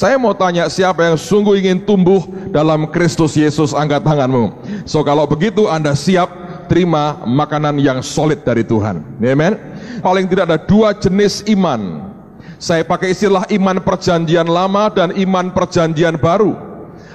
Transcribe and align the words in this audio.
Saya 0.00 0.16
mau 0.16 0.32
tanya 0.32 0.64
siapa 0.72 1.04
yang 1.04 1.20
sungguh 1.20 1.60
ingin 1.60 1.84
tumbuh 1.84 2.24
dalam 2.48 2.88
Kristus 2.88 3.36
Yesus 3.36 3.76
angkat 3.76 4.00
tanganmu. 4.00 4.48
So 4.88 5.04
kalau 5.04 5.28
begitu 5.28 5.68
Anda 5.68 5.92
siap 5.92 6.32
terima 6.72 7.20
makanan 7.28 7.76
yang 7.76 8.00
solid 8.00 8.40
dari 8.40 8.64
Tuhan. 8.64 9.04
Amen. 9.20 9.60
Paling 10.00 10.24
tidak 10.24 10.48
ada 10.48 10.56
dua 10.56 10.96
jenis 10.96 11.44
iman. 11.52 12.08
Saya 12.56 12.80
pakai 12.80 13.12
istilah 13.12 13.44
iman 13.52 13.76
perjanjian 13.76 14.48
lama 14.48 14.88
dan 14.88 15.12
iman 15.20 15.52
perjanjian 15.52 16.16
baru. 16.16 16.56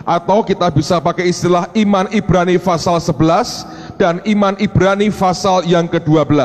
Atau 0.05 0.45
kita 0.45 0.69
bisa 0.69 1.01
pakai 1.01 1.33
istilah 1.33 1.65
iman 1.73 2.05
Ibrani 2.13 2.61
pasal 2.61 3.01
11 3.01 3.97
dan 3.97 4.21
iman 4.29 4.53
Ibrani 4.61 5.09
pasal 5.09 5.65
yang 5.65 5.89
ke-12. 5.89 6.37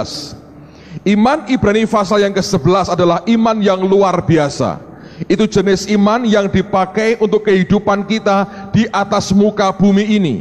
Iman 1.05 1.45
Ibrani 1.53 1.85
pasal 1.85 2.25
yang 2.25 2.33
ke-11 2.33 2.97
adalah 2.97 3.21
iman 3.29 3.61
yang 3.61 3.85
luar 3.85 4.25
biasa 4.25 4.89
itu 5.29 5.45
jenis 5.45 5.85
iman 5.93 6.25
yang 6.25 6.49
dipakai 6.49 7.21
untuk 7.21 7.45
kehidupan 7.45 8.09
kita 8.09 8.71
di 8.73 8.89
atas 8.89 9.35
muka 9.35 9.75
bumi 9.75 10.17
ini. 10.17 10.37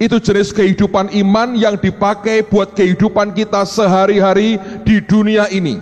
Itu 0.00 0.18
jenis 0.18 0.50
kehidupan 0.50 1.12
iman 1.12 1.54
yang 1.54 1.76
dipakai 1.78 2.42
buat 2.42 2.72
kehidupan 2.72 3.36
kita 3.36 3.62
sehari-hari 3.68 4.58
di 4.82 4.98
dunia 5.04 5.46
ini. 5.52 5.78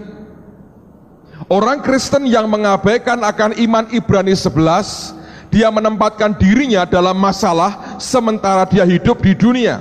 Orang 1.48 1.80
Kristen 1.80 2.26
yang 2.28 2.50
mengabaikan 2.50 3.22
akan 3.22 3.56
iman 3.56 3.84
Ibrani 3.94 4.34
11, 4.34 5.48
dia 5.52 5.68
menempatkan 5.70 6.34
dirinya 6.36 6.88
dalam 6.88 7.16
masalah 7.16 7.96
sementara 8.00 8.66
dia 8.68 8.84
hidup 8.84 9.22
di 9.22 9.32
dunia. 9.32 9.80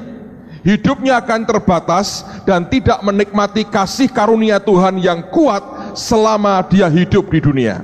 Hidupnya 0.62 1.18
akan 1.18 1.50
terbatas 1.50 2.22
dan 2.46 2.70
tidak 2.70 3.02
menikmati 3.02 3.66
kasih 3.66 4.14
karunia 4.14 4.62
Tuhan 4.62 5.02
yang 5.02 5.26
kuat 5.34 5.98
selama 5.98 6.62
dia 6.70 6.86
hidup 6.86 7.34
di 7.34 7.42
dunia. 7.42 7.82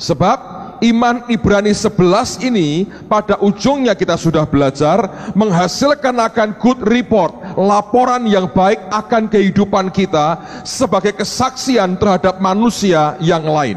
Sebab 0.00 0.38
iman 0.80 1.28
Ibrani 1.28 1.76
11 1.76 2.40
ini 2.48 2.88
pada 3.04 3.36
ujungnya 3.44 3.92
kita 3.92 4.16
sudah 4.16 4.48
belajar 4.48 5.28
menghasilkan 5.36 6.16
akan 6.16 6.56
good 6.56 6.80
report, 6.88 7.36
laporan 7.60 8.24
yang 8.24 8.48
baik 8.48 8.80
akan 8.88 9.28
kehidupan 9.28 9.92
kita 9.92 10.40
sebagai 10.64 11.12
kesaksian 11.20 12.00
terhadap 12.00 12.40
manusia 12.40 13.20
yang 13.20 13.44
lain. 13.44 13.76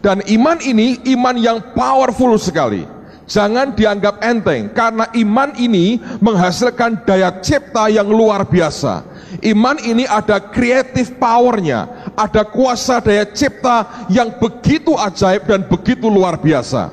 Dan 0.00 0.24
iman 0.24 0.58
ini 0.64 1.04
iman 1.12 1.36
yang 1.36 1.60
powerful 1.76 2.40
sekali. 2.40 2.88
Jangan 3.24 3.72
dianggap 3.72 4.20
enteng 4.20 4.72
karena 4.72 5.08
iman 5.12 5.52
ini 5.56 5.96
menghasilkan 6.20 7.04
daya 7.08 7.40
cipta 7.40 7.88
yang 7.88 8.08
luar 8.08 8.44
biasa. 8.44 9.00
Iman 9.42 9.80
ini 9.82 10.06
ada 10.06 10.38
creative 10.38 11.18
powernya, 11.18 12.12
ada 12.14 12.46
kuasa 12.46 13.02
daya 13.02 13.26
cipta 13.26 14.06
yang 14.12 14.38
begitu 14.38 14.94
ajaib 14.94 15.48
dan 15.48 15.66
begitu 15.66 16.06
luar 16.06 16.38
biasa. 16.38 16.92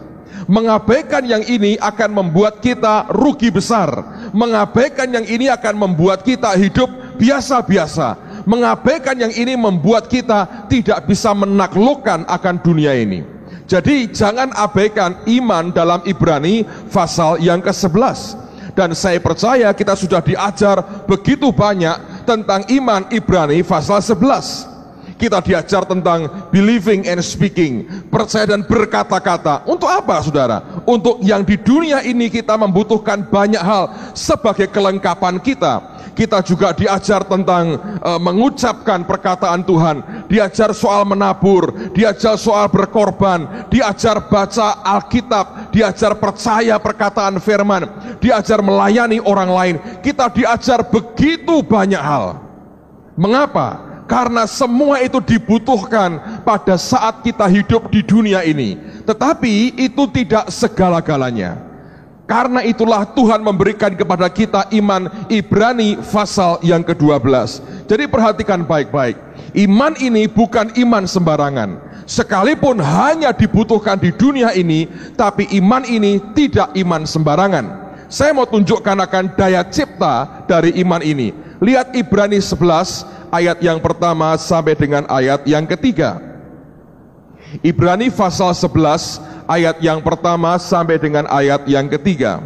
Mengabaikan 0.49 1.21
yang 1.21 1.45
ini 1.45 1.77
akan 1.77 2.11
membuat 2.17 2.59
kita 2.65 3.07
rugi 3.13 3.53
besar. 3.53 3.93
Mengabaikan 4.33 5.13
yang 5.13 5.25
ini 5.29 5.47
akan 5.47 5.77
membuat 5.77 6.25
kita 6.25 6.49
hidup 6.57 6.89
biasa-biasa. 7.21 8.17
Mengabaikan 8.49 9.21
yang 9.21 9.33
ini 9.37 9.53
membuat 9.53 10.09
kita 10.09 10.65
tidak 10.65 11.05
bisa 11.05 11.31
menaklukkan 11.37 12.25
akan 12.25 12.55
dunia 12.65 12.97
ini. 12.97 13.21
Jadi 13.69 14.11
jangan 14.11 14.51
abaikan 14.51 15.23
iman 15.29 15.71
dalam 15.71 16.03
Ibrani 16.03 16.67
pasal 16.91 17.39
yang 17.39 17.63
ke-11. 17.63 18.41
Dan 18.75 18.91
saya 18.91 19.19
percaya 19.23 19.71
kita 19.71 19.95
sudah 19.95 20.19
diajar 20.19 21.07
begitu 21.07 21.51
banyak 21.55 22.10
tentang 22.31 22.63
iman 22.71 23.11
Ibrani 23.11 23.59
pasal 23.59 23.99
11 23.99 24.71
kita 25.21 25.37
diajar 25.37 25.85
tentang 25.85 26.49
believing 26.49 27.05
and 27.05 27.21
speaking, 27.21 27.85
percaya 28.09 28.49
dan 28.49 28.65
berkata-kata. 28.65 29.69
Untuk 29.69 29.85
apa 29.85 30.17
saudara? 30.25 30.81
Untuk 30.81 31.21
yang 31.21 31.45
di 31.45 31.61
dunia 31.61 32.01
ini 32.01 32.25
kita 32.25 32.57
membutuhkan 32.57 33.29
banyak 33.29 33.61
hal 33.61 33.93
sebagai 34.17 34.65
kelengkapan 34.73 35.37
kita. 35.37 35.90
Kita 36.11 36.43
juga 36.43 36.75
diajar 36.75 37.23
tentang 37.23 37.79
uh, 38.03 38.19
mengucapkan 38.19 39.07
perkataan 39.07 39.63
Tuhan, 39.63 40.27
diajar 40.27 40.75
soal 40.75 41.07
menabur, 41.07 41.71
diajar 41.95 42.35
soal 42.35 42.67
berkorban, 42.67 43.67
diajar 43.71 44.27
baca 44.27 44.83
Alkitab, 44.83 45.71
diajar 45.71 46.19
percaya 46.19 46.75
perkataan 46.77 47.39
firman, 47.39 47.87
diajar 48.19 48.59
melayani 48.59 49.23
orang 49.23 49.49
lain. 49.49 49.75
Kita 50.03 50.27
diajar 50.27 50.83
begitu 50.83 51.63
banyak 51.63 52.01
hal. 52.01 52.43
Mengapa? 53.15 53.91
karena 54.11 54.43
semua 54.43 54.99
itu 54.99 55.23
dibutuhkan 55.23 56.43
pada 56.43 56.75
saat 56.75 57.23
kita 57.23 57.47
hidup 57.47 57.87
di 57.87 58.03
dunia 58.03 58.43
ini. 58.43 58.75
Tetapi 59.07 59.79
itu 59.79 60.03
tidak 60.11 60.51
segala-galanya. 60.51 61.70
Karena 62.31 62.63
itulah 62.63 63.03
Tuhan 63.11 63.43
memberikan 63.43 63.91
kepada 63.91 64.31
kita 64.31 64.71
iman 64.79 65.11
Ibrani 65.27 65.99
pasal 65.99 66.63
yang 66.63 66.79
ke-12. 66.79 67.27
Jadi 67.91 68.07
perhatikan 68.07 68.63
baik-baik. 68.63 69.19
Iman 69.51 69.99
ini 69.99 70.31
bukan 70.31 70.71
iman 70.79 71.03
sembarangan. 71.03 71.91
Sekalipun 72.07 72.79
hanya 72.79 73.35
dibutuhkan 73.35 73.99
di 73.99 74.15
dunia 74.15 74.55
ini, 74.55 74.87
tapi 75.19 75.43
iman 75.59 75.83
ini 75.83 76.23
tidak 76.31 76.71
iman 76.79 77.03
sembarangan. 77.03 77.65
Saya 78.07 78.31
mau 78.31 78.47
tunjukkan 78.47 79.03
akan 79.11 79.35
daya 79.35 79.67
cipta 79.67 80.47
dari 80.47 80.71
iman 80.87 81.03
ini. 81.03 81.35
Lihat 81.59 81.91
Ibrani 81.99 82.39
11 82.39 83.27
ayat 83.27 83.59
yang 83.59 83.83
pertama 83.83 84.39
sampai 84.39 84.79
dengan 84.79 85.03
ayat 85.11 85.43
yang 85.43 85.67
ketiga. 85.67 86.31
Ibrani 87.59 88.07
pasal 88.07 88.55
11 88.55 89.19
ayat 89.51 89.83
yang 89.83 89.99
pertama 89.99 90.55
sampai 90.55 90.95
dengan 90.95 91.27
ayat 91.27 91.67
yang 91.67 91.91
ketiga. 91.91 92.39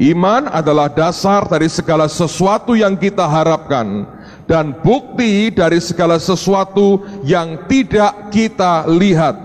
Iman 0.00 0.48
adalah 0.48 0.88
dasar 0.88 1.44
dari 1.44 1.68
segala 1.68 2.08
sesuatu 2.08 2.72
yang 2.72 2.96
kita 2.96 3.28
harapkan 3.28 4.08
dan 4.48 4.72
bukti 4.80 5.52
dari 5.52 5.76
segala 5.84 6.16
sesuatu 6.16 7.04
yang 7.20 7.68
tidak 7.68 8.32
kita 8.32 8.88
lihat. 8.88 9.36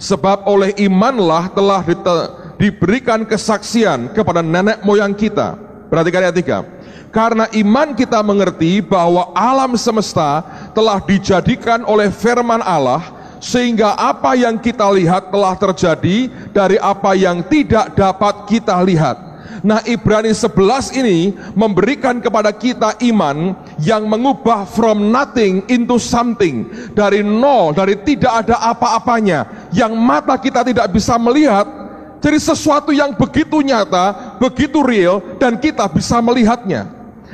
Sebab 0.00 0.48
oleh 0.48 0.72
imanlah 0.80 1.52
telah 1.52 1.84
diberikan 2.56 3.28
kesaksian 3.28 4.08
kepada 4.16 4.40
nenek 4.40 4.80
moyang 4.82 5.12
kita. 5.12 5.60
Perhatikan 5.92 6.24
ayat 6.24 6.36
3 6.40 6.74
karena 7.14 7.46
iman 7.62 7.94
kita 7.94 8.18
mengerti 8.26 8.82
bahwa 8.82 9.30
alam 9.38 9.78
semesta 9.78 10.42
telah 10.74 10.98
dijadikan 10.98 11.86
oleh 11.86 12.10
firman 12.10 12.58
Allah 12.58 13.14
sehingga 13.44 13.92
apa 14.00 14.32
yang 14.32 14.56
kita 14.56 14.88
lihat 14.88 15.28
telah 15.28 15.52
terjadi 15.52 16.32
dari 16.56 16.80
apa 16.80 17.12
yang 17.12 17.44
tidak 17.44 17.92
dapat 17.92 18.48
kita 18.48 18.80
lihat. 18.80 19.20
Nah 19.60 19.84
Ibrani 19.84 20.32
11 20.32 20.96
ini 20.96 21.36
memberikan 21.52 22.20
kepada 22.24 22.52
kita 22.52 22.96
iman 23.12 23.52
yang 23.80 24.08
mengubah 24.08 24.64
from 24.64 25.12
nothing 25.12 25.60
into 25.68 26.00
something. 26.00 26.68
Dari 26.96 27.20
nol, 27.20 27.76
dari 27.76 28.00
tidak 28.00 28.48
ada 28.48 28.60
apa-apanya. 28.60 29.68
Yang 29.76 29.92
mata 29.96 30.36
kita 30.40 30.64
tidak 30.64 30.88
bisa 30.92 31.16
melihat, 31.20 31.64
jadi 32.24 32.40
sesuatu 32.40 32.92
yang 32.92 33.12
begitu 33.16 33.60
nyata, 33.60 34.36
begitu 34.40 34.80
real, 34.84 35.20
dan 35.36 35.60
kita 35.60 35.84
bisa 35.92 36.20
melihatnya. 36.20 36.88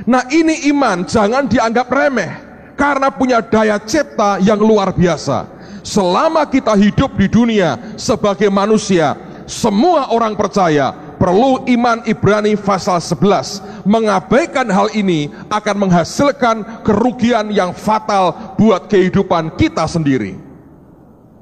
Nah 0.07 0.27
ini 0.31 0.71
iman 0.75 1.07
jangan 1.07 1.47
dianggap 1.51 1.87
remeh 1.91 2.31
karena 2.79 3.11
punya 3.11 3.39
daya 3.43 3.77
cipta 3.83 4.39
yang 4.39 4.59
luar 4.59 4.95
biasa. 4.95 5.60
Selama 5.81 6.45
kita 6.45 6.77
hidup 6.77 7.17
di 7.17 7.27
dunia 7.27 7.77
sebagai 7.97 8.53
manusia, 8.53 9.17
semua 9.49 10.13
orang 10.13 10.37
percaya 10.37 10.93
perlu 11.17 11.65
iman 11.69 12.01
Ibrani 12.09 12.57
pasal 12.57 13.01
11. 13.01 13.85
Mengabaikan 13.85 14.69
hal 14.69 14.89
ini 14.97 15.33
akan 15.53 15.89
menghasilkan 15.89 16.85
kerugian 16.85 17.53
yang 17.53 17.77
fatal 17.77 18.57
buat 18.57 18.89
kehidupan 18.89 19.57
kita 19.57 19.85
sendiri. 19.89 20.37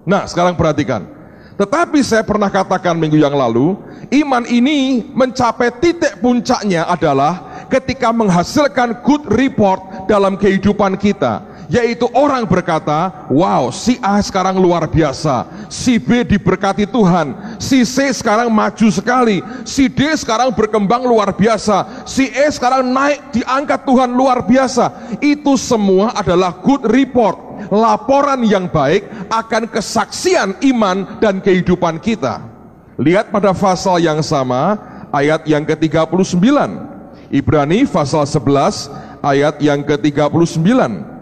Nah, 0.09 0.25
sekarang 0.25 0.56
perhatikan. 0.56 1.05
Tetapi 1.59 1.99
saya 2.06 2.22
pernah 2.22 2.47
katakan 2.47 2.94
minggu 2.94 3.19
yang 3.19 3.34
lalu, 3.34 3.75
iman 4.23 4.46
ini 4.46 5.02
mencapai 5.11 5.75
titik 5.82 6.23
puncaknya 6.23 6.87
adalah 6.87 7.67
ketika 7.67 8.14
menghasilkan 8.14 9.02
good 9.02 9.26
report 9.35 10.06
dalam 10.06 10.38
kehidupan 10.38 10.94
kita 10.96 11.44
yaitu 11.69 12.09
orang 12.17 12.49
berkata, 12.49 13.29
wow 13.29 13.69
si 13.69 14.00
A 14.00 14.17
sekarang 14.25 14.56
luar 14.56 14.88
biasa, 14.88 15.69
si 15.69 16.00
B 16.00 16.25
diberkati 16.25 16.88
Tuhan, 16.88 17.37
si 17.61 17.85
C 17.85 18.09
sekarang 18.11 18.49
maju 18.49 18.88
sekali, 18.88 19.44
si 19.69 19.87
D 19.87 20.09
sekarang 20.17 20.56
berkembang 20.56 21.05
luar 21.05 21.37
biasa, 21.37 22.09
si 22.09 22.32
E 22.32 22.49
sekarang 22.49 22.88
naik 22.88 23.20
diangkat 23.37 23.85
Tuhan 23.85 24.11
luar 24.17 24.49
biasa. 24.49 25.17
Itu 25.20 25.61
semua 25.61 26.17
adalah 26.17 26.56
good 26.65 26.88
report, 26.88 27.37
laporan 27.69 28.43
yang 28.49 28.67
baik 28.67 29.05
akan 29.29 29.69
kesaksian 29.69 30.56
iman 30.73 31.21
dan 31.21 31.44
kehidupan 31.44 32.00
kita. 32.00 32.41
Lihat 32.99 33.31
pada 33.31 33.55
pasal 33.55 34.03
yang 34.03 34.25
sama, 34.25 34.75
ayat 35.12 35.44
yang 35.44 35.62
ke-39. 35.62 36.32
Ibrani 37.29 37.85
pasal 37.85 38.25
11 38.25 38.88
ayat 39.21 39.61
yang 39.61 39.85
ke-39. 39.85 41.18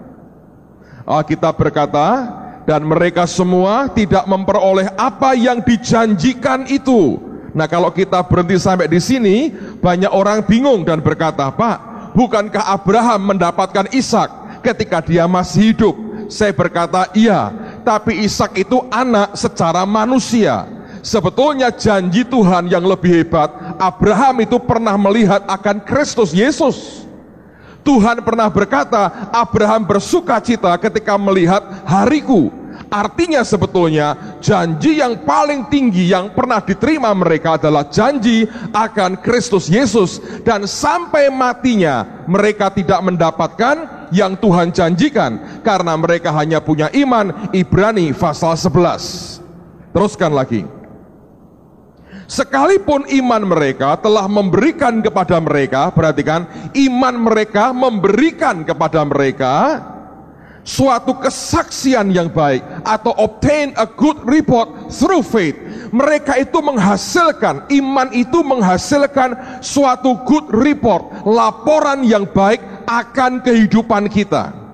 Alkitab 1.07 1.55
berkata, 1.55 2.27
dan 2.67 2.83
mereka 2.83 3.25
semua 3.31 3.87
tidak 3.87 4.27
memperoleh 4.27 4.91
apa 4.99 5.39
yang 5.39 5.63
dijanjikan 5.63 6.67
itu. 6.67 7.23
Nah, 7.55 7.71
kalau 7.71 7.89
kita 7.95 8.21
berhenti 8.27 8.59
sampai 8.59 8.91
di 8.91 8.99
sini, 8.99 9.55
banyak 9.81 10.11
orang 10.11 10.43
bingung 10.45 10.83
dan 10.83 11.01
berkata, 11.01 11.49
"Pak, 11.49 12.13
bukankah 12.13 12.69
Abraham 12.69 13.33
mendapatkan 13.33 13.87
Ishak 13.95 14.61
ketika 14.67 15.01
dia 15.01 15.25
masih 15.31 15.73
hidup?" 15.73 15.95
Saya 16.27 16.51
berkata, 16.51 17.07
"Iya, 17.15 17.55
tapi 17.87 18.27
Ishak 18.27 18.59
itu 18.59 18.83
anak 18.91 19.39
secara 19.39 19.87
manusia." 19.87 20.67
Sebetulnya 21.07 21.71
janji 21.71 22.27
Tuhan 22.27 22.67
yang 22.67 22.83
lebih 22.83 23.23
hebat, 23.23 23.47
Abraham 23.79 24.43
itu 24.43 24.59
pernah 24.59 24.99
melihat 24.99 25.39
akan 25.47 25.79
Kristus 25.87 26.35
Yesus. 26.35 27.06
Tuhan 27.87 28.19
pernah 28.27 28.51
berkata, 28.51 29.31
Abraham 29.31 29.87
bersuka 29.87 30.43
cita 30.43 30.75
ketika 30.75 31.15
melihat 31.15 31.63
hariku. 31.87 32.51
Artinya 32.87 33.43
sebetulnya 33.43 34.39
janji 34.39 35.03
yang 35.03 35.23
paling 35.27 35.67
tinggi 35.67 36.07
yang 36.07 36.31
pernah 36.31 36.63
diterima 36.63 37.11
mereka 37.15 37.59
adalah 37.59 37.87
janji 37.91 38.47
akan 38.71 39.19
Kristus 39.23 39.67
Yesus 39.67 40.23
dan 40.47 40.71
sampai 40.71 41.27
matinya 41.33 42.07
mereka 42.31 42.71
tidak 42.71 43.03
mendapatkan 43.03 44.09
yang 44.15 44.39
Tuhan 44.39 44.71
janjikan 44.71 45.63
karena 45.67 45.99
mereka 45.99 46.31
hanya 46.31 46.63
punya 46.63 46.87
iman 46.95 47.51
Ibrani 47.51 48.15
pasal 48.15 48.55
11. 48.55 49.43
Teruskan 49.91 50.31
lagi. 50.31 50.76
Sekalipun 52.27 53.07
iman 53.07 53.43
mereka 53.47 53.95
telah 54.03 54.27
memberikan 54.27 54.99
kepada 54.99 55.39
mereka, 55.39 55.95
perhatikan, 55.95 56.43
iman 56.75 57.15
mereka 57.23 57.71
memberikan 57.71 58.67
kepada 58.67 59.07
mereka 59.07 59.55
suatu 60.67 61.15
kesaksian 61.23 62.11
yang 62.11 62.27
baik 62.27 62.67
atau 62.83 63.15
obtain 63.15 63.71
a 63.79 63.87
good 63.87 64.19
report 64.27 64.91
through 64.91 65.23
faith. 65.23 65.55
Mereka 65.95 66.43
itu 66.43 66.59
menghasilkan, 66.59 67.71
iman 67.71 68.11
itu 68.11 68.43
menghasilkan 68.43 69.63
suatu 69.63 70.19
good 70.27 70.51
report, 70.51 71.23
laporan 71.23 72.03
yang 72.03 72.27
baik 72.27 72.59
akan 72.91 73.39
kehidupan 73.47 74.11
kita. 74.11 74.66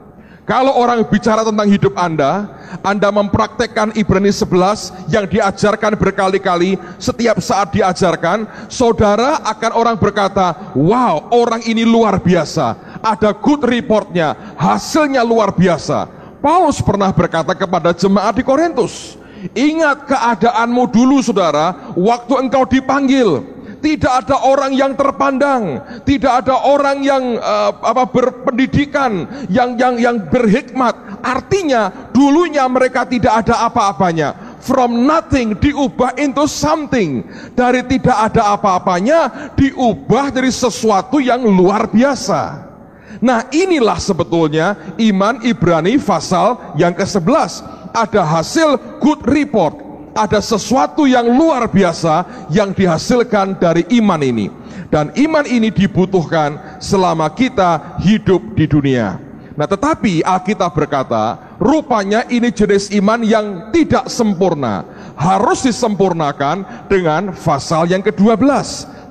Kalau 0.42 0.74
orang 0.74 1.06
bicara 1.06 1.46
tentang 1.46 1.70
hidup 1.70 1.94
Anda, 1.94 2.50
Anda 2.82 3.14
mempraktekkan 3.14 3.94
Ibrani 3.94 4.34
11 4.34 5.06
yang 5.06 5.30
diajarkan 5.30 5.94
berkali-kali, 5.94 6.74
setiap 6.98 7.38
saat 7.38 7.70
diajarkan, 7.70 8.50
saudara 8.66 9.38
akan 9.46 9.70
orang 9.70 9.94
berkata, 9.94 10.74
wow, 10.74 11.30
orang 11.30 11.62
ini 11.62 11.86
luar 11.86 12.18
biasa, 12.18 12.74
ada 12.98 13.30
good 13.30 13.62
reportnya, 13.62 14.34
hasilnya 14.58 15.22
luar 15.22 15.54
biasa. 15.54 16.10
Paulus 16.42 16.82
pernah 16.82 17.14
berkata 17.14 17.54
kepada 17.54 17.94
jemaat 17.94 18.34
di 18.34 18.42
Korintus, 18.42 19.14
ingat 19.54 20.10
keadaanmu 20.10 20.90
dulu 20.90 21.22
saudara, 21.22 21.94
waktu 21.94 22.34
engkau 22.42 22.66
dipanggil, 22.66 23.46
tidak 23.82 24.24
ada 24.24 24.46
orang 24.46 24.72
yang 24.72 24.94
terpandang, 24.94 25.82
tidak 26.06 26.46
ada 26.46 26.54
orang 26.62 27.02
yang 27.02 27.36
uh, 27.36 27.74
apa 27.82 28.06
berpendidikan, 28.06 29.26
yang 29.50 29.74
yang 29.74 29.98
yang 29.98 30.16
berhikmat. 30.30 30.94
Artinya 31.20 32.10
dulunya 32.14 32.62
mereka 32.70 33.02
tidak 33.04 33.42
ada 33.42 33.66
apa-apanya. 33.66 34.54
From 34.62 35.02
nothing 35.10 35.58
diubah 35.58 36.14
into 36.22 36.46
something. 36.46 37.26
Dari 37.58 37.82
tidak 37.90 38.30
ada 38.30 38.54
apa-apanya 38.54 39.50
diubah 39.58 40.30
dari 40.30 40.54
sesuatu 40.54 41.18
yang 41.18 41.42
luar 41.42 41.90
biasa. 41.90 42.70
Nah 43.18 43.50
inilah 43.50 43.98
sebetulnya 43.98 44.94
iman 45.02 45.42
Ibrani 45.42 45.98
pasal 45.98 46.78
yang 46.78 46.94
ke-11. 46.94 47.82
Ada 47.92 48.22
hasil 48.24 48.98
good 49.02 49.20
report 49.26 49.81
ada 50.12 50.40
sesuatu 50.40 51.08
yang 51.08 51.24
luar 51.24 51.68
biasa 51.68 52.46
yang 52.52 52.72
dihasilkan 52.72 53.56
dari 53.56 53.84
iman 54.00 54.20
ini. 54.20 54.46
Dan 54.92 55.08
iman 55.16 55.48
ini 55.48 55.72
dibutuhkan 55.72 56.76
selama 56.76 57.32
kita 57.32 57.96
hidup 58.04 58.52
di 58.52 58.68
dunia. 58.68 59.16
Nah 59.52 59.68
tetapi 59.68 60.24
Alkitab 60.24 60.72
berkata, 60.72 61.56
rupanya 61.60 62.24
ini 62.28 62.48
jenis 62.52 62.92
iman 62.96 63.20
yang 63.24 63.72
tidak 63.72 64.08
sempurna. 64.08 64.84
Harus 65.16 65.64
disempurnakan 65.64 66.88
dengan 66.88 67.32
pasal 67.36 67.88
yang 67.88 68.00
ke-12. 68.00 68.40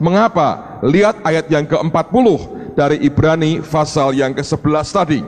Mengapa? 0.01 0.81
Lihat 0.81 1.21
ayat 1.21 1.45
yang 1.50 1.65
ke-40 1.69 2.25
dari 2.74 2.97
Ibrani 3.06 3.62
pasal 3.62 4.18
yang 4.18 4.33
ke-11 4.33 4.88
tadi. 4.89 5.21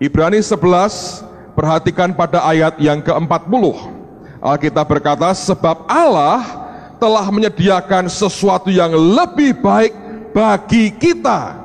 Ibrani 0.00 0.40
11 0.40 1.33
perhatikan 1.54 2.12
pada 2.12 2.42
ayat 2.44 2.76
yang 2.82 3.00
ke-40. 3.00 3.64
Alkitab 4.44 4.84
berkata, 4.84 5.32
sebab 5.32 5.88
Allah 5.88 6.44
telah 7.00 7.24
menyediakan 7.32 8.12
sesuatu 8.12 8.68
yang 8.68 8.92
lebih 8.92 9.56
baik 9.58 9.94
bagi 10.36 10.92
kita. 10.92 11.56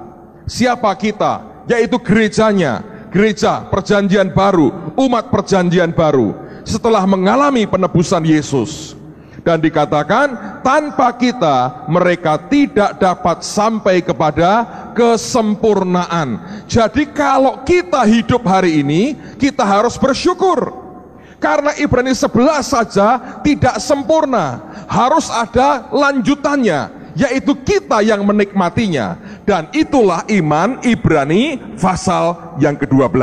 Siapa 0.47 0.93
kita? 0.95 1.65
Yaitu 1.67 1.99
gerejanya, 2.01 2.81
gereja 3.11 3.67
perjanjian 3.67 4.31
baru, 4.31 4.93
umat 4.95 5.27
perjanjian 5.29 5.91
baru. 5.91 6.33
Setelah 6.63 7.03
mengalami 7.03 7.65
penebusan 7.65 8.25
Yesus, 8.25 8.99
dan 9.41 9.63
dikatakan 9.63 10.61
tanpa 10.61 11.15
kita 11.15 11.87
mereka 11.87 12.37
tidak 12.51 12.99
dapat 12.99 13.41
sampai 13.41 14.03
kepada 14.03 14.67
kesempurnaan. 14.99 16.43
Jadi 16.67 17.07
kalau 17.15 17.63
kita 17.63 18.03
hidup 18.03 18.43
hari 18.43 18.83
ini, 18.83 19.15
kita 19.39 19.63
harus 19.63 19.95
bersyukur. 19.95 20.75
Karena 21.39 21.71
Ibrani 21.79 22.11
11 22.11 22.27
saja 22.67 23.39
tidak 23.39 23.79
sempurna. 23.79 24.59
Harus 24.91 25.31
ada 25.31 25.87
lanjutannya, 25.87 26.91
yaitu 27.15 27.55
kita 27.63 28.03
yang 28.03 28.27
menikmatinya. 28.27 29.15
Dan 29.47 29.71
itulah 29.71 30.27
iman 30.27 30.83
Ibrani 30.83 31.55
pasal 31.79 32.59
yang 32.59 32.75
ke-12. 32.75 33.15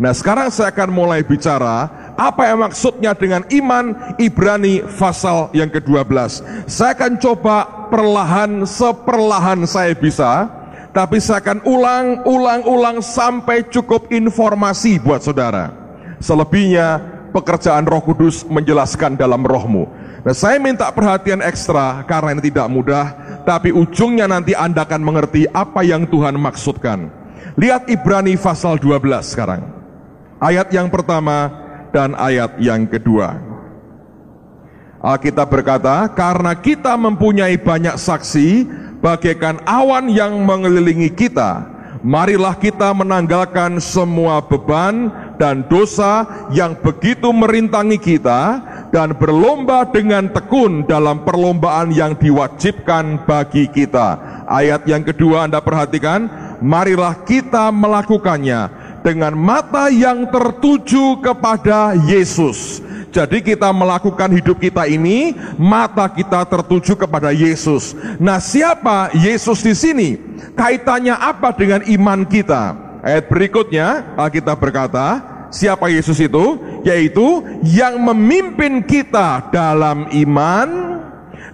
Nah 0.00 0.10
sekarang 0.10 0.50
saya 0.50 0.74
akan 0.74 0.90
mulai 0.90 1.22
bicara 1.22 1.86
apa 2.18 2.50
yang 2.50 2.66
maksudnya 2.66 3.14
dengan 3.14 3.46
iman 3.46 4.16
Ibrani 4.18 4.82
pasal 4.98 5.54
yang 5.54 5.70
ke-12. 5.70 6.42
Saya 6.66 6.98
akan 6.98 7.14
coba 7.20 7.86
perlahan 7.94 8.66
seperlahan 8.66 9.62
saya 9.70 9.94
bisa, 9.94 10.59
tapi 10.90 11.22
saya 11.22 11.38
akan 11.42 11.58
ulang, 11.66 12.06
ulang, 12.26 12.62
ulang 12.66 12.96
sampai 12.98 13.66
cukup 13.70 14.10
informasi 14.10 14.98
buat 14.98 15.22
saudara. 15.22 15.70
Selebihnya 16.18 16.98
pekerjaan 17.30 17.86
Roh 17.86 18.02
Kudus 18.02 18.42
menjelaskan 18.44 19.14
dalam 19.14 19.46
rohmu. 19.46 19.86
Nah, 20.20 20.34
saya 20.36 20.60
minta 20.60 20.90
perhatian 20.92 21.40
ekstra 21.40 22.04
karena 22.04 22.36
ini 22.36 22.42
tidak 22.52 22.68
mudah, 22.68 23.06
tapi 23.48 23.72
ujungnya 23.72 24.28
nanti 24.28 24.52
Anda 24.52 24.84
akan 24.84 25.00
mengerti 25.00 25.48
apa 25.48 25.80
yang 25.80 26.04
Tuhan 26.04 26.36
maksudkan. 26.36 27.08
Lihat 27.56 27.88
Ibrani 27.88 28.36
pasal 28.36 28.76
12 28.76 29.32
sekarang. 29.32 29.64
Ayat 30.42 30.68
yang 30.74 30.92
pertama 30.92 31.48
dan 31.94 32.12
ayat 32.18 32.58
yang 32.60 32.84
kedua. 32.84 33.40
Alkitab 35.00 35.48
berkata, 35.48 36.12
karena 36.12 36.52
kita 36.52 36.92
mempunyai 36.92 37.56
banyak 37.56 37.96
saksi, 37.96 38.68
bagaikan 39.00 39.58
awan 39.64 40.12
yang 40.12 40.44
mengelilingi 40.44 41.10
kita, 41.12 41.64
marilah 42.04 42.56
kita 42.56 42.92
menanggalkan 42.92 43.80
semua 43.80 44.44
beban 44.44 45.08
dan 45.40 45.64
dosa 45.68 46.28
yang 46.52 46.76
begitu 46.76 47.32
merintangi 47.32 47.96
kita 47.96 48.60
dan 48.92 49.16
berlomba 49.16 49.88
dengan 49.88 50.28
tekun 50.28 50.84
dalam 50.84 51.24
perlombaan 51.24 51.92
yang 51.92 52.12
diwajibkan 52.16 53.24
bagi 53.24 53.68
kita. 53.72 54.20
Ayat 54.44 54.84
yang 54.84 55.04
kedua 55.04 55.48
Anda 55.48 55.64
perhatikan, 55.64 56.28
marilah 56.60 57.16
kita 57.24 57.72
melakukannya 57.72 58.68
dengan 59.00 59.32
mata 59.32 59.88
yang 59.88 60.28
tertuju 60.28 61.24
kepada 61.24 61.96
Yesus. 61.96 62.84
Jadi 63.10 63.42
kita 63.42 63.74
melakukan 63.74 64.30
hidup 64.30 64.62
kita 64.62 64.86
ini, 64.86 65.34
mata 65.58 66.06
kita 66.06 66.46
tertuju 66.46 66.94
kepada 66.94 67.34
Yesus. 67.34 67.98
Nah, 68.22 68.38
siapa 68.38 69.10
Yesus 69.14 69.66
di 69.66 69.74
sini? 69.74 70.08
Kaitannya 70.54 71.18
apa 71.18 71.50
dengan 71.50 71.82
iman 71.90 72.22
kita? 72.22 72.78
Ayat 73.02 73.26
berikutnya 73.26 74.14
Alkitab 74.14 74.62
berkata, 74.62 75.18
siapa 75.50 75.90
Yesus 75.90 76.22
itu? 76.22 76.58
Yaitu 76.86 77.42
yang 77.66 77.98
memimpin 77.98 78.80
kita 78.86 79.50
dalam 79.50 80.06
iman 80.14 80.89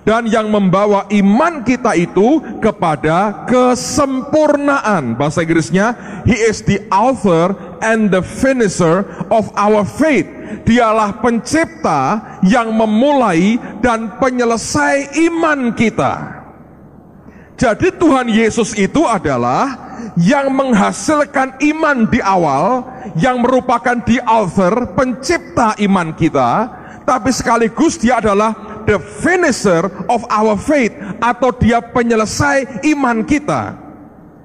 dan 0.07 0.31
yang 0.31 0.47
membawa 0.55 1.11
iman 1.11 1.67
kita 1.67 1.99
itu 1.99 2.39
kepada 2.63 3.43
kesempurnaan. 3.51 5.19
Bahasa 5.19 5.43
Inggrisnya, 5.43 5.99
He 6.23 6.39
is 6.39 6.63
the 6.63 6.87
author 6.95 7.59
and 7.83 8.15
the 8.15 8.23
finisher 8.23 9.03
of 9.35 9.51
our 9.59 9.83
faith. 9.83 10.31
Dialah 10.63 11.19
pencipta 11.19 12.23
yang 12.47 12.71
memulai 12.71 13.59
dan 13.83 14.15
penyelesai 14.23 15.27
iman 15.27 15.75
kita. 15.75 16.15
Jadi 17.59 17.91
Tuhan 17.99 18.31
Yesus 18.31 18.79
itu 18.79 19.03
adalah 19.03 19.87
yang 20.15 20.55
menghasilkan 20.55 21.59
iman 21.59 22.07
di 22.07 22.23
awal, 22.23 22.87
yang 23.19 23.43
merupakan 23.43 23.99
di 24.07 24.23
author, 24.23 24.95
pencipta 24.95 25.75
iman 25.83 26.15
kita, 26.15 26.51
tapi 27.03 27.33
sekaligus 27.33 27.97
dia 27.97 28.21
adalah 28.21 28.76
the 28.87 28.99
finisher 28.99 29.91
of 30.09 30.23
our 30.33 30.55
faith 30.57 30.95
atau 31.21 31.53
dia 31.53 31.83
penyelesai 31.83 32.87
iman 32.97 33.27
kita. 33.27 33.77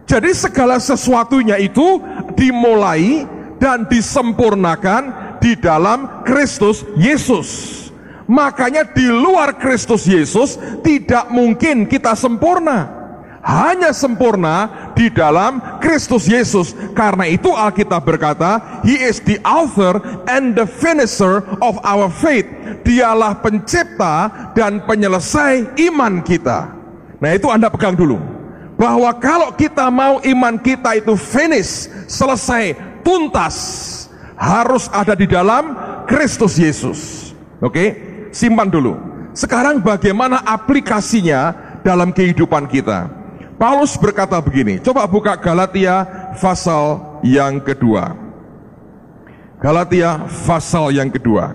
Jadi 0.10 0.36
segala 0.36 0.76
sesuatunya 0.82 1.56
itu 1.62 2.04
dimulai 2.36 3.24
dan 3.62 3.88
disempurnakan 3.88 5.38
di 5.40 5.56
dalam 5.56 6.26
Kristus 6.28 6.84
Yesus. 7.00 7.80
Makanya 8.28 8.92
di 8.92 9.08
luar 9.08 9.56
Kristus 9.56 10.04
Yesus 10.04 10.60
tidak 10.84 11.32
mungkin 11.32 11.88
kita 11.88 12.16
sempurna 12.16 13.01
hanya 13.42 13.90
sempurna 13.90 14.70
di 14.94 15.10
dalam 15.10 15.82
Kristus 15.82 16.30
Yesus. 16.30 16.78
Karena 16.94 17.26
itu 17.26 17.50
Alkitab 17.50 18.06
berkata, 18.06 18.82
He 18.86 18.98
is 18.98 19.22
the 19.26 19.42
author 19.42 19.98
and 20.30 20.54
the 20.54 20.66
finisher 20.70 21.42
of 21.60 21.82
our 21.82 22.08
faith. 22.10 22.46
Dialah 22.86 23.42
pencipta 23.42 24.30
dan 24.54 24.86
penyelesai 24.86 25.78
iman 25.92 26.22
kita. 26.22 26.74
Nah 27.22 27.32
itu 27.34 27.50
Anda 27.50 27.70
pegang 27.70 27.98
dulu. 27.98 28.18
Bahwa 28.78 29.14
kalau 29.14 29.54
kita 29.54 29.94
mau 29.94 30.18
iman 30.26 30.58
kita 30.58 30.98
itu 30.98 31.14
finish, 31.14 31.86
selesai, 32.10 32.74
tuntas, 33.06 33.58
harus 34.34 34.90
ada 34.90 35.14
di 35.14 35.30
dalam 35.30 35.78
Kristus 36.10 36.58
Yesus. 36.58 37.30
Oke, 37.62 37.94
simpan 38.34 38.74
dulu. 38.74 38.98
Sekarang 39.38 39.86
bagaimana 39.86 40.42
aplikasinya 40.42 41.54
dalam 41.86 42.10
kehidupan 42.10 42.66
kita? 42.66 43.21
Paulus 43.62 43.94
berkata 43.94 44.42
begini, 44.42 44.82
coba 44.82 45.06
buka 45.06 45.38
Galatia 45.38 46.02
pasal 46.34 46.98
yang 47.22 47.62
kedua. 47.62 48.18
Galatia 49.62 50.26
pasal 50.50 50.90
yang 50.90 51.14
kedua. 51.14 51.54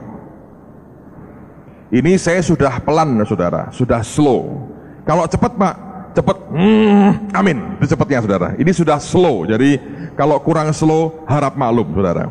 Ini 1.91 2.15
saya 2.15 2.39
sudah 2.47 2.79
pelan, 2.79 3.19
saudara, 3.27 3.75
sudah 3.75 4.07
slow. 4.07 4.71
Kalau 5.03 5.27
cepat, 5.27 5.59
Pak, 5.59 5.75
cepat, 6.15 6.37
hmm, 6.55 7.11
amin, 7.35 7.75
itu 7.83 7.91
cepatnya, 7.91 8.23
saudara. 8.23 8.49
Ini 8.55 8.71
sudah 8.71 9.03
slow, 9.03 9.43
jadi 9.43 9.83
kalau 10.15 10.39
kurang 10.39 10.71
slow, 10.71 11.27
harap 11.27 11.59
maklum, 11.59 11.91
saudara. 11.91 12.31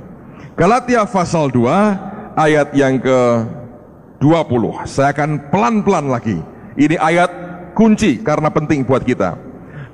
Galatia 0.56 1.04
pasal 1.04 1.52
2, 1.52 2.40
ayat 2.40 2.72
yang 2.72 2.96
ke 2.96 3.20
20. 4.24 4.88
Saya 4.88 5.12
akan 5.12 5.52
pelan-pelan 5.52 6.08
lagi. 6.08 6.40
Ini 6.80 6.96
ayat 6.96 7.28
kunci 7.76 8.24
karena 8.24 8.48
penting 8.48 8.88
buat 8.88 9.04
kita. 9.04 9.45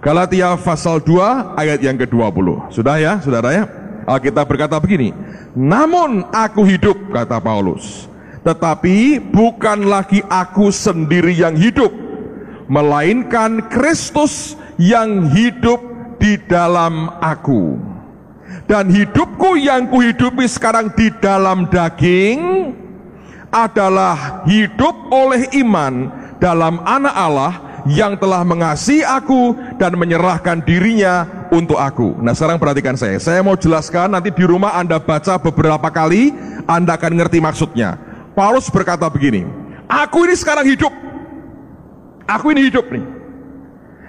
Galatia 0.02 0.58
pasal 0.58 0.98
2 0.98 1.62
ayat 1.62 1.78
yang 1.78 1.94
ke-20. 1.94 2.74
Sudah 2.74 2.98
ya, 2.98 3.22
saudara 3.22 3.54
ya? 3.54 3.70
Alkitab 4.10 4.50
berkata 4.50 4.82
begini, 4.82 5.14
Namun 5.54 6.26
aku 6.34 6.66
hidup, 6.66 6.98
kata 7.14 7.38
Paulus, 7.38 8.10
tetapi 8.42 9.22
bukan 9.22 9.86
lagi 9.86 10.26
aku 10.26 10.74
sendiri 10.74 11.38
yang 11.38 11.54
hidup, 11.54 11.94
melainkan 12.66 13.62
Kristus 13.70 14.58
yang 14.82 15.30
hidup 15.30 15.78
di 16.18 16.42
dalam 16.50 17.14
aku. 17.22 17.78
Dan 18.66 18.90
hidupku 18.90 19.54
yang 19.54 19.86
kuhidupi 19.86 20.50
sekarang 20.50 20.90
di 20.98 21.14
dalam 21.22 21.70
daging 21.70 22.74
adalah 23.54 24.42
hidup 24.50 25.14
oleh 25.14 25.46
iman 25.62 26.10
dalam 26.42 26.82
anak 26.90 27.14
Allah 27.14 27.54
yang 27.90 28.18
telah 28.18 28.46
mengasihi 28.46 29.02
aku 29.02 29.58
dan 29.82 29.98
menyerahkan 29.98 30.62
dirinya 30.62 31.26
untuk 31.50 31.82
aku. 31.82 32.14
Nah 32.22 32.38
sekarang 32.38 32.62
perhatikan 32.62 32.94
saya, 32.94 33.18
saya 33.18 33.42
mau 33.42 33.58
jelaskan 33.58 34.14
nanti 34.14 34.30
di 34.30 34.46
rumah 34.46 34.78
Anda 34.78 35.02
baca 35.02 35.42
beberapa 35.42 35.90
kali, 35.90 36.30
Anda 36.70 37.02
akan 37.02 37.18
ngerti 37.18 37.42
maksudnya. 37.42 37.98
Paulus 38.38 38.70
berkata 38.70 39.10
begini, 39.10 39.42
aku 39.90 40.30
ini 40.30 40.38
sekarang 40.38 40.70
hidup, 40.70 40.94
aku 42.30 42.54
ini 42.54 42.70
hidup 42.70 42.86
nih. 42.94 43.02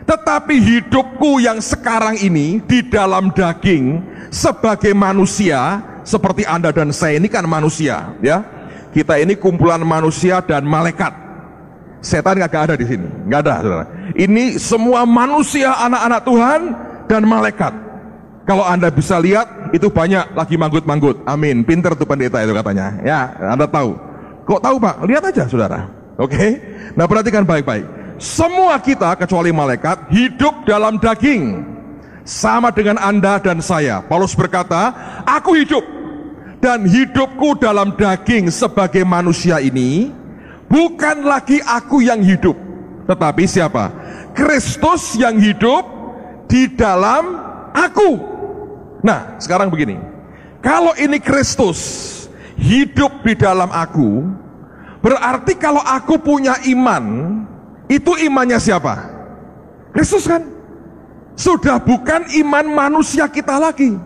Tetapi 0.05 0.55
hidupku 0.61 1.41
yang 1.41 1.57
sekarang 1.64 2.21
ini 2.21 2.61
di 2.69 2.85
dalam 2.85 3.33
daging 3.33 4.05
sebagai 4.29 4.93
manusia, 4.93 5.81
seperti 6.05 6.45
Anda 6.45 6.69
dan 6.69 6.93
saya 6.93 7.17
ini 7.17 7.33
kan 7.33 7.49
manusia, 7.49 8.12
ya. 8.21 8.45
Kita 8.93 9.17
ini 9.17 9.41
kumpulan 9.41 9.81
manusia 9.81 10.45
dan 10.45 10.69
malaikat. 10.69 11.17
Setan 12.05 12.37
nggak 12.37 12.52
ada 12.52 12.75
di 12.76 12.85
sini, 12.85 13.09
nggak 13.25 13.41
ada, 13.41 13.55
saudara. 13.64 13.87
Ini 14.12 14.61
semua 14.61 15.09
manusia, 15.09 15.73
anak-anak 15.76 16.21
Tuhan 16.25 16.61
dan 17.09 17.23
malaikat. 17.25 17.73
Kalau 18.42 18.66
anda 18.66 18.90
bisa 18.90 19.16
lihat, 19.23 19.71
itu 19.71 19.87
banyak 19.87 20.35
lagi 20.35 20.59
manggut-manggut. 20.59 21.23
Amin. 21.25 21.62
Pinter 21.62 21.95
tuh 21.95 22.04
pendeta 22.04 22.42
itu 22.42 22.52
katanya. 22.52 22.99
Ya, 23.07 23.33
anda 23.38 23.64
tahu. 23.71 23.95
Kok 24.42 24.61
tahu 24.61 24.76
pak? 24.83 24.95
Lihat 25.07 25.23
aja, 25.31 25.45
saudara. 25.47 25.87
Oke. 26.19 26.59
Nah 26.99 27.07
perhatikan 27.07 27.47
baik-baik. 27.47 27.87
Semua 28.19 28.78
kita 28.83 29.14
kecuali 29.14 29.54
malaikat 29.54 30.11
hidup 30.11 30.66
dalam 30.66 30.99
daging. 30.99 31.62
Sama 32.26 32.71
dengan 32.75 32.99
anda 32.99 33.38
dan 33.38 33.62
saya. 33.62 34.02
Paulus 34.02 34.35
berkata, 34.35 34.95
aku 35.26 35.59
hidup. 35.59 35.83
Dan 36.62 36.87
hidupku 36.87 37.59
dalam 37.59 37.95
daging 37.99 38.47
sebagai 38.50 39.02
manusia 39.02 39.59
ini 39.59 40.14
Bukan 40.73 41.28
lagi 41.28 41.61
aku 41.61 42.00
yang 42.00 42.25
hidup, 42.25 42.57
tetapi 43.04 43.45
siapa? 43.45 43.92
Kristus 44.33 45.17
yang 45.17 45.37
hidup 45.37 45.85
di 46.49 46.69
dalam 46.73 47.37
aku. 47.73 48.21
Nah, 49.05 49.37
sekarang 49.41 49.73
begini. 49.73 49.99
Kalau 50.62 50.95
ini 50.95 51.19
Kristus 51.19 51.81
hidup 52.55 53.25
di 53.27 53.35
dalam 53.35 53.69
aku, 53.73 54.31
berarti 55.03 55.59
kalau 55.59 55.83
aku 55.83 56.21
punya 56.23 56.55
iman, 56.71 57.05
itu 57.91 58.12
imannya 58.23 58.62
siapa? 58.62 59.11
Kristus 59.91 60.25
kan? 60.25 60.47
Sudah 61.35 61.81
bukan 61.83 62.29
iman 62.45 62.67
manusia 62.69 63.27
kita 63.27 63.59
lagi. 63.59 63.97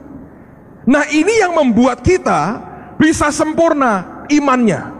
Nah, 0.86 1.02
ini 1.10 1.42
yang 1.42 1.58
membuat 1.58 2.00
kita 2.06 2.62
bisa 2.96 3.34
sempurna 3.34 4.24
imannya. 4.30 4.94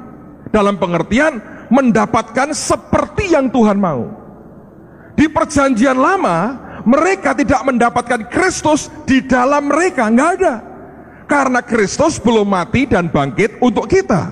Dalam 0.51 0.77
pengertian 0.77 1.39
mendapatkan 1.71 2.53
seperti 2.53 3.33
yang 3.35 3.51
Tuhan 3.51 3.79
mau. 3.79 4.26
Di 5.17 5.27
perjanjian 5.33 5.97
lama, 5.97 6.67
mereka 6.85 7.33
tidak 7.33 7.65
mendapatkan 7.65 8.29
Kristus 8.29 8.93
di 9.09 9.25
dalam 9.25 9.73
mereka, 9.73 10.07
nggak 10.13 10.31
ada. 10.39 10.55
Karena 11.27 11.59
Kristus 11.65 12.23
belum 12.23 12.47
mati 12.47 12.87
dan 12.87 13.11
bangkit 13.11 13.59
untuk 13.59 13.91
kita. 13.91 14.31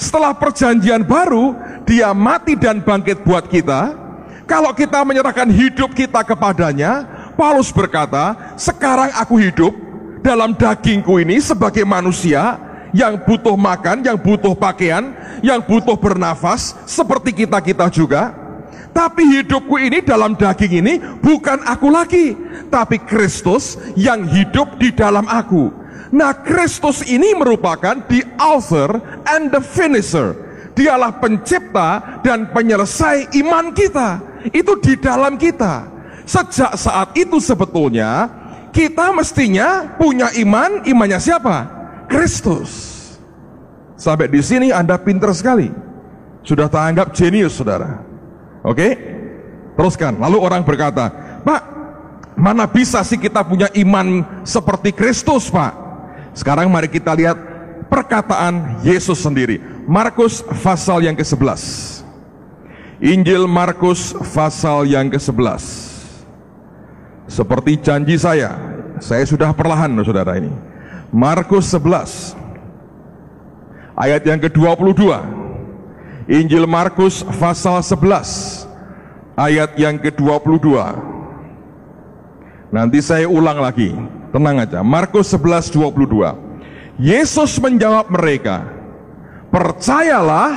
Setelah 0.00 0.32
perjanjian 0.32 1.04
baru, 1.04 1.52
dia 1.84 2.16
mati 2.16 2.56
dan 2.56 2.80
bangkit 2.80 3.20
buat 3.20 3.44
kita. 3.52 3.92
Kalau 4.48 4.72
kita 4.72 5.04
menyerahkan 5.04 5.50
hidup 5.52 5.92
kita 5.92 6.24
kepadanya, 6.24 7.04
Paulus 7.36 7.68
berkata, 7.68 8.56
sekarang 8.56 9.12
aku 9.12 9.36
hidup 9.36 9.76
dalam 10.24 10.56
dagingku 10.56 11.20
ini 11.20 11.36
sebagai 11.44 11.84
manusia, 11.84 12.56
yang 12.90 13.22
butuh 13.22 13.54
makan, 13.54 14.02
yang 14.02 14.18
butuh 14.18 14.54
pakaian, 14.56 15.14
yang 15.44 15.62
butuh 15.62 15.94
bernafas, 15.94 16.74
seperti 16.88 17.44
kita-kita 17.44 17.86
juga. 17.92 18.34
Tapi 18.90 19.22
hidupku 19.38 19.78
ini 19.78 20.02
dalam 20.02 20.34
daging 20.34 20.82
ini 20.82 20.94
bukan 21.22 21.62
aku 21.62 21.88
lagi, 21.88 22.34
tapi 22.68 22.98
Kristus 22.98 23.78
yang 23.94 24.26
hidup 24.26 24.76
di 24.82 24.90
dalam 24.90 25.30
aku. 25.30 25.70
Nah, 26.10 26.34
Kristus 26.34 27.06
ini 27.06 27.38
merupakan 27.38 27.94
the 28.10 28.26
author 28.42 28.98
and 29.30 29.54
the 29.54 29.62
finisher. 29.62 30.34
Dialah 30.74 31.22
pencipta 31.22 32.20
dan 32.26 32.50
penyelesai 32.50 33.30
iman 33.42 33.70
kita. 33.70 34.18
Itu 34.50 34.74
di 34.82 34.98
dalam 34.98 35.38
kita. 35.38 35.86
Sejak 36.26 36.74
saat 36.74 37.14
itu 37.14 37.38
sebetulnya 37.38 38.30
kita 38.70 39.10
mestinya 39.14 39.98
punya 39.98 40.30
iman, 40.38 40.82
imannya 40.86 41.18
siapa? 41.18 41.66
Kristus. 42.10 42.98
Sampai 43.94 44.30
di 44.30 44.42
sini 44.42 44.74
Anda 44.74 44.98
pinter 44.98 45.30
sekali. 45.30 45.70
Sudah 46.42 46.66
tanggap 46.66 47.12
jenius, 47.14 47.54
saudara. 47.54 48.09
Oke? 48.60 48.96
Teruskan. 49.76 50.20
Lalu 50.20 50.36
orang 50.40 50.62
berkata, 50.64 51.08
Pak, 51.40 51.62
mana 52.36 52.68
bisa 52.68 53.00
sih 53.04 53.16
kita 53.16 53.40
punya 53.44 53.68
iman 53.80 54.24
seperti 54.44 54.92
Kristus, 54.92 55.48
Pak? 55.48 55.72
Sekarang 56.36 56.68
mari 56.68 56.86
kita 56.86 57.12
lihat 57.16 57.36
perkataan 57.90 58.84
Yesus 58.86 59.18
sendiri. 59.20 59.58
Markus 59.88 60.44
pasal 60.62 61.02
yang 61.02 61.16
ke-11. 61.18 61.58
Injil 63.00 63.48
Markus 63.48 64.12
pasal 64.12 64.84
yang 64.84 65.08
ke-11. 65.08 65.88
Seperti 67.30 67.80
janji 67.80 68.20
saya, 68.20 68.58
saya 69.00 69.24
sudah 69.24 69.56
perlahan, 69.56 69.88
saudara 70.04 70.36
ini. 70.36 70.52
Markus 71.08 71.72
11 71.72 72.36
ayat 73.96 74.22
yang 74.24 74.38
ke-22. 74.38 75.02
Injil 76.30 76.62
Markus 76.62 77.26
pasal 77.26 77.82
11 77.82 78.70
ayat 79.34 79.74
yang 79.74 79.98
ke-22. 79.98 80.78
Nanti 82.70 83.02
saya 83.02 83.26
ulang 83.26 83.58
lagi. 83.58 83.90
Tenang 84.30 84.62
aja. 84.62 84.78
Markus 84.86 85.34
11 85.34 85.74
22. 85.74 86.38
Yesus 87.02 87.58
menjawab 87.58 88.06
mereka, 88.14 88.62
"Percayalah 89.50 90.54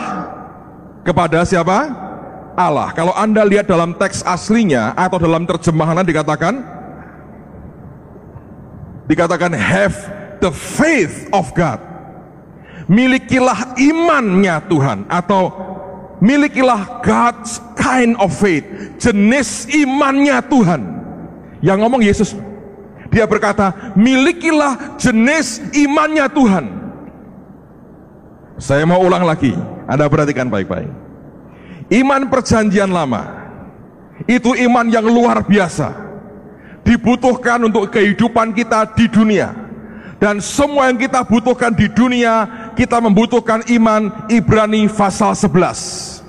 kepada 1.02 1.42
siapa? 1.42 1.90
Allah." 2.54 2.94
Kalau 2.94 3.18
Anda 3.18 3.42
lihat 3.42 3.66
dalam 3.66 3.98
teks 3.98 4.22
aslinya 4.22 4.94
atau 4.94 5.18
dalam 5.18 5.50
terjemahan 5.50 6.06
dikatakan 6.06 6.62
dikatakan 9.10 9.58
have 9.58 9.98
the 10.38 10.54
faith 10.54 11.26
of 11.34 11.50
God. 11.58 11.93
Milikilah 12.88 13.80
imannya 13.80 14.60
Tuhan 14.68 15.08
atau 15.08 15.52
milikilah 16.20 17.04
God's 17.04 17.60
kind 17.80 18.16
of 18.20 18.32
faith, 18.32 18.64
jenis 19.00 19.68
imannya 19.72 20.40
Tuhan. 20.48 20.82
Yang 21.64 21.78
ngomong 21.80 22.02
Yesus. 22.04 22.36
Dia 23.08 23.30
berkata, 23.30 23.94
milikilah 23.94 24.98
jenis 24.98 25.62
imannya 25.72 26.26
Tuhan. 26.34 26.66
Saya 28.58 28.84
mau 28.90 29.00
ulang 29.00 29.24
lagi, 29.24 29.54
Anda 29.86 30.10
perhatikan 30.10 30.50
baik-baik. 30.50 30.90
Iman 31.94 32.32
perjanjian 32.32 32.90
lama, 32.90 33.44
itu 34.26 34.56
iman 34.56 34.88
yang 34.88 35.06
luar 35.06 35.44
biasa. 35.46 35.94
Dibutuhkan 36.84 37.64
untuk 37.64 37.88
kehidupan 37.92 38.52
kita 38.52 38.92
di 38.96 39.08
dunia. 39.08 39.56
Dan 40.20 40.40
semua 40.40 40.88
yang 40.88 40.96
kita 40.96 41.24
butuhkan 41.28 41.76
di 41.76 41.92
dunia, 41.92 42.48
kita 42.74 42.98
membutuhkan 43.02 43.66
iman 43.70 44.28
Ibrani 44.30 44.90
pasal 44.90 45.38
11 45.38 46.24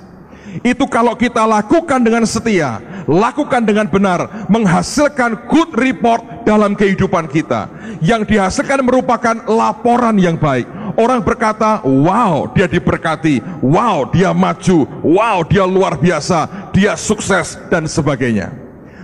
itu 0.63 0.85
kalau 0.87 1.17
kita 1.17 1.43
lakukan 1.43 1.99
dengan 1.99 2.23
setia, 2.23 2.79
lakukan 3.09 3.65
dengan 3.65 3.89
benar, 3.89 4.47
menghasilkan 4.47 5.49
good 5.51 5.75
report 5.75 6.23
dalam 6.47 6.77
kehidupan 6.77 7.27
kita. 7.27 7.67
Yang 7.99 8.31
dihasilkan 8.31 8.85
merupakan 8.85 9.35
laporan 9.49 10.15
yang 10.15 10.39
baik. 10.39 10.69
Orang 10.95 11.27
berkata, 11.27 11.83
wow 11.83 12.47
dia 12.55 12.71
diberkati, 12.71 13.43
wow 13.59 14.07
dia 14.07 14.31
maju, 14.31 14.87
wow 15.03 15.43
dia 15.43 15.67
luar 15.67 15.99
biasa, 15.99 16.71
dia 16.71 16.95
sukses 16.95 17.59
dan 17.67 17.83
sebagainya. 17.83 18.55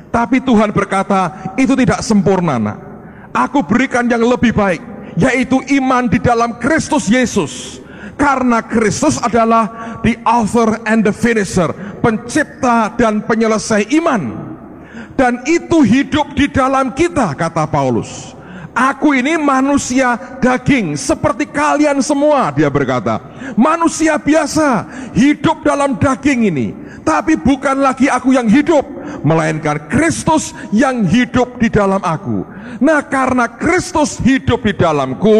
Tapi 0.08 0.40
Tuhan 0.40 0.72
berkata, 0.72 1.52
itu 1.60 1.76
tidak 1.76 2.00
sempurna 2.00 2.56
nak. 2.56 2.80
Aku 3.32 3.64
berikan 3.64 4.08
yang 4.08 4.24
lebih 4.24 4.56
baik, 4.56 4.80
yaitu 5.20 5.60
iman 5.82 6.08
di 6.08 6.20
dalam 6.20 6.56
Kristus 6.60 7.08
Yesus 7.12 7.82
karena 8.22 8.62
Kristus 8.62 9.18
adalah 9.18 9.98
the 10.06 10.14
author 10.22 10.78
and 10.86 11.02
the 11.02 11.10
finisher, 11.10 11.74
pencipta 12.06 12.94
dan 12.94 13.26
penyelesai 13.26 13.90
iman. 13.98 14.54
Dan 15.18 15.42
itu 15.50 15.82
hidup 15.82 16.34
di 16.38 16.50
dalam 16.50 16.94
kita, 16.94 17.34
kata 17.34 17.66
Paulus. 17.66 18.34
Aku 18.72 19.12
ini 19.12 19.36
manusia 19.36 20.16
daging 20.40 20.96
seperti 20.96 21.44
kalian 21.50 22.00
semua, 22.00 22.56
dia 22.56 22.72
berkata. 22.72 23.20
Manusia 23.60 24.16
biasa 24.16 24.88
hidup 25.12 25.60
dalam 25.68 26.00
daging 26.00 26.48
ini, 26.48 26.68
tapi 27.04 27.36
bukan 27.36 27.84
lagi 27.84 28.08
aku 28.08 28.32
yang 28.32 28.48
hidup, 28.48 28.88
melainkan 29.28 29.92
Kristus 29.92 30.56
yang 30.72 31.04
hidup 31.04 31.60
di 31.60 31.68
dalam 31.68 32.00
aku. 32.00 32.48
Nah, 32.80 33.04
karena 33.04 33.52
Kristus 33.52 34.22
hidup 34.22 34.64
di 34.64 34.72
dalamku, 34.72 35.40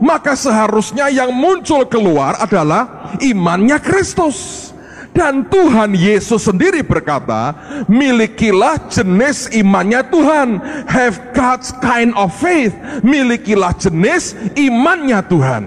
maka 0.00 0.32
seharusnya 0.32 1.12
yang 1.12 1.30
muncul 1.30 1.84
keluar 1.86 2.40
adalah 2.40 3.14
imannya 3.20 3.76
Kristus. 3.82 4.70
Dan 5.12 5.44
Tuhan 5.52 5.92
Yesus 5.92 6.48
sendiri 6.48 6.80
berkata, 6.80 7.52
milikilah 7.84 8.88
jenis 8.88 9.52
imannya 9.52 10.00
Tuhan. 10.08 10.48
Have 10.88 11.36
God's 11.36 11.68
kind 11.84 12.16
of 12.16 12.32
faith. 12.32 12.72
Milikilah 13.04 13.76
jenis 13.76 14.32
imannya 14.56 15.20
Tuhan. 15.28 15.64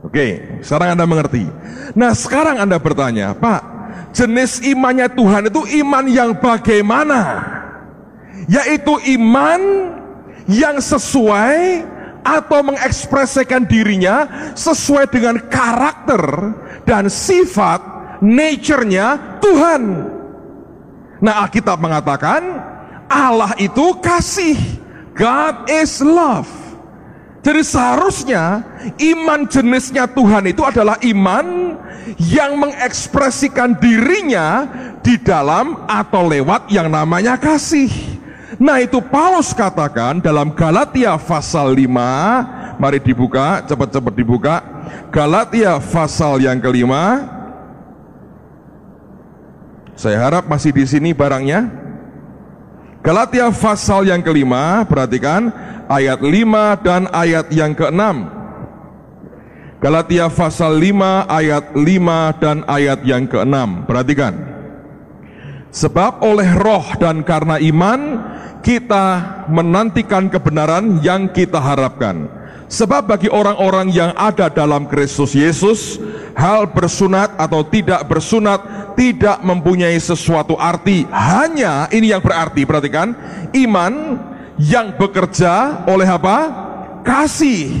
Oke, 0.00 0.58
sekarang 0.64 0.96
Anda 0.96 1.04
mengerti. 1.04 1.44
Nah 1.92 2.16
sekarang 2.16 2.56
Anda 2.56 2.80
bertanya, 2.80 3.36
Pak, 3.36 3.60
jenis 4.16 4.64
imannya 4.64 5.12
Tuhan 5.12 5.52
itu 5.52 5.84
iman 5.84 6.04
yang 6.08 6.32
bagaimana? 6.40 7.20
Yaitu 8.48 8.96
iman 9.20 9.60
yang 10.48 10.80
sesuai 10.80 11.84
atau 12.24 12.60
mengekspresikan 12.64 13.68
dirinya 13.68 14.26
sesuai 14.56 15.08
dengan 15.12 15.36
karakter 15.46 16.22
dan 16.88 17.06
sifat 17.06 17.80
nature-nya 18.24 19.38
Tuhan. 19.38 19.82
Nah, 21.20 21.34
Alkitab 21.46 21.78
mengatakan 21.78 22.42
Allah 23.06 23.52
itu 23.60 23.96
kasih. 24.00 24.56
God 25.18 25.66
is 25.66 25.98
love. 25.98 26.48
Jadi 27.42 27.62
seharusnya 27.64 28.62
iman 28.98 29.46
jenisnya 29.46 30.06
Tuhan 30.10 30.46
itu 30.46 30.62
adalah 30.62 31.00
iman 31.02 31.74
yang 32.18 32.54
mengekspresikan 32.58 33.78
dirinya 33.78 34.66
di 35.02 35.18
dalam 35.18 35.86
atau 35.90 36.28
lewat 36.28 36.70
yang 36.70 36.86
namanya 36.86 37.34
kasih. 37.34 38.17
Nah 38.56 38.80
itu 38.80 39.04
Paulus 39.04 39.52
katakan 39.52 40.24
dalam 40.24 40.56
Galatia 40.56 41.20
pasal 41.20 41.76
5 41.76 42.78
Mari 42.78 43.02
dibuka, 43.02 43.58
cepat-cepat 43.66 44.14
dibuka. 44.14 44.56
Galatia 45.10 45.82
pasal 45.82 46.38
yang 46.38 46.62
kelima. 46.62 47.26
Saya 49.98 50.22
harap 50.22 50.46
masih 50.46 50.70
di 50.70 50.86
sini 50.86 51.10
barangnya. 51.10 51.66
Galatia 53.02 53.50
pasal 53.50 54.06
yang 54.06 54.22
kelima 54.22 54.86
Perhatikan 54.86 55.50
ayat 55.90 56.22
5 56.22 56.86
dan 56.86 57.10
ayat 57.10 57.50
yang 57.50 57.74
keenam. 57.74 58.30
Galatia 59.82 60.30
pasal 60.30 60.78
5 60.78 61.26
ayat 61.26 61.74
5 61.74 62.42
dan 62.42 62.62
ayat 62.70 63.02
yang 63.02 63.26
keenam. 63.26 63.82
Perhatikan 63.90 64.57
Sebab 65.68 66.24
oleh 66.24 66.48
roh 66.56 66.96
dan 66.96 67.20
karena 67.20 67.60
iman 67.60 68.00
kita 68.64 69.06
menantikan 69.52 70.32
kebenaran 70.32 71.00
yang 71.04 71.28
kita 71.28 71.60
harapkan. 71.60 72.28
Sebab 72.68 73.08
bagi 73.08 73.32
orang-orang 73.32 73.88
yang 73.88 74.12
ada 74.12 74.52
dalam 74.52 74.84
Kristus 74.84 75.32
Yesus, 75.32 75.96
hal 76.36 76.68
bersunat 76.68 77.32
atau 77.40 77.64
tidak 77.64 78.04
bersunat 78.04 78.60
tidak 78.92 79.40
mempunyai 79.40 79.96
sesuatu 79.96 80.52
arti. 80.60 81.08
Hanya 81.08 81.88
ini 81.88 82.12
yang 82.12 82.20
berarti, 82.20 82.68
perhatikan, 82.68 83.16
iman 83.56 84.20
yang 84.60 84.92
bekerja 85.00 85.86
oleh 85.88 86.04
apa? 86.04 86.36
Kasih. 87.06 87.80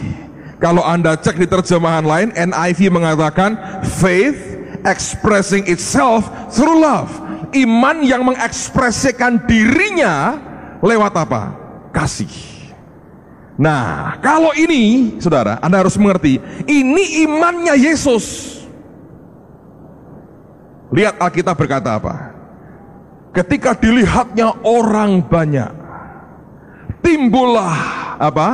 Kalau 0.56 0.80
Anda 0.80 1.20
cek 1.20 1.36
di 1.36 1.44
terjemahan 1.44 2.08
lain, 2.08 2.28
NIV 2.32 2.88
mengatakan 2.88 3.60
faith 4.00 4.56
expressing 4.88 5.68
itself 5.68 6.24
through 6.48 6.80
love. 6.80 7.12
Iman 7.56 8.04
yang 8.04 8.24
mengekspresikan 8.28 9.48
dirinya 9.48 10.36
lewat 10.84 11.12
apa? 11.16 11.42
Kasih. 11.94 12.30
Nah, 13.58 14.14
kalau 14.22 14.54
ini, 14.54 15.16
saudara, 15.18 15.58
Anda 15.58 15.82
harus 15.82 15.98
mengerti, 15.98 16.38
ini 16.68 17.26
imannya 17.26 17.74
Yesus. 17.74 18.54
Lihat 20.94 21.18
Alkitab 21.18 21.58
berkata 21.58 21.98
apa? 21.98 22.32
Ketika 23.34 23.74
dilihatnya 23.74 24.62
orang 24.62 25.20
banyak, 25.26 25.72
timbullah 27.02 27.74
apa? 28.22 28.48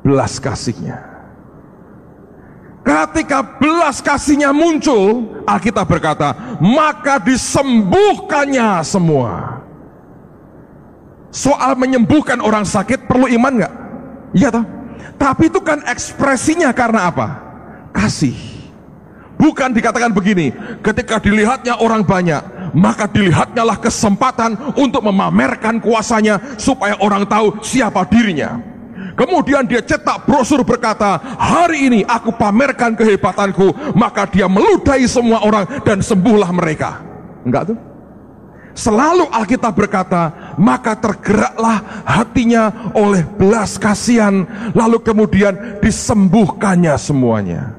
Belas 0.00 0.40
kasihnya. 0.40 1.07
Ketika 2.88 3.44
belas 3.44 4.00
kasihnya 4.00 4.48
muncul, 4.48 5.28
Alkitab 5.44 5.84
berkata, 5.84 6.32
maka 6.56 7.20
disembuhkannya 7.20 8.80
semua. 8.80 9.60
Soal 11.28 11.76
menyembuhkan 11.76 12.40
orang 12.40 12.64
sakit 12.64 13.04
perlu 13.04 13.28
iman 13.28 13.60
nggak? 13.60 13.74
Iya 14.32 14.48
toh. 14.48 14.64
Tapi 15.20 15.52
itu 15.52 15.60
kan 15.60 15.84
ekspresinya 15.84 16.72
karena 16.72 17.12
apa? 17.12 17.28
Kasih. 17.92 18.32
Bukan 19.36 19.76
dikatakan 19.76 20.16
begini, 20.16 20.56
ketika 20.80 21.20
dilihatnya 21.20 21.76
orang 21.84 22.00
banyak, 22.00 22.40
maka 22.72 23.04
dilihatnyalah 23.04 23.84
kesempatan 23.84 24.56
untuk 24.80 25.04
memamerkan 25.04 25.76
kuasanya 25.76 26.40
supaya 26.56 26.96
orang 27.04 27.28
tahu 27.28 27.60
siapa 27.60 28.08
dirinya. 28.08 28.77
Kemudian 29.18 29.66
dia 29.66 29.82
cetak 29.82 30.30
brosur 30.30 30.62
berkata, 30.62 31.18
hari 31.18 31.90
ini 31.90 32.00
aku 32.06 32.30
pamerkan 32.30 32.94
kehebatanku, 32.94 33.98
maka 33.98 34.30
dia 34.30 34.46
meludahi 34.46 35.10
semua 35.10 35.42
orang 35.42 35.66
dan 35.82 35.98
sembuhlah 35.98 36.54
mereka. 36.54 37.02
Enggak 37.42 37.74
tuh? 37.74 37.78
Selalu 38.78 39.26
Alkitab 39.34 39.74
berkata, 39.74 40.54
maka 40.54 40.94
tergeraklah 40.94 42.06
hatinya 42.06 42.94
oleh 42.94 43.26
belas 43.26 43.74
kasihan, 43.74 44.46
lalu 44.70 45.02
kemudian 45.02 45.82
disembuhkannya 45.82 46.94
semuanya. 46.94 47.74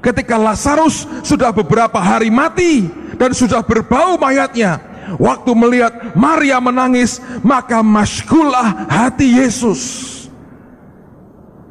Ketika 0.00 0.40
Lazarus 0.40 1.04
sudah 1.20 1.52
beberapa 1.52 2.00
hari 2.00 2.32
mati 2.32 2.88
dan 3.20 3.36
sudah 3.36 3.60
berbau 3.60 4.16
mayatnya, 4.16 4.80
Waktu 5.16 5.56
melihat 5.56 6.12
Maria 6.12 6.60
menangis, 6.60 7.16
maka 7.40 7.80
maskulah 7.80 8.84
hati 8.92 9.40
Yesus. 9.40 10.17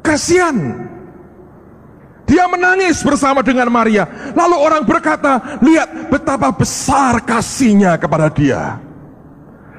Kasihan. 0.08 0.56
Dia 2.24 2.44
menangis 2.48 3.04
bersama 3.04 3.44
dengan 3.44 3.68
Maria. 3.68 4.08
Lalu 4.32 4.56
orang 4.56 4.82
berkata, 4.88 5.60
lihat 5.60 6.08
betapa 6.08 6.48
besar 6.48 7.20
kasihnya 7.24 8.00
kepada 8.00 8.32
dia. 8.32 8.80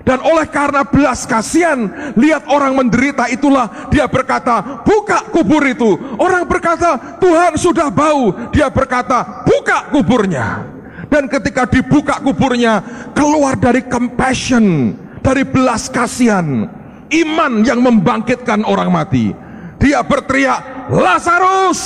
Dan 0.05 0.21
oleh 0.25 0.49
karena 0.49 0.81
belas 0.85 1.29
kasihan, 1.29 1.85
lihat 2.17 2.49
orang 2.49 2.73
menderita 2.73 3.29
itulah 3.29 3.89
dia 3.93 4.09
berkata, 4.09 4.81
buka 4.81 5.29
kubur 5.29 5.61
itu. 5.65 5.97
Orang 6.17 6.49
berkata, 6.49 7.17
Tuhan 7.21 7.53
sudah 7.57 7.93
bau. 7.93 8.33
Dia 8.49 8.69
berkata, 8.73 9.45
buka 9.45 9.93
kuburnya. 9.93 10.65
Dan 11.09 11.25
ketika 11.29 11.65
dibuka 11.69 12.21
kuburnya, 12.21 12.81
keluar 13.13 13.57
dari 13.57 13.85
compassion, 13.85 14.93
dari 15.21 15.41
belas 15.45 15.89
kasihan, 15.89 16.69
iman 17.13 17.53
yang 17.65 17.81
membangkitkan 17.81 18.65
orang 18.65 18.89
mati. 18.93 19.48
Dia 19.79 20.03
berteriak, 20.03 20.91
Lazarus, 20.91 21.81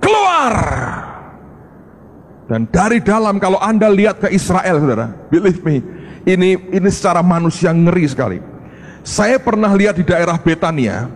keluar. 0.00 0.54
Dan 2.48 2.68
dari 2.68 3.00
dalam 3.04 3.36
kalau 3.36 3.60
Anda 3.60 3.92
lihat 3.92 4.20
ke 4.24 4.28
Israel, 4.32 4.80
saudara, 4.80 5.12
believe 5.28 5.60
me, 5.60 5.80
ini 6.24 6.56
ini 6.56 6.88
secara 6.90 7.20
manusia 7.20 7.70
ngeri 7.70 8.04
sekali. 8.08 8.38
Saya 9.02 9.36
pernah 9.40 9.70
lihat 9.72 9.98
di 9.98 10.04
daerah 10.06 10.38
Betania 10.40 11.10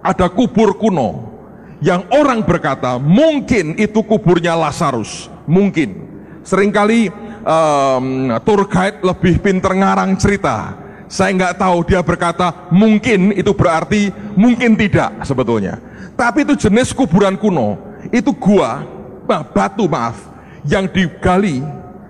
ada 0.00 0.26
kubur 0.30 0.78
kuno 0.78 1.36
yang 1.82 2.06
orang 2.14 2.40
berkata 2.46 2.96
mungkin 2.96 3.76
itu 3.76 4.00
kuburnya 4.06 4.56
Lazarus, 4.56 5.28
mungkin. 5.44 6.08
Seringkali 6.46 7.10
um, 7.42 8.30
tour 8.46 8.70
guide 8.70 9.02
lebih 9.02 9.42
pinter 9.42 9.74
ngarang 9.74 10.14
cerita. 10.14 10.85
Saya 11.06 11.30
nggak 11.38 11.62
tahu 11.62 11.86
dia 11.86 12.02
berkata 12.02 12.66
mungkin 12.74 13.30
itu 13.30 13.54
berarti 13.54 14.10
mungkin 14.34 14.74
tidak 14.74 15.22
sebetulnya. 15.22 15.78
Tapi 16.18 16.42
itu 16.42 16.58
jenis 16.58 16.90
kuburan 16.90 17.38
kuno. 17.38 17.78
Itu 18.10 18.34
gua, 18.34 18.82
batu 19.26 19.86
maaf, 19.86 20.18
yang 20.66 20.90
digali 20.90 21.62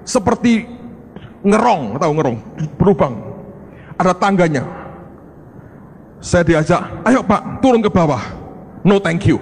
seperti 0.05 0.65
ngerong, 1.45 2.01
tahu 2.01 2.13
ngerong, 2.17 2.39
berubang. 2.81 3.15
Ada 3.97 4.13
tangganya. 4.17 4.65
Saya 6.21 6.43
diajak, 6.45 6.81
ayo 7.05 7.21
Pak, 7.25 7.61
turun 7.61 7.85
ke 7.85 7.93
bawah. 7.93 8.21
No 8.85 8.97
thank 9.01 9.29
you. 9.29 9.41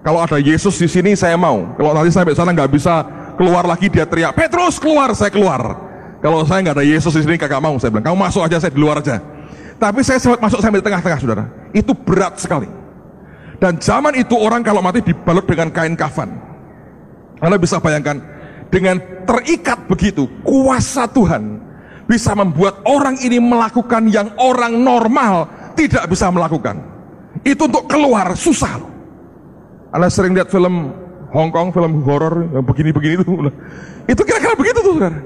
Kalau 0.00 0.24
ada 0.24 0.40
Yesus 0.40 0.80
di 0.80 0.88
sini 0.88 1.12
saya 1.12 1.36
mau. 1.36 1.76
Kalau 1.76 1.92
nanti 1.92 2.10
sampai 2.10 2.32
sana 2.32 2.56
nggak 2.56 2.72
bisa 2.72 3.04
keluar 3.36 3.68
lagi 3.68 3.92
dia 3.92 4.08
teriak, 4.08 4.32
Petrus 4.32 4.80
keluar, 4.80 5.12
saya 5.12 5.28
keluar. 5.28 5.89
Kalau 6.20 6.44
saya 6.44 6.60
nggak 6.60 6.76
ada 6.76 6.84
Yesus 6.84 7.16
di 7.16 7.24
sini 7.24 7.40
kagak 7.40 7.64
mau, 7.64 7.80
saya 7.80 7.88
bilang, 7.88 8.12
kamu 8.12 8.18
masuk 8.28 8.44
aja, 8.44 8.60
saya 8.60 8.72
di 8.72 8.80
luar 8.80 9.00
aja. 9.00 9.20
Tapi 9.80 10.04
saya 10.04 10.20
sempat 10.20 10.40
masuk 10.44 10.60
sampai 10.60 10.78
di 10.80 10.84
tengah-tengah, 10.84 11.18
saudara. 11.18 11.44
Itu 11.72 11.96
berat 11.96 12.36
sekali. 12.36 12.68
Dan 13.56 13.80
zaman 13.80 14.12
itu 14.16 14.36
orang 14.36 14.60
kalau 14.60 14.84
mati 14.84 15.00
dibalut 15.00 15.48
dengan 15.48 15.72
kain 15.72 15.96
kafan. 15.96 16.28
Anda 17.40 17.56
bisa 17.56 17.80
bayangkan, 17.80 18.20
dengan 18.70 19.02
terikat 19.26 19.90
begitu 19.90 20.30
kuasa 20.46 21.10
Tuhan 21.10 21.58
bisa 22.06 22.34
membuat 22.38 22.82
orang 22.86 23.18
ini 23.22 23.42
melakukan 23.42 24.06
yang 24.08 24.30
orang 24.38 24.78
normal 24.78 25.50
tidak 25.74 26.06
bisa 26.06 26.30
melakukan 26.30 26.78
itu 27.42 27.66
untuk 27.66 27.86
keluar 27.90 28.34
susah 28.38 28.78
Anda 29.90 30.06
sering 30.06 30.38
lihat 30.38 30.50
film 30.50 30.94
Hong 31.30 31.50
Kong 31.54 31.70
film 31.74 32.02
horor 32.06 32.46
yang 32.50 32.64
begini-begini 32.66 33.22
itu 33.22 33.24
itu 34.14 34.22
kira-kira 34.22 34.54
begitu 34.54 34.78
tuh 34.82 34.94
saudara 34.98 35.18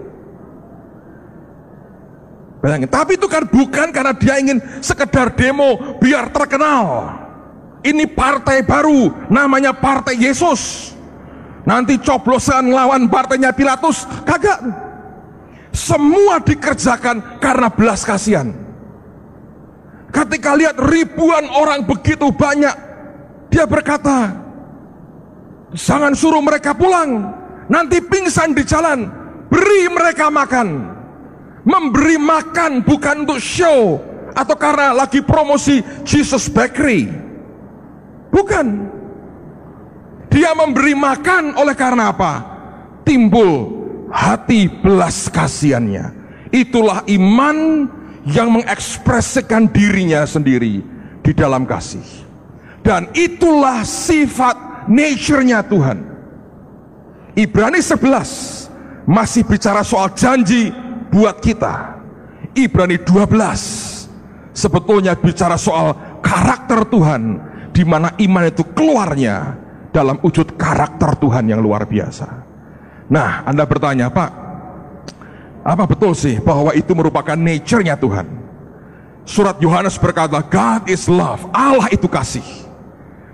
Bayangin, 2.64 2.88
tapi 2.88 3.20
itu 3.20 3.28
kan 3.28 3.44
bukan 3.44 3.92
karena 3.92 4.16
dia 4.16 4.40
ingin 4.40 4.56
sekedar 4.80 5.36
demo 5.36 6.00
biar 6.00 6.32
terkenal. 6.32 7.12
Ini 7.84 8.08
partai 8.08 8.64
baru, 8.64 9.28
namanya 9.28 9.76
Partai 9.76 10.16
Yesus. 10.16 10.88
Nanti 11.68 12.00
coblosan 12.00 12.72
lawan 12.72 13.12
partainya 13.12 13.52
Pilatus, 13.52 14.08
kagak. 14.24 14.64
Semua 15.76 16.40
dikerjakan 16.40 17.36
karena 17.36 17.68
belas 17.68 18.00
kasihan. 18.00 18.48
Ketika 20.08 20.56
lihat 20.56 20.80
ribuan 20.80 21.44
orang 21.52 21.84
begitu 21.84 22.32
banyak, 22.32 22.72
dia 23.52 23.68
berkata, 23.68 24.32
jangan 25.76 26.16
suruh 26.16 26.40
mereka 26.40 26.72
pulang, 26.72 27.28
nanti 27.68 28.00
pingsan 28.00 28.56
di 28.56 28.64
jalan, 28.64 29.04
beri 29.52 29.92
mereka 29.92 30.32
makan. 30.32 30.93
Memberi 31.64 32.20
makan 32.20 32.84
bukan 32.84 33.24
untuk 33.24 33.40
show 33.40 33.96
atau 34.36 34.56
karena 34.58 34.92
lagi 34.92 35.24
promosi 35.24 35.80
Jesus 36.04 36.52
Bakery. 36.52 37.08
Bukan, 38.28 38.66
dia 40.28 40.50
memberi 40.52 40.92
makan 40.92 41.54
oleh 41.56 41.72
karena 41.78 42.10
apa? 42.10 42.32
Timbul 43.06 43.70
hati 44.10 44.66
belas 44.66 45.30
kasihannya. 45.30 46.10
Itulah 46.50 47.06
iman 47.06 47.88
yang 48.26 48.50
mengekspresikan 48.50 49.70
dirinya 49.70 50.26
sendiri 50.26 50.82
di 51.22 51.32
dalam 51.32 51.64
kasih. 51.64 52.04
Dan 52.84 53.08
itulah 53.16 53.86
sifat 53.86 54.84
nature-nya 54.90 55.64
Tuhan. 55.64 55.98
Ibrani 57.34 57.80
11 57.80 59.08
masih 59.08 59.42
bicara 59.46 59.82
soal 59.82 60.12
janji 60.14 60.70
buat 61.14 61.38
kita. 61.38 62.02
Ibrani 62.58 62.98
12 62.98 64.50
sebetulnya 64.50 65.14
bicara 65.14 65.54
soal 65.54 66.18
karakter 66.18 66.82
Tuhan 66.90 67.38
di 67.70 67.86
mana 67.86 68.14
iman 68.18 68.44
itu 68.50 68.66
keluarnya 68.74 69.58
dalam 69.94 70.18
wujud 70.18 70.58
karakter 70.58 71.14
Tuhan 71.18 71.46
yang 71.46 71.62
luar 71.62 71.86
biasa. 71.86 72.26
Nah, 73.10 73.46
Anda 73.46 73.62
bertanya, 73.66 74.10
Pak, 74.10 74.30
apa 75.62 75.84
betul 75.86 76.18
sih 76.18 76.42
bahwa 76.42 76.74
itu 76.74 76.90
merupakan 76.94 77.38
nature-nya 77.38 77.94
Tuhan? 77.94 78.26
Surat 79.24 79.58
Yohanes 79.62 79.98
berkata, 79.98 80.42
God 80.42 80.90
is 80.90 81.06
love, 81.06 81.46
Allah 81.54 81.90
itu 81.94 82.10
kasih. 82.10 82.44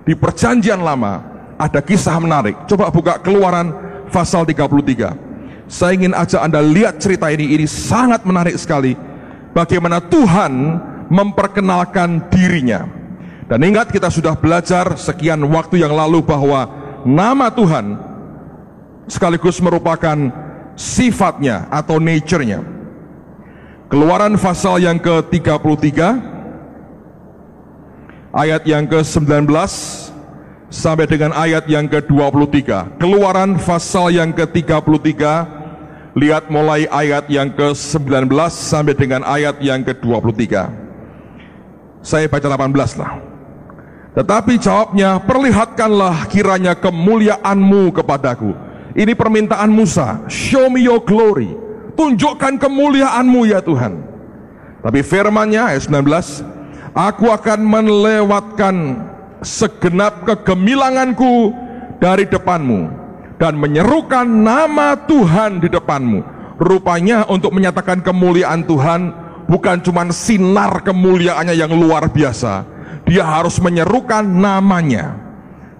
Di 0.04 0.16
perjanjian 0.16 0.80
lama 0.80 1.20
ada 1.60 1.80
kisah 1.84 2.16
menarik. 2.16 2.56
Coba 2.64 2.88
buka 2.88 3.20
keluaran 3.20 3.72
pasal 4.08 4.48
33. 4.48 5.29
Saya 5.70 5.94
ingin 5.94 6.18
ajak 6.18 6.42
Anda 6.42 6.59
lihat 6.59 6.98
cerita 6.98 7.30
ini, 7.30 7.54
ini 7.54 7.62
sangat 7.70 8.26
menarik 8.26 8.59
sekali. 8.59 8.98
Bagaimana 9.54 10.02
Tuhan 10.02 10.50
memperkenalkan 11.06 12.26
dirinya. 12.26 12.90
Dan 13.46 13.62
ingat 13.62 13.94
kita 13.94 14.11
sudah 14.11 14.35
belajar 14.35 14.98
sekian 14.98 15.38
waktu 15.46 15.83
yang 15.83 15.94
lalu 15.94 16.26
bahwa 16.26 16.66
nama 17.06 17.50
Tuhan 17.54 17.98
sekaligus 19.06 19.62
merupakan 19.62 20.14
sifatnya 20.74 21.70
atau 21.70 22.02
nature-nya. 22.02 22.66
Keluaran 23.90 24.38
pasal 24.38 24.83
yang 24.83 24.98
ke-33 24.98 25.98
ayat 28.30 28.62
yang 28.66 28.87
ke-19 28.87 29.50
sampai 30.70 31.06
dengan 31.11 31.35
ayat 31.35 31.66
yang 31.66 31.90
ke-23. 31.90 33.02
Keluaran 33.02 33.59
pasal 33.59 34.14
yang 34.14 34.30
ke-33 34.30 35.59
lihat 36.18 36.51
mulai 36.51 36.90
ayat 36.90 37.31
yang 37.31 37.55
ke-19 37.55 38.27
sampai 38.51 38.94
dengan 38.99 39.23
ayat 39.23 39.62
yang 39.62 39.87
ke-23. 39.87 40.66
Saya 42.03 42.27
baca 42.27 42.49
18 42.49 42.99
lah. 42.99 43.12
Tetapi 44.11 44.59
jawabnya, 44.59 45.23
perlihatkanlah 45.23 46.27
kiranya 46.27 46.75
kemuliaanmu 46.75 47.94
kepadaku. 47.94 48.57
Ini 48.99 49.14
permintaan 49.14 49.70
Musa, 49.70 50.27
show 50.27 50.66
me 50.66 50.83
your 50.83 50.99
glory. 50.99 51.55
Tunjukkan 51.94 52.59
kemuliaanmu 52.59 53.46
ya 53.46 53.62
Tuhan. 53.62 54.03
Tapi 54.83 55.01
firmannya 55.07 55.62
ayat 55.62 55.87
19, 55.87 56.42
aku 56.90 57.31
akan 57.31 57.61
melewatkan 57.62 58.77
segenap 59.46 60.27
kegemilanganku 60.27 61.55
dari 62.03 62.27
depanmu 62.27 62.99
dan 63.40 63.57
menyerukan 63.57 64.29
nama 64.29 64.92
Tuhan 65.09 65.64
di 65.64 65.72
depanmu. 65.72 66.20
Rupanya 66.61 67.24
untuk 67.33 67.57
menyatakan 67.57 68.05
kemuliaan 68.05 68.68
Tuhan 68.68 69.16
bukan 69.48 69.81
cuma 69.81 70.05
sinar 70.12 70.85
kemuliaannya 70.85 71.57
yang 71.57 71.72
luar 71.72 72.12
biasa, 72.12 72.68
dia 73.09 73.24
harus 73.24 73.57
menyerukan 73.57 74.22
namanya. 74.22 75.16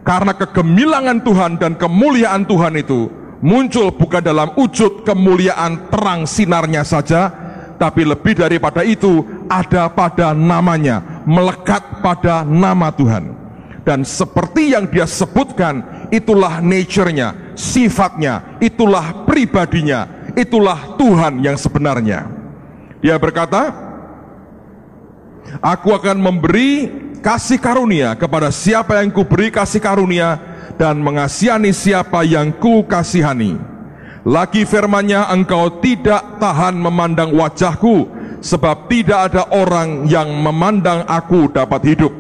Karena 0.01 0.33
kegemilangan 0.33 1.21
Tuhan 1.21 1.53
dan 1.61 1.77
kemuliaan 1.77 2.49
Tuhan 2.49 2.81
itu 2.81 3.13
muncul 3.45 3.93
bukan 3.93 4.25
dalam 4.25 4.57
wujud 4.57 5.05
kemuliaan 5.05 5.93
terang 5.93 6.25
sinarnya 6.25 6.81
saja, 6.81 7.29
tapi 7.77 8.09
lebih 8.09 8.41
daripada 8.41 8.81
itu 8.81 9.21
ada 9.53 9.93
pada 9.93 10.33
namanya, 10.33 11.23
melekat 11.29 12.01
pada 12.01 12.41
nama 12.41 12.89
Tuhan. 12.89 13.37
Dan 13.85 14.05
seperti 14.05 14.77
yang 14.77 14.89
dia 14.89 15.09
sebutkan, 15.09 16.09
itulah 16.13 16.61
nature-nya, 16.61 17.50
sifatnya, 17.61 18.57
itulah 18.65 19.29
pribadinya, 19.29 20.09
itulah 20.33 20.97
Tuhan 20.97 21.45
yang 21.45 21.61
sebenarnya. 21.61 22.25
Dia 23.05 23.21
berkata, 23.21 23.93
Aku 25.61 25.93
akan 25.93 26.17
memberi 26.17 26.89
kasih 27.21 27.59
karunia 27.61 28.15
kepada 28.15 28.49
siapa 28.55 29.03
yang 29.03 29.11
kuberi 29.13 29.53
kasih 29.53 29.83
karunia 29.83 30.39
dan 30.79 30.97
mengasihani 31.03 31.75
siapa 31.75 32.23
yang 32.25 32.55
ku 32.55 32.87
kasihani. 32.87 33.59
Lagi 34.25 34.69
firmannya 34.69 35.33
engkau 35.33 35.81
tidak 35.81 36.39
tahan 36.39 36.77
memandang 36.77 37.33
wajahku 37.33 38.09
sebab 38.45 38.89
tidak 38.89 39.33
ada 39.33 39.49
orang 39.53 40.09
yang 40.09 40.29
memandang 40.29 41.05
aku 41.09 41.49
dapat 41.53 41.97
hidup. 41.97 42.13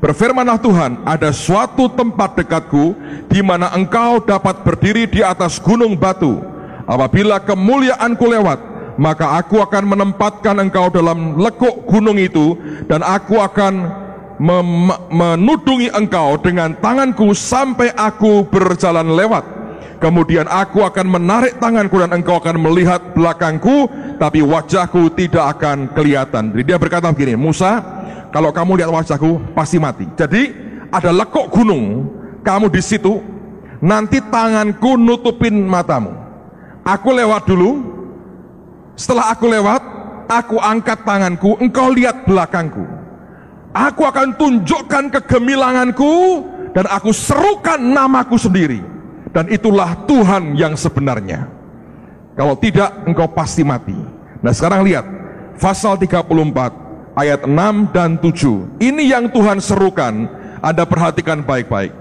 Berfirmanlah 0.00 0.56
Tuhan, 0.64 1.04
ada 1.04 1.28
suatu 1.28 1.92
tempat 1.92 2.32
dekatku 2.40 2.96
di 3.28 3.44
mana 3.44 3.68
engkau 3.76 4.16
dapat 4.24 4.64
berdiri 4.64 5.04
di 5.04 5.20
atas 5.20 5.60
gunung 5.60 5.92
batu. 5.92 6.40
Apabila 6.88 7.36
kemuliaanku 7.36 8.24
lewat, 8.24 8.58
maka 8.96 9.36
aku 9.36 9.60
akan 9.60 9.84
menempatkan 9.92 10.56
engkau 10.56 10.88
dalam 10.88 11.36
lekuk 11.36 11.84
gunung 11.84 12.16
itu 12.16 12.56
dan 12.88 13.04
aku 13.04 13.44
akan 13.44 13.92
menudungi 15.12 15.92
engkau 15.92 16.40
dengan 16.40 16.72
tanganku 16.80 17.36
sampai 17.36 17.92
aku 17.92 18.48
berjalan 18.48 19.12
lewat. 19.12 19.44
Kemudian 20.00 20.48
aku 20.48 20.80
akan 20.80 21.12
menarik 21.12 21.60
tanganku 21.60 22.00
dan 22.00 22.16
engkau 22.16 22.40
akan 22.40 22.56
melihat 22.56 23.12
belakangku, 23.12 23.84
tapi 24.16 24.40
wajahku 24.40 25.12
tidak 25.12 25.60
akan 25.60 25.92
kelihatan. 25.92 26.56
Jadi 26.56 26.72
dia 26.72 26.80
berkata 26.80 27.12
begini, 27.12 27.36
Musa, 27.36 27.84
kalau 28.30 28.54
kamu 28.54 28.82
lihat 28.82 28.90
wajahku 28.90 29.42
pasti 29.54 29.76
mati. 29.82 30.06
Jadi 30.14 30.54
ada 30.90 31.10
lekuk 31.10 31.50
gunung, 31.50 32.06
kamu 32.46 32.70
di 32.70 32.82
situ, 32.82 33.22
nanti 33.82 34.18
tanganku 34.18 34.98
nutupin 34.98 35.66
matamu. 35.66 36.14
Aku 36.86 37.14
lewat 37.14 37.46
dulu, 37.46 37.82
setelah 38.98 39.30
aku 39.34 39.46
lewat, 39.50 39.82
aku 40.30 40.56
angkat 40.58 41.02
tanganku, 41.02 41.58
engkau 41.58 41.90
lihat 41.90 42.26
belakangku. 42.26 42.86
Aku 43.70 44.02
akan 44.02 44.34
tunjukkan 44.34 45.14
kegemilanganku 45.14 46.42
dan 46.74 46.90
aku 46.90 47.14
serukan 47.14 47.78
namaku 47.78 48.34
sendiri. 48.34 48.82
Dan 49.30 49.46
itulah 49.46 49.94
Tuhan 50.10 50.58
yang 50.58 50.74
sebenarnya. 50.74 51.46
Kalau 52.34 52.58
tidak, 52.58 53.06
engkau 53.06 53.30
pasti 53.30 53.62
mati. 53.62 53.94
Nah 54.42 54.50
sekarang 54.50 54.82
lihat, 54.82 55.06
pasal 55.54 55.94
34 55.94 56.89
ayat 57.20 57.44
6 57.44 57.92
dan 57.92 58.16
7. 58.16 58.80
Ini 58.80 59.02
yang 59.04 59.28
Tuhan 59.28 59.60
serukan, 59.60 60.24
Anda 60.64 60.88
perhatikan 60.88 61.44
baik-baik. 61.44 61.92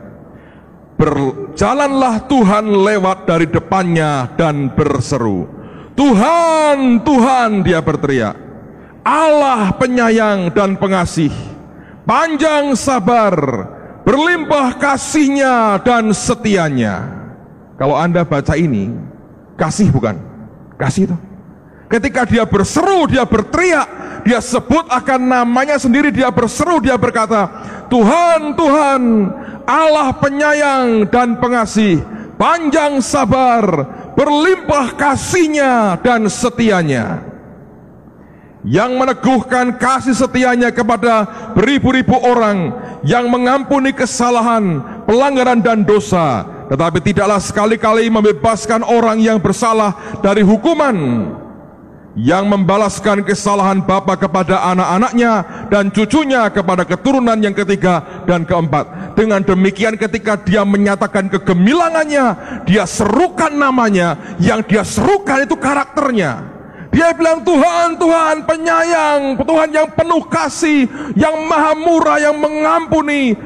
Berjalanlah 0.99 2.27
Tuhan 2.27 2.65
lewat 2.67 3.27
dari 3.27 3.47
depannya 3.47 4.31
dan 4.35 4.71
berseru. 4.71 5.47
Tuhan, 5.95 7.03
Tuhan, 7.03 7.63
dia 7.63 7.83
berteriak. 7.83 8.35
Allah 9.03 9.71
penyayang 9.75 10.51
dan 10.51 10.75
pengasih, 10.75 11.31
panjang 12.03 12.75
sabar, 12.75 13.35
berlimpah 14.03 14.75
kasihnya 14.75 15.79
dan 15.83 16.11
setianya. 16.11 17.07
Kalau 17.79 17.95
Anda 17.95 18.27
baca 18.27 18.59
ini, 18.59 18.91
kasih 19.55 19.87
bukan? 19.91 20.19
Kasih 20.75 21.11
itu. 21.11 21.17
Ketika 21.89 22.21
dia 22.21 22.45
berseru, 22.45 23.09
dia 23.09 23.25
berteriak, 23.25 24.21
dia 24.21 24.37
sebut 24.37 24.85
akan 24.93 25.25
namanya 25.25 25.81
sendiri, 25.81 26.13
dia 26.13 26.29
berseru, 26.29 26.77
dia 26.77 26.93
berkata, 27.01 27.49
Tuhan, 27.89 28.53
Tuhan, 28.53 29.01
Allah 29.65 30.13
penyayang 30.21 31.09
dan 31.09 31.41
pengasih, 31.41 32.05
panjang 32.37 33.01
sabar, 33.01 33.65
berlimpah 34.13 34.93
kasihnya 34.93 35.97
dan 36.05 36.29
setianya. 36.29 37.25
Yang 38.61 38.91
meneguhkan 38.93 39.73
kasih 39.81 40.13
setianya 40.13 40.69
kepada 40.69 41.25
beribu-ribu 41.57 42.13
orang 42.21 42.69
yang 43.01 43.25
mengampuni 43.33 43.97
kesalahan, 43.97 44.77
pelanggaran 45.09 45.57
dan 45.57 45.81
dosa, 45.81 46.45
tetapi 46.69 47.01
tidaklah 47.01 47.41
sekali-kali 47.41 48.13
membebaskan 48.13 48.85
orang 48.85 49.17
yang 49.17 49.41
bersalah 49.41 50.21
dari 50.21 50.45
hukuman 50.45 51.25
yang 52.17 52.49
membalaskan 52.49 53.21
kesalahan 53.21 53.85
bapa 53.85 54.17
kepada 54.17 54.65
anak-anaknya 54.73 55.65
dan 55.69 55.93
cucunya 55.93 56.49
kepada 56.49 56.81
keturunan 56.81 57.37
yang 57.37 57.53
ketiga 57.53 58.25
dan 58.25 58.49
keempat. 58.49 59.13
Dengan 59.13 59.45
demikian 59.45 59.93
ketika 59.99 60.39
dia 60.41 60.65
menyatakan 60.65 61.29
kegemilangannya, 61.29 62.25
dia 62.65 62.89
serukan 62.89 63.53
namanya, 63.53 64.17
yang 64.41 64.65
dia 64.65 64.81
serukan 64.81 65.45
itu 65.45 65.53
karakternya. 65.59 66.59
Dia 66.89 67.13
bilang 67.13 67.45
Tuhan, 67.45 68.01
Tuhan 68.01 68.35
penyayang, 68.49 69.37
Tuhan 69.45 69.69
yang 69.69 69.87
penuh 69.93 70.25
kasih, 70.25 70.89
yang 71.13 71.37
maha 71.45 71.77
murah, 71.77 72.17
yang 72.17 72.33
mengampuni, 72.41 73.37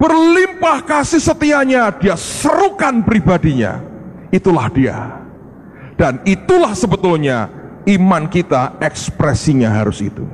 berlimpah 0.00 0.80
kasih 0.80 1.20
setianya, 1.20 1.92
dia 1.92 2.16
serukan 2.16 3.04
pribadinya. 3.04 3.84
Itulah 4.32 4.72
dia. 4.72 4.98
Dan 5.96 6.20
itulah 6.24 6.72
sebetulnya 6.76 7.48
iman 7.86 8.26
kita 8.26 8.74
ekspresinya 8.82 9.70
harus 9.70 10.02
itu. 10.02 10.26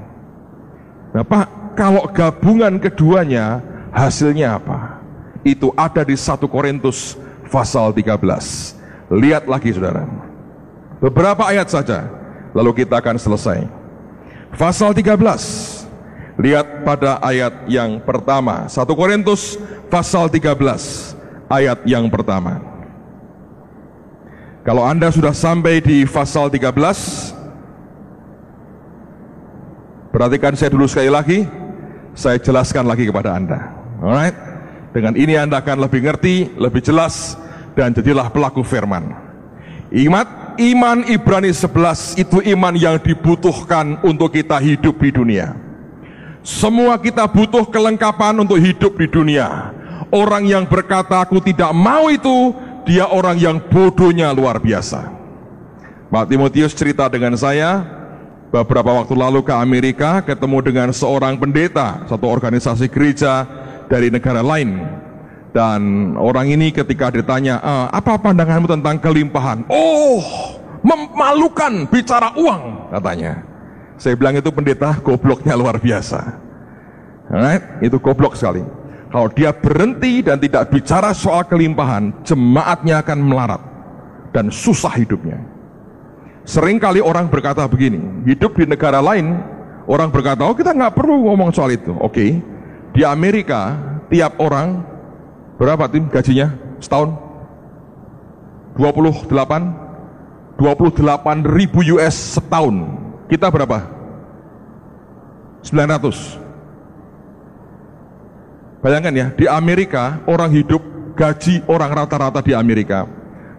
Nah 1.12 1.24
Pak, 1.24 1.76
kalau 1.76 2.08
gabungan 2.08 2.80
keduanya 2.80 3.60
hasilnya 3.92 4.56
apa? 4.56 5.00
Itu 5.44 5.76
ada 5.76 6.00
di 6.00 6.16
1 6.16 6.48
Korintus 6.48 7.20
pasal 7.52 7.92
13. 7.92 8.80
Lihat 9.12 9.44
lagi 9.44 9.76
saudara. 9.76 10.08
Beberapa 11.02 11.44
ayat 11.44 11.68
saja, 11.68 12.08
lalu 12.56 12.84
kita 12.84 12.96
akan 12.96 13.20
selesai. 13.20 13.68
Pasal 14.56 14.96
13. 14.96 15.84
Lihat 16.40 16.88
pada 16.88 17.20
ayat 17.20 17.68
yang 17.68 18.00
pertama. 18.00 18.64
1 18.70 18.88
Korintus 18.96 19.60
pasal 19.92 20.32
13 20.32 21.12
ayat 21.52 21.84
yang 21.84 22.08
pertama. 22.08 22.64
Kalau 24.62 24.86
Anda 24.86 25.10
sudah 25.10 25.34
sampai 25.34 25.82
di 25.82 26.06
pasal 26.06 26.46
13, 26.46 26.70
Perhatikan 30.12 30.52
saya 30.52 30.68
dulu 30.68 30.84
sekali 30.84 31.08
lagi, 31.08 31.48
saya 32.12 32.36
jelaskan 32.36 32.84
lagi 32.84 33.08
kepada 33.08 33.32
Anda. 33.32 33.72
Alright? 33.96 34.36
Dengan 34.92 35.16
ini 35.16 35.40
Anda 35.40 35.64
akan 35.64 35.88
lebih 35.88 36.04
ngerti, 36.04 36.52
lebih 36.60 36.84
jelas, 36.84 37.40
dan 37.72 37.96
jadilah 37.96 38.28
pelaku 38.28 38.60
firman. 38.60 39.08
Imat, 39.88 40.56
iman 40.60 41.08
Ibrani 41.08 41.48
11 41.48 42.20
itu 42.20 42.44
iman 42.44 42.76
yang 42.76 43.00
dibutuhkan 43.00 44.04
untuk 44.04 44.36
kita 44.36 44.60
hidup 44.60 45.00
di 45.00 45.08
dunia. 45.16 45.56
Semua 46.44 47.00
kita 47.00 47.24
butuh 47.24 47.64
kelengkapan 47.72 48.36
untuk 48.36 48.60
hidup 48.60 48.92
di 49.00 49.08
dunia. 49.08 49.72
Orang 50.12 50.44
yang 50.44 50.68
berkata 50.68 51.24
aku 51.24 51.40
tidak 51.40 51.72
mau 51.72 52.12
itu, 52.12 52.52
dia 52.84 53.08
orang 53.08 53.40
yang 53.40 53.56
bodohnya 53.64 54.28
luar 54.36 54.60
biasa. 54.60 55.08
Pak 56.12 56.28
Timotius 56.28 56.76
cerita 56.76 57.08
dengan 57.08 57.32
saya, 57.40 58.01
beberapa 58.52 59.00
waktu 59.00 59.16
lalu 59.16 59.40
ke 59.40 59.54
Amerika 59.56 60.20
ketemu 60.20 60.60
dengan 60.60 60.88
seorang 60.92 61.40
pendeta 61.40 62.04
satu 62.04 62.28
organisasi 62.28 62.86
gereja 62.92 63.48
dari 63.88 64.12
negara 64.12 64.44
lain. 64.44 64.84
Dan 65.52 66.12
orang 66.16 66.48
ini 66.48 66.72
ketika 66.72 67.12
ditanya 67.12 67.60
e, 67.60 67.74
apa 67.92 68.16
pandanganmu 68.16 68.68
tentang 68.68 68.96
kelimpahan? 69.00 69.68
Oh 69.68 70.20
memalukan 70.84 71.88
bicara 71.88 72.32
uang 72.36 72.92
katanya. 72.92 73.44
Saya 73.96 74.16
bilang 74.16 74.36
itu 74.36 74.48
pendeta 74.52 74.96
gobloknya 75.00 75.56
luar 75.56 75.80
biasa. 75.80 76.40
Right? 77.32 77.64
itu 77.80 77.96
goblok 77.96 78.36
sekali. 78.36 78.60
Kalau 79.08 79.28
dia 79.32 79.52
berhenti 79.56 80.20
dan 80.20 80.36
tidak 80.36 80.68
bicara 80.68 81.16
soal 81.16 81.44
kelimpahan 81.48 82.12
jemaatnya 82.24 83.00
akan 83.00 83.18
melarat 83.20 83.62
dan 84.32 84.48
susah 84.48 84.92
hidupnya 84.96 85.40
Sering 86.42 86.82
kali 86.82 86.98
orang 86.98 87.30
berkata 87.30 87.62
begini, 87.70 88.26
hidup 88.26 88.58
di 88.58 88.66
negara 88.66 88.98
lain, 88.98 89.38
orang 89.86 90.10
berkata, 90.10 90.42
oh 90.42 90.58
kita 90.58 90.74
nggak 90.74 90.94
perlu 90.98 91.30
ngomong 91.30 91.54
soal 91.54 91.70
itu. 91.70 91.94
Oke, 92.02 92.10
okay. 92.10 92.30
di 92.90 93.06
Amerika 93.06 93.78
tiap 94.10 94.34
orang 94.42 94.82
berapa 95.54 95.86
tim 95.86 96.10
gajinya 96.10 96.50
setahun? 96.82 97.14
28 98.74 99.30
28 100.58 101.46
ribu 101.46 101.80
US 101.98 102.38
setahun. 102.38 102.76
Kita 103.30 103.46
berapa? 103.50 103.86
900. 105.62 106.42
Bayangkan 108.82 109.14
ya, 109.14 109.30
di 109.30 109.46
Amerika 109.46 110.18
orang 110.26 110.50
hidup 110.50 110.82
gaji 111.14 111.62
orang 111.70 112.02
rata-rata 112.02 112.42
di 112.42 112.50
Amerika 112.50 113.06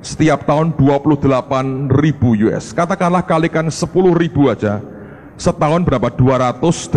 setiap 0.04 0.44
tahun 0.44 0.76
28 0.76 1.88
ribu 1.90 2.36
US. 2.52 2.76
Katakanlah 2.76 3.24
kalikan 3.24 3.72
10 3.72 3.88
ribu 4.14 4.52
aja, 4.52 4.84
setahun 5.40 5.82
berapa? 5.88 6.12
280 6.12 6.94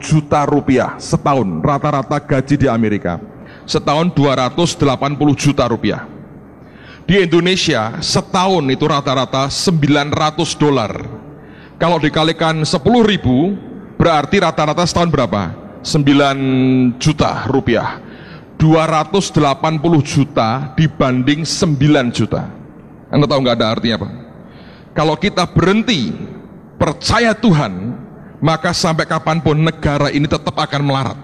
juta 0.00 0.48
rupiah 0.48 0.96
setahun 0.96 1.60
rata-rata 1.60 2.16
gaji 2.18 2.56
di 2.56 2.66
Amerika. 2.66 3.20
Setahun 3.68 4.16
280 4.16 5.36
juta 5.36 5.68
rupiah. 5.68 6.08
di 7.10 7.18
Indonesia 7.18 7.98
setahun 7.98 8.62
itu 8.70 8.86
rata-rata 8.86 9.50
900 9.50 10.14
dolar. 10.54 10.92
Kalau 11.74 11.98
dikalikan 11.98 12.62
10 12.62 13.02
ribu, 13.02 13.58
berarti 13.98 14.38
rata-rata 14.38 14.86
setahun 14.86 15.10
berapa? 15.10 15.50
9 15.82 17.02
juta 17.02 17.50
rupiah. 17.50 17.98
280 18.60 19.40
juta 20.04 20.76
dibanding 20.76 21.48
9 21.48 22.12
juta. 22.12 22.44
Anda 23.08 23.24
tahu 23.24 23.40
nggak 23.40 23.56
ada 23.56 23.66
artinya 23.72 23.96
apa? 24.04 24.08
Kalau 24.92 25.16
kita 25.16 25.48
berhenti 25.48 26.12
percaya 26.76 27.32
Tuhan, 27.32 27.96
maka 28.44 28.76
sampai 28.76 29.08
kapan 29.08 29.40
pun 29.40 29.56
negara 29.56 30.12
ini 30.12 30.28
tetap 30.28 30.52
akan 30.52 30.82
melarat. 30.84 31.16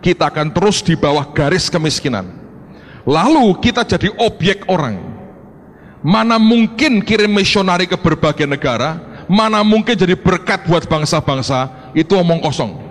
Kita 0.00 0.32
akan 0.32 0.48
terus 0.56 0.80
di 0.80 0.96
bawah 0.96 1.28
garis 1.36 1.68
kemiskinan. 1.68 2.24
Lalu 3.04 3.52
kita 3.60 3.84
jadi 3.84 4.08
objek 4.16 4.64
orang. 4.72 4.96
Mana 6.00 6.40
mungkin 6.40 7.04
kirim 7.04 7.36
misionari 7.36 7.84
ke 7.84 8.00
berbagai 8.00 8.48
negara, 8.48 8.96
mana 9.28 9.60
mungkin 9.60 9.92
jadi 9.92 10.16
berkat 10.16 10.64
buat 10.64 10.88
bangsa-bangsa, 10.88 11.92
itu 11.92 12.14
omong 12.16 12.40
kosong 12.40 12.85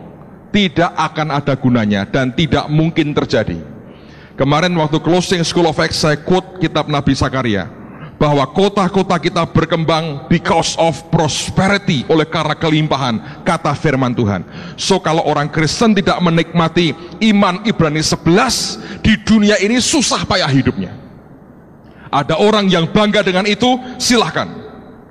tidak 0.56 0.96
akan 0.96 1.36
ada 1.36 1.52
gunanya 1.60 2.08
dan 2.08 2.32
tidak 2.32 2.72
mungkin 2.72 3.12
terjadi. 3.12 3.60
Kemarin 4.39 4.72
waktu 4.80 5.04
closing 5.04 5.44
School 5.44 5.68
of 5.68 5.76
Acts 5.76 6.00
saya 6.00 6.15
quote 6.15 6.63
kitab 6.63 6.88
Nabi 6.88 7.12
Sakaria 7.12 7.68
bahwa 8.15 8.48
kota-kota 8.48 9.20
kita 9.20 9.44
berkembang 9.52 10.32
because 10.32 10.80
of 10.80 10.96
prosperity 11.12 12.08
oleh 12.08 12.24
karena 12.24 12.56
kelimpahan 12.56 13.44
kata 13.44 13.76
firman 13.76 14.15
Tuhan. 14.15 14.48
So 14.80 15.04
kalau 15.04 15.28
orang 15.28 15.52
Kristen 15.52 15.91
tidak 15.91 16.15
menikmati 16.24 16.96
iman 17.36 17.60
Ibrani 17.68 18.00
11 18.00 19.04
di 19.04 19.20
dunia 19.28 19.60
ini 19.60 19.84
susah 19.84 20.24
payah 20.24 20.48
hidupnya. 20.48 20.96
Ada 22.08 22.39
orang 22.39 22.72
yang 22.72 22.88
bangga 22.96 23.28
dengan 23.28 23.44
itu, 23.44 23.76
silahkan. 24.00 24.48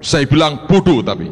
Saya 0.01 0.25
bilang 0.25 0.65
bodoh 0.65 1.05
tapi. 1.05 1.29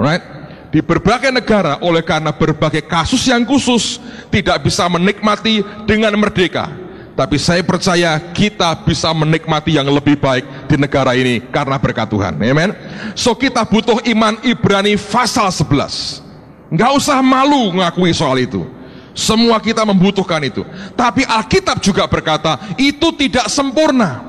Right? 0.00 0.39
Di 0.70 0.78
berbagai 0.78 1.34
negara 1.34 1.82
oleh 1.82 2.00
karena 2.00 2.30
berbagai 2.30 2.86
kasus 2.86 3.26
yang 3.26 3.42
khusus 3.42 3.98
tidak 4.30 4.62
bisa 4.62 4.86
menikmati 4.86 5.66
dengan 5.84 6.14
merdeka. 6.14 6.70
Tapi 7.18 7.36
saya 7.36 7.60
percaya 7.60 8.16
kita 8.32 8.80
bisa 8.86 9.10
menikmati 9.12 9.76
yang 9.76 9.90
lebih 9.90 10.16
baik 10.16 10.70
di 10.70 10.80
negara 10.80 11.12
ini 11.12 11.42
karena 11.52 11.76
berkat 11.76 12.08
Tuhan. 12.08 12.38
Amen. 12.38 12.72
So 13.12 13.36
kita 13.36 13.66
butuh 13.66 14.00
iman 14.14 14.40
Ibrani 14.46 14.96
pasal 14.96 15.52
11. 15.52 16.70
Nggak 16.70 16.90
usah 16.96 17.18
malu 17.20 17.76
ngakui 17.76 18.14
soal 18.14 18.40
itu. 18.40 18.64
Semua 19.12 19.58
kita 19.58 19.82
membutuhkan 19.84 20.40
itu. 20.46 20.62
Tapi 20.94 21.26
Alkitab 21.26 21.82
juga 21.82 22.06
berkata 22.06 22.56
itu 22.78 23.10
tidak 23.18 23.50
sempurna. 23.50 24.24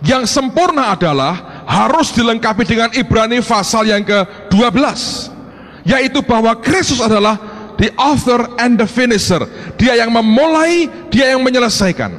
Yang 0.00 0.32
sempurna 0.32 0.96
adalah 0.96 1.66
harus 1.68 2.14
dilengkapi 2.16 2.64
dengan 2.64 2.88
Ibrani 2.96 3.44
pasal 3.44 3.92
yang 3.92 4.00
ke-12 4.06 4.80
yaitu 5.84 6.20
bahwa 6.24 6.56
Kristus 6.58 7.00
adalah 7.00 7.38
the 7.80 7.88
author 7.96 8.44
and 8.60 8.76
the 8.76 8.84
finisher. 8.84 9.40
Dia 9.80 9.96
yang 9.96 10.12
memulai, 10.12 10.88
dia 11.08 11.32
yang 11.32 11.40
menyelesaikan. 11.40 12.12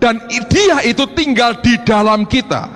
Dan 0.00 0.20
dia 0.48 0.84
itu 0.84 1.04
tinggal 1.12 1.60
di 1.60 1.76
dalam 1.84 2.24
kita. 2.24 2.68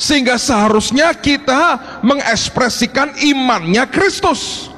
Sehingga 0.00 0.40
seharusnya 0.40 1.12
kita 1.12 2.00
mengekspresikan 2.00 3.16
imannya 3.20 3.84
Kristus. 3.92 4.72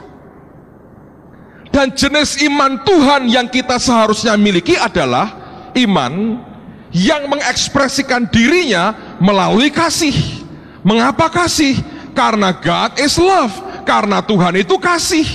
Dan 1.71 1.95
jenis 1.95 2.43
iman 2.43 2.83
Tuhan 2.85 3.31
yang 3.31 3.47
kita 3.49 3.79
seharusnya 3.79 4.35
miliki 4.37 4.77
adalah 4.77 5.31
iman 5.73 6.43
yang 6.93 7.31
mengekspresikan 7.31 8.29
dirinya 8.29 9.17
melalui 9.23 9.73
kasih. 9.73 10.12
Mengapa 10.85 11.33
kasih? 11.33 11.81
Karena 12.12 12.53
God 12.53 13.01
is 13.01 13.17
love 13.17 13.55
karena 13.83 14.23
Tuhan 14.23 14.55
itu 14.59 14.79
kasih. 14.79 15.27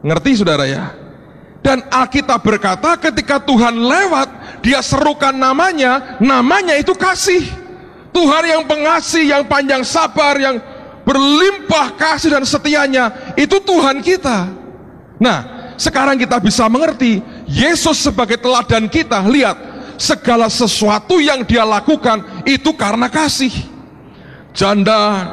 Ngerti 0.00 0.40
saudara 0.40 0.64
ya? 0.64 0.96
Dan 1.60 1.84
Alkitab 1.92 2.40
berkata 2.40 2.96
ketika 2.96 3.36
Tuhan 3.40 3.76
lewat, 3.76 4.60
dia 4.64 4.80
serukan 4.80 5.36
namanya, 5.36 6.16
namanya 6.16 6.76
itu 6.76 6.96
kasih. 6.96 7.44
Tuhan 8.10 8.44
yang 8.48 8.62
pengasih, 8.64 9.28
yang 9.28 9.44
panjang 9.44 9.84
sabar, 9.84 10.40
yang 10.40 10.56
berlimpah 11.04 11.94
kasih 12.00 12.32
dan 12.32 12.44
setianya, 12.48 13.36
itu 13.36 13.60
Tuhan 13.60 14.00
kita. 14.00 14.48
Nah, 15.20 15.38
sekarang 15.76 16.16
kita 16.16 16.40
bisa 16.40 16.64
mengerti, 16.66 17.20
Yesus 17.44 18.00
sebagai 18.00 18.40
teladan 18.40 18.88
kita, 18.88 19.20
lihat, 19.28 19.56
segala 20.00 20.48
sesuatu 20.48 21.20
yang 21.20 21.44
dia 21.44 21.60
lakukan 21.60 22.24
itu 22.48 22.72
karena 22.72 23.12
kasih. 23.12 23.52
Janda 24.56 25.28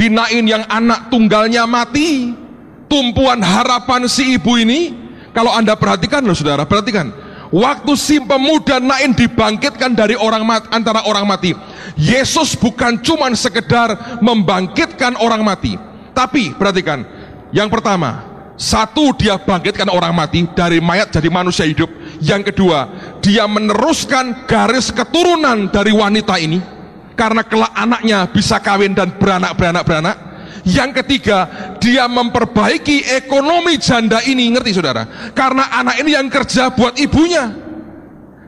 Dinain 0.00 0.44
yang 0.48 0.64
anak 0.64 1.12
tunggalnya 1.12 1.68
mati, 1.68 2.32
tumpuan 2.88 3.44
harapan 3.44 4.08
si 4.08 4.40
ibu 4.40 4.56
ini, 4.56 4.96
kalau 5.36 5.52
anda 5.52 5.76
perhatikan 5.76 6.24
loh 6.24 6.32
saudara, 6.32 6.64
perhatikan, 6.64 7.12
waktu 7.52 7.92
si 8.00 8.16
pemuda 8.16 8.80
Nain 8.80 9.12
dibangkitkan 9.12 9.92
dari 9.92 10.16
orang 10.16 10.40
mati, 10.48 10.72
antara 10.72 11.04
orang 11.04 11.28
mati, 11.28 11.52
Yesus 12.00 12.56
bukan 12.56 12.96
cuma 13.04 13.28
sekedar 13.36 14.16
membangkitkan 14.24 15.20
orang 15.20 15.44
mati, 15.44 15.76
tapi 16.16 16.56
perhatikan, 16.56 17.04
yang 17.52 17.68
pertama, 17.68 18.24
satu 18.56 19.12
dia 19.20 19.36
bangkitkan 19.36 19.92
orang 19.92 20.16
mati 20.16 20.48
dari 20.56 20.80
mayat 20.80 21.12
jadi 21.12 21.28
manusia 21.28 21.68
hidup. 21.68 21.92
Yang 22.24 22.56
kedua, 22.56 22.88
dia 23.20 23.44
meneruskan 23.44 24.48
garis 24.48 24.88
keturunan 24.88 25.68
dari 25.68 25.92
wanita 25.92 26.40
ini 26.40 26.79
karena 27.20 27.44
kelak 27.44 27.76
anaknya 27.76 28.24
bisa 28.32 28.56
kawin 28.64 28.96
dan 28.96 29.12
beranak-beranak-beranak. 29.20 30.32
Yang 30.64 31.04
ketiga, 31.04 31.44
dia 31.76 32.08
memperbaiki 32.08 33.04
ekonomi 33.20 33.76
janda 33.76 34.24
ini, 34.24 34.48
ngerti 34.48 34.80
saudara? 34.80 35.04
Karena 35.36 35.68
anak 35.68 36.00
ini 36.00 36.16
yang 36.16 36.32
kerja 36.32 36.72
buat 36.72 36.96
ibunya. 36.96 37.52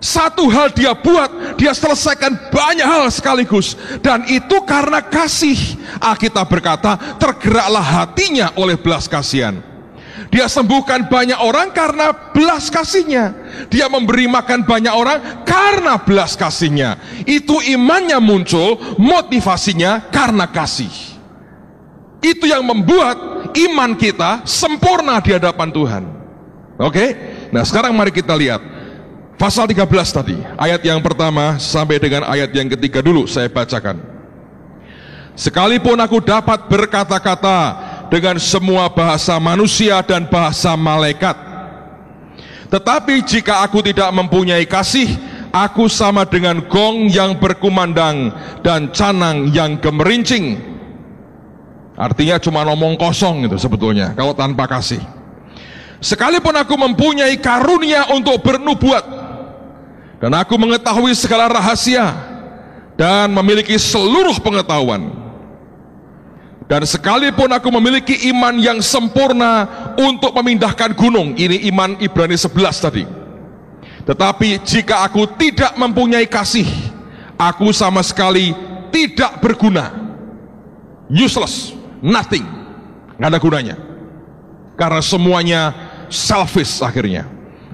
Satu 0.03 0.49
hal 0.51 0.73
dia 0.73 0.97
buat, 0.97 1.57
dia 1.61 1.77
selesaikan 1.77 2.51
banyak 2.51 2.85
hal 2.85 3.07
sekaligus. 3.13 3.77
Dan 4.01 4.25
itu 4.27 4.65
karena 4.65 5.05
kasih. 5.05 5.57
Alkitab 6.01 6.49
berkata, 6.49 6.97
tergeraklah 7.21 7.85
hatinya 7.85 8.57
oleh 8.57 8.75
belas 8.81 9.05
kasihan. 9.05 9.72
Dia 10.33 10.49
sembuhkan 10.49 11.13
banyak 11.13 11.37
orang 11.37 11.77
karena 11.77 12.33
belas 12.33 12.73
kasihnya. 12.73 13.37
Dia 13.69 13.93
memberi 13.93 14.25
makan 14.25 14.65
banyak 14.65 14.95
orang 14.97 15.45
karena 15.45 16.01
belas 16.01 16.41
kasihnya. 16.41 16.97
Itu 17.29 17.61
imannya 17.61 18.17
muncul, 18.17 18.81
motivasinya 18.97 20.09
karena 20.09 20.49
kasih. 20.49 20.89
Itu 22.25 22.49
yang 22.49 22.65
membuat 22.65 23.45
iman 23.53 23.93
kita 23.93 24.49
sempurna 24.49 25.21
di 25.21 25.37
hadapan 25.37 25.69
Tuhan. 25.69 26.03
Oke? 26.81 27.13
Nah, 27.53 27.61
sekarang 27.69 27.93
mari 27.93 28.09
kita 28.09 28.33
lihat 28.33 28.65
pasal 29.37 29.69
13 29.69 29.85
tadi, 30.17 30.41
ayat 30.57 30.81
yang 30.81 31.05
pertama 31.05 31.61
sampai 31.61 32.01
dengan 32.01 32.25
ayat 32.25 32.49
yang 32.57 32.73
ketiga 32.73 33.05
dulu 33.05 33.29
saya 33.29 33.53
bacakan. 33.53 34.01
Sekalipun 35.37 36.01
aku 36.01 36.25
dapat 36.25 36.73
berkata-kata 36.73 37.92
dengan 38.13 38.37
semua 38.37 38.93
bahasa 38.93 39.41
manusia 39.41 40.05
dan 40.05 40.29
bahasa 40.29 40.77
malaikat. 40.77 41.33
Tetapi 42.69 43.25
jika 43.25 43.65
aku 43.65 43.81
tidak 43.81 44.13
mempunyai 44.13 44.69
kasih, 44.69 45.09
aku 45.49 45.89
sama 45.89 46.29
dengan 46.29 46.61
gong 46.69 47.09
yang 47.09 47.41
berkumandang 47.41 48.29
dan 48.61 48.93
canang 48.93 49.49
yang 49.57 49.81
gemerincing. 49.81 50.61
Artinya 51.97 52.37
cuma 52.37 52.69
ngomong 52.69 53.01
kosong 53.01 53.49
itu 53.49 53.57
sebetulnya 53.57 54.13
kalau 54.13 54.37
tanpa 54.37 54.69
kasih. 54.69 55.01
Sekalipun 56.05 56.53
aku 56.53 56.77
mempunyai 56.77 57.41
karunia 57.41 58.13
untuk 58.13 58.45
bernubuat 58.45 59.05
dan 60.21 60.37
aku 60.37 60.61
mengetahui 60.61 61.17
segala 61.17 61.49
rahasia 61.49 62.13
dan 63.01 63.33
memiliki 63.33 63.79
seluruh 63.81 64.37
pengetahuan 64.43 65.32
dan 66.71 66.87
sekalipun 66.87 67.51
aku 67.51 67.69
memiliki 67.75 68.31
iman 68.31 68.55
yang 68.59 68.79
sempurna 68.85 69.67
untuk 69.99 70.31
memindahkan 70.37 70.95
gunung, 70.95 71.35
ini 71.35 71.67
iman 71.73 71.99
Ibrani 71.99 72.39
11 72.39 72.53
tadi. 72.79 73.05
Tetapi 74.03 74.63
jika 74.67 75.07
aku 75.07 75.27
tidak 75.39 75.75
mempunyai 75.79 76.27
kasih, 76.27 76.67
aku 77.39 77.71
sama 77.71 78.03
sekali 78.03 78.55
tidak 78.91 79.39
berguna. 79.43 79.91
Useless, 81.11 81.75
nothing. 82.03 82.47
Nggak 83.19 83.31
ada 83.31 83.39
gunanya. 83.39 83.77
Karena 84.75 85.03
semuanya 85.05 85.61
selfish 86.11 86.83
akhirnya. 86.83 87.29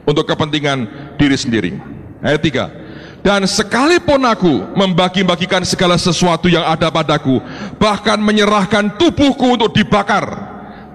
Untuk 0.08 0.24
kepentingan 0.24 0.88
diri 1.20 1.36
sendiri. 1.36 1.72
Ayat 2.24 2.40
3 2.40 2.87
dan 3.28 3.44
sekalipun 3.44 4.24
aku 4.24 4.72
membagi-bagikan 4.72 5.60
segala 5.60 6.00
sesuatu 6.00 6.48
yang 6.48 6.64
ada 6.64 6.88
padaku, 6.88 7.44
bahkan 7.76 8.16
menyerahkan 8.16 8.96
tubuhku 8.96 9.52
untuk 9.52 9.76
dibakar, 9.76 10.24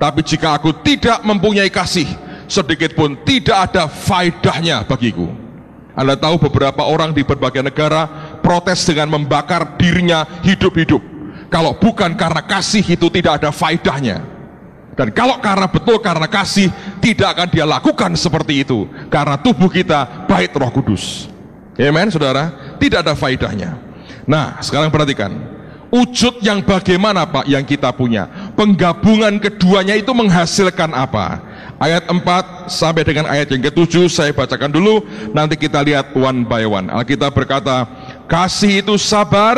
tapi 0.02 0.26
jika 0.26 0.58
aku 0.58 0.74
tidak 0.82 1.22
mempunyai 1.22 1.70
kasih, 1.70 2.10
sedikit 2.50 2.98
pun 2.98 3.22
tidak 3.22 3.70
ada 3.70 3.86
faedahnya 3.86 4.82
bagiku. 4.82 5.30
Anda 5.94 6.18
tahu 6.18 6.50
beberapa 6.50 6.82
orang 6.90 7.14
di 7.14 7.22
berbagai 7.22 7.62
negara 7.62 8.10
memprotes 8.42 8.82
dengan 8.90 9.14
membakar 9.14 9.78
dirinya 9.78 10.26
hidup-hidup. 10.42 11.06
Kalau 11.54 11.78
bukan 11.78 12.18
karena 12.18 12.42
kasih 12.42 12.82
itu 12.82 13.14
tidak 13.14 13.46
ada 13.46 13.54
faedahnya. 13.54 14.26
Dan 14.98 15.14
kalau 15.14 15.38
karena 15.38 15.70
betul 15.70 16.02
karena 16.02 16.26
kasih 16.26 16.74
tidak 16.98 17.38
akan 17.38 17.48
dia 17.54 17.66
lakukan 17.70 18.10
seperti 18.18 18.66
itu 18.66 18.90
karena 19.14 19.38
tubuh 19.38 19.70
kita 19.70 20.26
bait 20.26 20.50
Roh 20.50 20.74
Kudus. 20.74 21.33
Amen, 21.74 22.08
Saudara. 22.14 22.78
Tidak 22.78 23.02
ada 23.02 23.18
faedahnya. 23.18 23.78
Nah, 24.30 24.62
sekarang 24.62 24.94
perhatikan. 24.94 25.34
Wujud 25.94 26.42
yang 26.42 26.66
bagaimana 26.66 27.22
Pak 27.30 27.46
yang 27.46 27.62
kita 27.62 27.94
punya? 27.94 28.26
Penggabungan 28.58 29.38
keduanya 29.38 29.94
itu 29.94 30.10
menghasilkan 30.10 30.90
apa? 30.90 31.38
Ayat 31.78 32.10
4 32.10 32.66
sampai 32.66 33.06
dengan 33.06 33.30
ayat 33.30 33.54
yang 33.54 33.62
ke-7 33.70 34.10
saya 34.10 34.34
bacakan 34.34 34.74
dulu 34.74 35.06
nanti 35.38 35.54
kita 35.54 35.86
lihat 35.86 36.10
one 36.18 36.50
by 36.50 36.66
one. 36.66 36.90
Alkitab 36.90 37.38
berkata, 37.38 37.86
kasih 38.26 38.82
itu 38.82 38.98
sabar, 38.98 39.58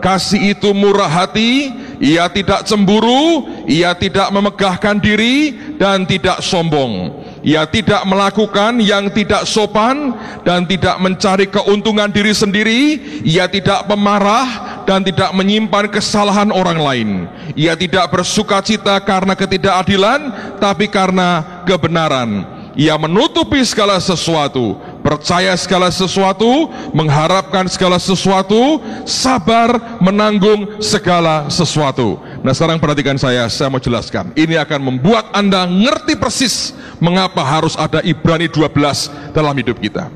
kasih 0.00 0.56
itu 0.56 0.72
murah 0.72 1.10
hati, 1.10 1.68
ia 2.00 2.32
tidak 2.32 2.64
cemburu, 2.64 3.44
ia 3.68 3.92
tidak 3.92 4.32
memegahkan 4.32 4.96
diri 4.96 5.52
dan 5.76 6.08
tidak 6.08 6.40
sombong. 6.40 7.12
Ia 7.44 7.68
tidak 7.68 8.08
melakukan 8.08 8.80
yang 8.80 9.12
tidak 9.12 9.44
sopan 9.44 10.16
dan 10.48 10.64
tidak 10.64 10.96
mencari 10.96 11.44
keuntungan 11.44 12.08
diri 12.08 12.32
sendiri, 12.32 12.80
ia 13.20 13.44
tidak 13.44 13.84
pemarah 13.84 14.80
dan 14.88 15.04
tidak 15.04 15.28
menyimpan 15.36 15.92
kesalahan 15.92 16.48
orang 16.48 16.80
lain. 16.80 17.08
Ia 17.52 17.76
tidak 17.76 18.08
bersuka 18.08 18.64
cita 18.64 18.96
karena 19.04 19.36
ketidakadilan, 19.36 20.20
tapi 20.56 20.88
karena 20.88 21.60
kebenaran. 21.68 22.48
Ia 22.74 22.98
menutupi 22.98 23.62
segala 23.62 24.02
sesuatu, 24.02 24.74
percaya 25.04 25.54
segala 25.54 25.94
sesuatu, 25.94 26.66
mengharapkan 26.90 27.70
segala 27.70 28.02
sesuatu, 28.02 28.82
sabar 29.06 30.00
menanggung 30.02 30.82
segala 30.82 31.46
sesuatu. 31.46 32.18
Nah 32.44 32.52
sekarang 32.52 32.76
perhatikan 32.76 33.16
saya, 33.16 33.48
saya 33.48 33.72
mau 33.72 33.80
jelaskan. 33.80 34.28
Ini 34.36 34.60
akan 34.60 34.92
membuat 34.92 35.32
Anda 35.32 35.64
ngerti 35.64 36.12
persis 36.20 36.76
mengapa 37.00 37.40
harus 37.40 37.72
ada 37.72 38.04
Ibrani 38.04 38.52
12 38.52 39.32
dalam 39.32 39.56
hidup 39.56 39.80
kita. 39.80 40.12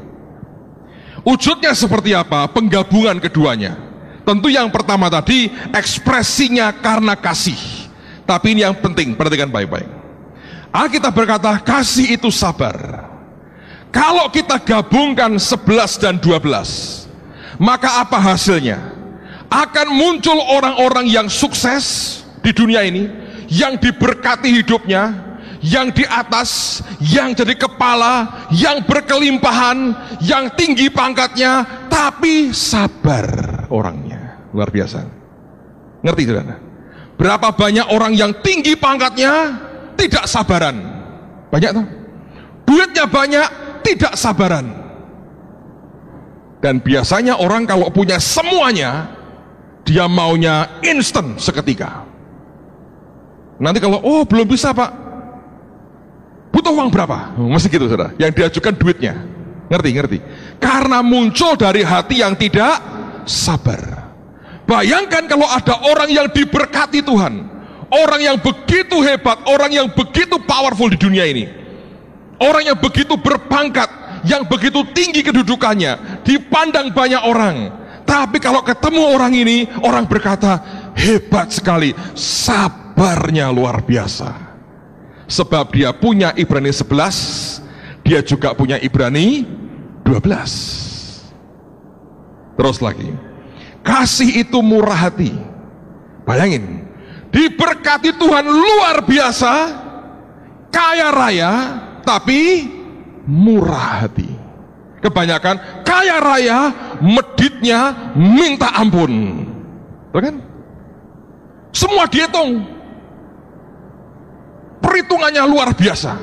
Wujudnya 1.25 1.73
seperti 1.73 2.13
apa? 2.13 2.45
Penggabungan 2.53 3.17
keduanya. 3.17 3.81
Tentu 4.29 4.53
yang 4.53 4.69
pertama 4.69 5.09
tadi 5.09 5.49
ekspresinya 5.73 6.69
karena 6.77 7.17
kasih. 7.17 7.57
Tapi 8.29 8.53
ini 8.53 8.61
yang 8.61 8.77
penting, 8.77 9.17
perhatikan 9.17 9.49
baik-baik. 9.49 9.89
Alkitab 10.69 11.17
berkata 11.17 11.57
kasih 11.65 12.13
itu 12.13 12.29
sabar. 12.29 13.09
Kalau 13.89 14.29
kita 14.29 14.61
gabungkan 14.61 15.41
11 15.41 15.97
dan 15.97 16.21
12, 16.21 17.09
maka 17.57 18.05
apa 18.05 18.21
hasilnya? 18.21 18.98
Akan 19.49 19.97
muncul 19.97 20.37
orang-orang 20.37 21.09
yang 21.09 21.27
sukses 21.33 22.21
di 22.45 22.53
dunia 22.53 22.85
ini, 22.85 23.09
yang 23.49 23.81
diberkati 23.81 24.53
hidupnya, 24.61 25.29
yang 25.65 25.91
di 25.91 26.05
atas, 26.05 26.81
yang 27.01 27.33
jadi 27.33 27.57
kepala, 27.57 28.47
yang 28.53 28.85
berkelimpahan, 28.85 29.97
yang 30.21 30.53
tinggi 30.55 30.93
pangkatnya, 30.93 31.65
tapi 31.89 32.53
sabar 32.53 33.65
orangnya. 33.73 34.39
Luar 34.53 34.69
biasa. 34.69 35.01
Ngerti 36.05 36.23
saudara? 36.29 36.57
Berapa 37.19 37.49
banyak 37.51 37.91
orang 37.91 38.15
yang 38.15 38.31
tinggi 38.45 38.79
pangkatnya 38.79 39.33
tidak 39.99 40.31
sabaran. 40.31 40.77
Banyak 41.51 41.71
tuh. 41.75 41.87
Duitnya 42.69 43.11
banyak, 43.11 43.49
tidak 43.83 44.15
sabaran. 44.15 44.67
Dan 46.63 46.79
biasanya 46.79 47.39
orang 47.39 47.67
kalau 47.67 47.91
punya 47.91 48.23
semuanya, 48.23 49.18
dia 49.89 50.05
maunya 50.05 50.85
instan 50.85 51.41
seketika. 51.41 52.05
Nanti 53.57 53.81
kalau, 53.81 54.05
oh 54.05 54.23
belum 54.29 54.45
bisa 54.45 54.77
pak, 54.77 54.93
butuh 56.53 56.77
uang 56.77 56.93
berapa? 56.93 57.33
Masih 57.41 57.73
gitu 57.73 57.89
saudara, 57.89 58.13
yang 58.21 58.31
diajukan 58.31 58.77
duitnya. 58.77 59.17
Ngerti, 59.73 59.89
ngerti. 59.97 60.19
Karena 60.61 61.01
muncul 61.01 61.57
dari 61.57 61.81
hati 61.81 62.21
yang 62.21 62.37
tidak 62.37 62.81
sabar. 63.25 64.13
Bayangkan 64.69 65.25
kalau 65.25 65.49
ada 65.49 65.81
orang 65.89 66.13
yang 66.13 66.29
diberkati 66.29 67.01
Tuhan, 67.01 67.49
orang 67.89 68.21
yang 68.21 68.37
begitu 68.37 69.01
hebat, 69.01 69.41
orang 69.49 69.73
yang 69.73 69.89
begitu 69.89 70.37
powerful 70.45 70.93
di 70.93 71.01
dunia 71.01 71.25
ini, 71.25 71.49
orang 72.37 72.69
yang 72.69 72.79
begitu 72.79 73.17
berpangkat, 73.17 73.89
yang 74.29 74.45
begitu 74.45 74.85
tinggi 74.93 75.25
kedudukannya, 75.25 76.21
dipandang 76.21 76.93
banyak 76.93 77.23
orang. 77.25 77.78
Tapi 78.09 78.41
kalau 78.41 78.65
ketemu 78.65 79.05
orang 79.05 79.37
ini, 79.37 79.69
orang 79.85 80.09
berkata, 80.09 80.65
hebat 80.97 81.53
sekali, 81.53 81.93
sabarnya 82.17 83.53
luar 83.53 83.85
biasa. 83.85 84.33
Sebab 85.29 85.77
dia 85.77 85.93
punya 85.93 86.33
Ibrani 86.33 86.73
11, 86.73 87.61
dia 88.01 88.25
juga 88.25 88.57
punya 88.57 88.81
Ibrani 88.81 89.45
12. 90.09 92.57
Terus 92.57 92.81
lagi, 92.81 93.13
Kasih 93.89 94.45
itu 94.45 94.61
murah 94.61 95.09
hati. 95.09 95.33
Bayangin, 96.29 96.85
diberkati 97.33 98.13
Tuhan 98.21 98.45
luar 98.45 99.01
biasa, 99.01 99.53
kaya 100.69 101.09
raya, 101.09 101.53
tapi 102.05 102.69
murah 103.25 104.05
hati. 104.05 104.29
Kebanyakan 105.01 105.89
kaya 105.89 106.21
raya, 106.21 106.59
meditnya 107.01 108.13
minta 108.15 108.73
ampun. 108.75 109.45
Betul 110.11 110.21
kan? 110.23 110.37
Semua 111.75 112.05
dihitung. 112.09 112.65
Perhitungannya 114.79 115.43
luar 115.47 115.75
biasa. 115.75 116.17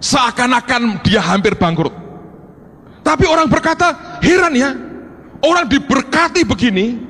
Seakan-akan 0.00 1.04
dia 1.04 1.20
hampir 1.20 1.54
bangkrut. 1.56 1.92
Tapi 3.00 3.24
orang 3.24 3.48
berkata, 3.48 4.20
heran 4.20 4.54
ya, 4.56 4.70
Orang 5.40 5.72
diberkati 5.72 6.44
begini, 6.44 7.00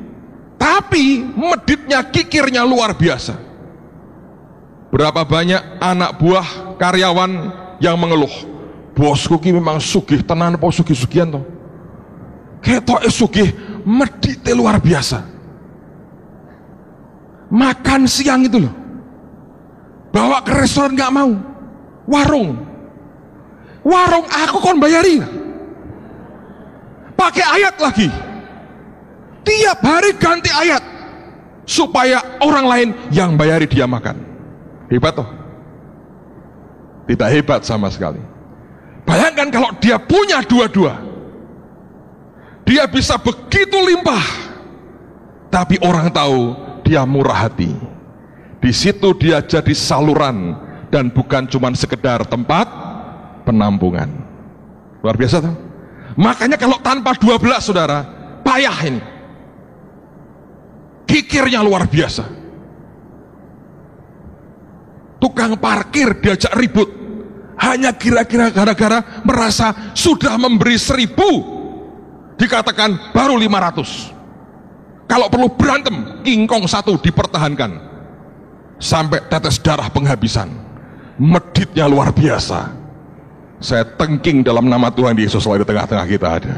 tapi 0.54 1.18
meditnya, 1.34 1.98
kikirnya 2.06 2.62
luar 2.62 2.94
biasa. 2.94 3.34
Berapa 4.94 5.26
banyak 5.26 5.82
anak 5.82 6.14
buah 6.22 6.78
karyawan 6.78 7.30
yang 7.82 7.98
mengeluh, 7.98 8.30
bosku 8.94 9.34
ki 9.42 9.50
memang 9.50 9.82
sugih 9.82 10.22
tenan 10.22 10.54
po 10.62 10.70
sugih 10.70 10.94
sugihan 10.94 11.26
toh. 11.26 11.42
Ketok 12.60 13.08
sugih 13.08 13.50
medite 13.88 14.52
luar 14.52 14.78
biasa. 14.78 15.24
Makan 17.50 18.06
siang 18.06 18.46
itu 18.46 18.62
loh. 18.62 18.74
Bawa 20.12 20.44
ke 20.44 20.52
restoran 20.54 20.94
nggak 20.94 21.14
mau. 21.14 21.32
Warung. 22.06 22.56
Warung 23.80 24.26
aku 24.28 24.58
kon 24.60 24.76
bayari 24.76 25.40
pakai 27.20 27.44
ayat 27.60 27.76
lagi. 27.76 28.08
Tiap 29.44 29.78
hari 29.84 30.10
ganti 30.16 30.48
ayat 30.48 30.80
supaya 31.68 32.40
orang 32.40 32.66
lain 32.66 32.88
yang 33.12 33.36
bayari 33.36 33.68
dia 33.68 33.84
makan. 33.84 34.16
Hebat 34.88 35.20
toh? 35.20 35.28
Tidak 37.04 37.28
hebat 37.28 37.60
sama 37.68 37.92
sekali. 37.92 38.20
Bayangkan 39.04 39.48
kalau 39.52 39.70
dia 39.76 40.00
punya 40.00 40.40
dua-dua. 40.44 41.09
Dia 42.70 42.86
bisa 42.86 43.18
begitu 43.18 43.74
limpah. 43.74 44.22
Tapi 45.50 45.82
orang 45.82 46.06
tahu 46.14 46.54
dia 46.86 47.02
murah 47.02 47.50
hati. 47.50 47.74
Di 48.62 48.70
situ 48.70 49.10
dia 49.18 49.42
jadi 49.42 49.74
saluran 49.74 50.54
dan 50.86 51.10
bukan 51.10 51.50
cuma 51.50 51.74
sekedar 51.74 52.22
tempat 52.30 52.70
penampungan. 53.42 54.06
Luar 55.02 55.18
biasa 55.18 55.42
tuh. 55.42 55.56
Makanya 56.14 56.54
kalau 56.54 56.78
tanpa 56.78 57.18
12 57.18 57.42
saudara, 57.58 58.06
payah 58.46 58.78
ini. 58.86 59.02
Kikirnya 61.10 61.66
luar 61.66 61.90
biasa. 61.90 62.22
Tukang 65.18 65.58
parkir 65.58 66.22
diajak 66.22 66.54
ribut. 66.54 66.86
Hanya 67.58 67.90
kira-kira 67.98 68.54
gara-gara 68.54 69.02
merasa 69.26 69.90
sudah 69.98 70.38
memberi 70.38 70.78
seribu. 70.78 71.59
Dikatakan 72.40 73.12
baru 73.12 73.36
500. 73.36 74.16
Kalau 75.04 75.28
perlu 75.28 75.52
berantem, 75.52 76.24
kingkong 76.24 76.64
satu 76.64 76.96
dipertahankan. 76.96 77.92
Sampai 78.80 79.20
tetes 79.28 79.60
darah 79.60 79.92
penghabisan. 79.92 80.48
Meditnya 81.20 81.84
luar 81.84 82.16
biasa 82.16 82.80
saya 83.60 83.84
tengking 83.84 84.40
dalam 84.40 84.64
nama 84.64 84.88
Tuhan 84.88 85.12
Yesus 85.12 85.44
selalu 85.44 85.62
di 85.62 85.68
tengah-tengah 85.68 86.06
kita 86.08 86.28
ada. 86.40 86.56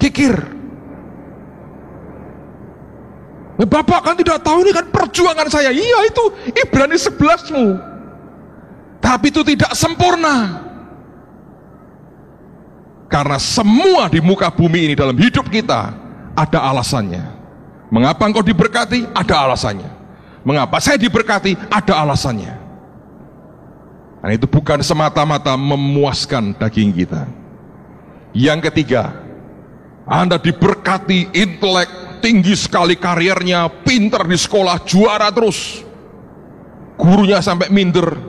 Kikir. 0.00 0.34
Nah, 3.60 3.68
Bapak 3.68 4.00
kan 4.00 4.16
tidak 4.16 4.40
tahu 4.40 4.64
ini 4.64 4.72
kan 4.72 4.88
perjuangan 4.88 5.44
saya. 5.52 5.68
Iya 5.68 6.08
itu 6.08 6.24
Ibrani 6.56 6.96
11mu. 6.96 7.64
Tapi 9.04 9.28
itu 9.28 9.44
tidak 9.44 9.76
sempurna. 9.76 10.67
Karena 13.08 13.40
semua 13.40 14.12
di 14.12 14.20
muka 14.20 14.52
bumi 14.52 14.92
ini 14.92 14.94
dalam 14.94 15.16
hidup 15.16 15.48
kita 15.48 15.96
ada 16.36 16.60
alasannya. 16.68 17.24
Mengapa 17.88 18.28
engkau 18.28 18.44
diberkati? 18.44 19.08
Ada 19.16 19.48
alasannya. 19.48 19.90
Mengapa 20.44 20.76
saya 20.76 21.00
diberkati? 21.00 21.56
Ada 21.72 22.04
alasannya. 22.04 22.54
Dan 24.20 24.30
itu 24.36 24.44
bukan 24.44 24.84
semata-mata 24.84 25.56
memuaskan 25.56 26.52
daging 26.60 26.92
kita. 26.92 27.24
Yang 28.36 28.68
ketiga, 28.68 29.16
Anda 30.04 30.36
diberkati 30.36 31.32
intelek 31.32 32.20
tinggi 32.20 32.52
sekali 32.60 33.00
karirnya, 33.00 33.72
pinter 33.88 34.20
di 34.28 34.36
sekolah, 34.36 34.84
juara 34.84 35.32
terus. 35.32 35.80
Gurunya 37.00 37.40
sampai 37.40 37.72
minder, 37.72 38.20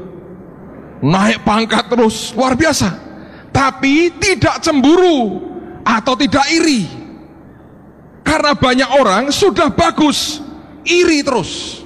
naik 1.04 1.44
pangkat 1.44 1.92
terus, 1.92 2.32
luar 2.32 2.56
biasa 2.56 3.09
tapi 3.50 4.14
tidak 4.18 4.62
cemburu 4.62 5.42
atau 5.84 6.14
tidak 6.14 6.46
iri. 6.54 6.86
Karena 8.22 8.54
banyak 8.54 8.90
orang 8.94 9.24
sudah 9.34 9.74
bagus, 9.74 10.38
iri 10.86 11.26
terus. 11.26 11.82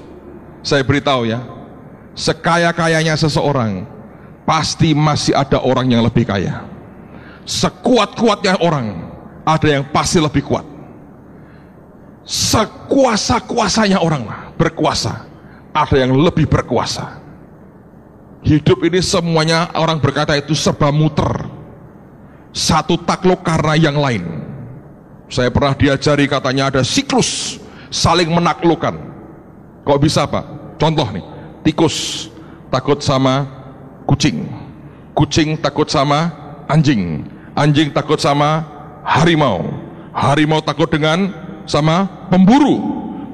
Saya 0.59 0.83
beritahu 0.83 1.23
ya, 1.23 1.39
sekaya-kayanya 2.19 3.15
seseorang, 3.15 3.87
pasti 4.43 4.91
masih 4.91 5.31
ada 5.31 5.63
orang 5.63 5.87
yang 5.87 6.03
lebih 6.03 6.27
kaya. 6.27 6.67
Sekuat-kuatnya 7.47 8.59
orang, 8.59 9.07
ada 9.47 9.67
yang 9.79 9.83
pasti 9.91 10.19
lebih 10.19 10.43
kuat. 10.43 10.67
Sekuasa-kuasanya 12.23 13.99
orang 13.99 14.27
berkuasa, 14.55 15.27
ada 15.75 15.95
yang 15.95 16.15
lebih 16.15 16.47
berkuasa. 16.47 17.22
Hidup 18.43 18.83
ini 18.83 18.99
semuanya 18.99 19.71
orang 19.71 20.03
berkata 20.03 20.35
itu 20.35 20.51
serba 20.51 20.91
muter. 20.91 21.47
Satu 22.51 22.99
takluk 22.99 23.39
karena 23.39 23.79
yang 23.79 23.95
lain. 23.95 24.43
Saya 25.31 25.47
pernah 25.49 25.73
diajari 25.73 26.27
katanya 26.27 26.69
ada 26.69 26.83
siklus 26.83 27.57
saling 27.87 28.27
menaklukkan. 28.27 28.99
Kok 29.87 29.99
bisa 30.03 30.27
Pak? 30.27 30.75
Contoh 30.75 31.07
nih, 31.15 31.23
tikus 31.63 32.27
takut 32.67 32.99
sama 32.99 33.47
kucing. 34.03 34.51
Kucing 35.15 35.55
takut 35.55 35.87
sama 35.87 36.29
anjing. 36.67 37.23
Anjing 37.55 37.95
takut 37.95 38.19
sama 38.19 38.67
harimau. 39.07 39.63
Harimau 40.11 40.59
takut 40.59 40.91
dengan 40.91 41.31
sama 41.63 42.27
pemburu. 42.27 42.75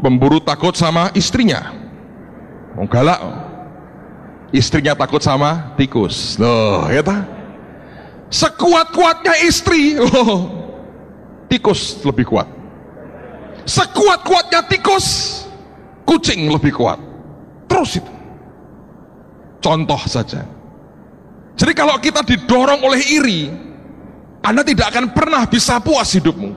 Pemburu 0.05 0.37
takut 0.37 0.77
sama 0.77 1.09
istrinya. 1.17 1.75
Mau 2.77 2.87
galak, 2.87 3.48
Istrinya 4.49 4.97
takut 4.97 5.21
sama 5.21 5.77
tikus. 5.77 6.37
Loh, 6.41 6.89
ya 6.89 7.05
ta? 7.05 7.21
Sekuat-kuatnya 8.29 9.45
istri, 9.45 9.97
oh, 9.97 10.49
tikus 11.49 12.01
lebih 12.05 12.29
kuat. 12.29 12.49
Sekuat-kuatnya 13.65 14.65
tikus, 14.69 15.41
kucing 16.05 16.49
lebih 16.49 16.73
kuat. 16.73 16.97
Terus 17.69 18.01
itu. 18.01 18.13
Contoh 19.61 20.01
saja. 20.09 20.45
Jadi 21.59 21.73
kalau 21.75 21.99
kita 21.99 22.23
didorong 22.23 22.81
oleh 22.81 23.01
iri, 23.05 23.41
Anda 24.41 24.63
tidak 24.63 24.95
akan 24.95 25.11
pernah 25.11 25.43
bisa 25.45 25.77
puas 25.83 26.09
hidupmu. 26.15 26.55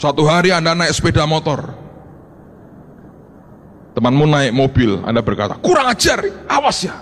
Suatu 0.00 0.24
hari 0.26 0.50
Anda 0.50 0.72
naik 0.72 0.96
sepeda 0.96 1.28
motor, 1.28 1.76
Temanmu 3.96 4.28
naik 4.28 4.52
mobil, 4.52 5.00
Anda 5.08 5.24
berkata, 5.24 5.56
kurang 5.56 5.88
ajar, 5.88 6.20
awas 6.52 6.84
ya. 6.84 7.00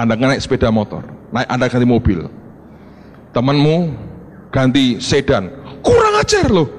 Anda 0.00 0.16
naik 0.16 0.40
sepeda 0.40 0.72
motor, 0.72 1.04
naik 1.28 1.44
Anda 1.44 1.68
ganti 1.68 1.84
mobil. 1.84 2.24
Temanmu 3.36 3.92
ganti 4.48 4.96
sedan, 4.96 5.52
kurang 5.84 6.24
ajar 6.24 6.48
loh. 6.48 6.72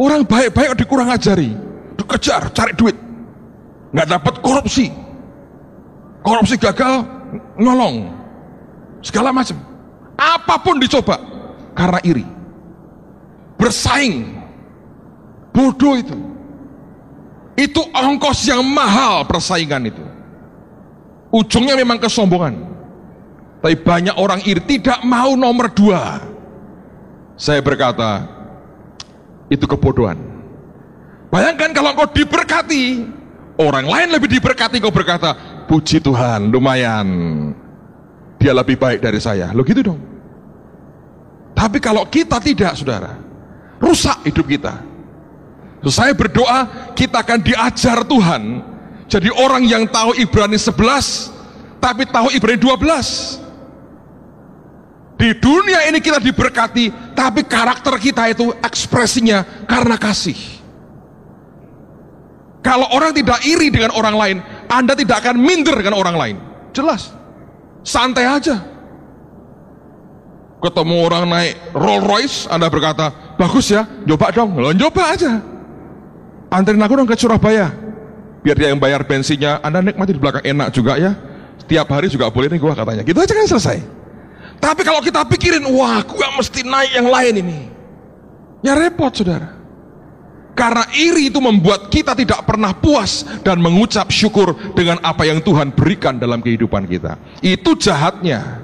Orang 0.00 0.24
baik-baik 0.24 0.72
dikurang 0.72 1.12
ajari, 1.12 1.52
dikejar, 2.00 2.48
cari 2.56 2.72
duit. 2.72 2.96
Nggak 3.92 4.08
dapat 4.08 4.34
korupsi. 4.40 4.88
Korupsi 6.24 6.56
gagal, 6.56 7.04
nyolong. 7.60 8.08
Segala 9.04 9.36
macam. 9.36 9.60
Apa 10.16 10.56
pun 10.64 10.80
dicoba, 10.80 11.20
karena 11.76 12.00
iri. 12.08 12.24
Bersaing. 13.60 14.40
Bodoh 15.52 16.00
itu. 16.00 16.29
Itu 17.60 17.84
ongkos 17.92 18.48
yang 18.48 18.64
mahal 18.64 19.28
persaingan 19.28 19.92
itu. 19.92 20.04
Ujungnya 21.28 21.76
memang 21.76 22.00
kesombongan. 22.00 22.56
Tapi 23.60 23.76
banyak 23.76 24.16
orang 24.16 24.40
iri 24.48 24.64
tidak 24.64 25.04
mau 25.04 25.36
nomor 25.36 25.68
dua. 25.68 26.24
Saya 27.36 27.60
berkata, 27.60 28.24
itu 29.52 29.68
kebodohan. 29.68 30.16
Bayangkan 31.28 31.76
kalau 31.76 31.92
kau 31.92 32.08
diberkati, 32.08 33.04
orang 33.60 33.84
lain 33.84 34.08
lebih 34.16 34.40
diberkati, 34.40 34.80
kau 34.80 34.88
berkata, 34.88 35.36
puji 35.68 36.00
Tuhan, 36.00 36.48
lumayan. 36.48 37.08
Dia 38.40 38.56
lebih 38.56 38.80
baik 38.80 39.04
dari 39.04 39.20
saya. 39.20 39.52
Lo 39.52 39.60
gitu 39.68 39.84
dong. 39.84 40.00
Tapi 41.52 41.76
kalau 41.76 42.08
kita 42.08 42.40
tidak, 42.40 42.72
saudara, 42.72 43.20
rusak 43.76 44.24
hidup 44.24 44.48
kita. 44.48 44.80
Saya 45.88 46.12
berdoa 46.12 46.92
kita 46.92 47.24
akan 47.24 47.40
diajar 47.40 48.04
Tuhan 48.04 48.70
jadi 49.10 49.26
orang 49.34 49.66
yang 49.66 49.90
tahu 49.90 50.14
Ibrani 50.14 50.54
11 50.54 51.82
tapi 51.82 52.06
tahu 52.06 52.30
Ibrani 52.30 52.62
12. 52.62 53.42
Di 55.18 55.36
dunia 55.36 55.90
ini 55.90 55.98
kita 55.98 56.22
diberkati 56.22 57.12
tapi 57.18 57.42
karakter 57.42 57.98
kita 57.98 58.30
itu 58.30 58.54
ekspresinya 58.62 59.66
karena 59.66 59.98
kasih. 59.98 60.38
Kalau 62.62 62.86
orang 62.94 63.10
tidak 63.10 63.42
iri 63.42 63.74
dengan 63.74 63.90
orang 63.98 64.14
lain, 64.14 64.36
Anda 64.70 64.94
tidak 64.94 65.26
akan 65.26 65.42
minder 65.42 65.74
dengan 65.74 65.98
orang 65.98 66.14
lain. 66.16 66.36
Jelas. 66.70 67.10
Santai 67.82 68.30
aja. 68.30 68.62
Ketemu 70.60 70.96
orang 71.00 71.24
naik 71.24 71.56
Rolls 71.72 72.04
Royce, 72.04 72.38
Anda 72.52 72.68
berkata, 72.68 73.34
bagus 73.40 73.72
ya, 73.72 73.88
coba 74.04 74.28
dong. 74.28 74.60
Lo 74.60 74.76
coba 74.76 75.16
aja 75.16 75.40
anterin 76.50 76.82
aku 76.82 76.92
dong 76.98 77.08
ke 77.08 77.16
Surabaya 77.16 77.72
biar 78.42 78.56
dia 78.58 78.68
yang 78.74 78.80
bayar 78.82 79.06
bensinnya 79.06 79.62
anda 79.62 79.80
nikmati 79.80 80.12
di 80.12 80.20
belakang 80.20 80.44
enak 80.44 80.68
juga 80.74 80.98
ya 80.98 81.14
setiap 81.62 81.86
hari 81.88 82.10
juga 82.10 82.28
boleh 82.28 82.50
nih 82.50 82.60
gua 82.60 82.74
katanya 82.74 83.02
gitu 83.06 83.18
aja 83.22 83.32
kan 83.32 83.46
selesai 83.46 83.78
tapi 84.60 84.82
kalau 84.84 85.00
kita 85.00 85.22
pikirin 85.24 85.64
wah 85.70 86.02
gua 86.04 86.28
mesti 86.36 86.66
naik 86.66 86.92
yang 86.98 87.08
lain 87.08 87.34
ini 87.40 87.58
ya 88.66 88.74
repot 88.74 89.14
saudara 89.14 89.60
karena 90.60 90.84
iri 90.92 91.32
itu 91.32 91.40
membuat 91.40 91.88
kita 91.88 92.12
tidak 92.12 92.44
pernah 92.44 92.76
puas 92.76 93.24
dan 93.40 93.56
mengucap 93.62 94.12
syukur 94.12 94.52
dengan 94.76 95.00
apa 95.00 95.24
yang 95.24 95.40
Tuhan 95.40 95.72
berikan 95.72 96.20
dalam 96.20 96.44
kehidupan 96.44 96.84
kita. 96.84 97.16
Itu 97.40 97.78
jahatnya. 97.80 98.60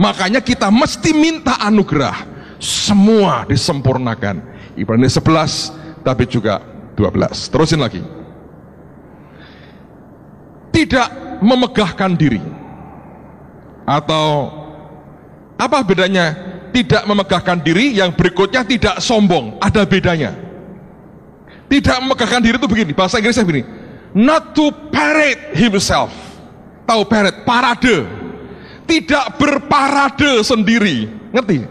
Makanya 0.00 0.40
kita 0.40 0.72
mesti 0.72 1.12
minta 1.12 1.60
anugerah. 1.60 2.24
Semua 2.56 3.44
disempurnakan. 3.44 4.40
Ibrani 4.80 5.08
11, 5.12 6.00
tapi 6.00 6.24
juga 6.24 6.64
12. 6.96 7.52
Terusin 7.52 7.80
lagi. 7.84 8.00
Tidak 10.72 11.08
memegahkan 11.44 12.16
diri. 12.16 12.40
Atau 13.86 14.50
apa 15.56 15.80
bedanya 15.84 16.34
tidak 16.72 17.04
memegahkan 17.08 17.60
diri 17.60 17.96
yang 17.96 18.12
berikutnya 18.12 18.64
tidak 18.64 18.96
sombong? 19.00 19.56
Ada 19.60 19.84
bedanya. 19.88 20.34
Tidak 21.66 21.96
memegahkan 22.04 22.40
diri 22.44 22.56
itu 22.60 22.68
begini, 22.68 22.92
bahasa 22.92 23.18
Inggrisnya 23.18 23.46
begini. 23.46 23.64
Not 24.16 24.56
to 24.56 24.72
parade 24.92 25.56
himself. 25.56 26.12
Tahu 26.88 27.04
parade, 27.08 27.42
parade. 27.42 27.96
Tidak 28.86 29.34
berparade 29.36 30.46
sendiri. 30.46 31.10
Ngerti? 31.34 31.66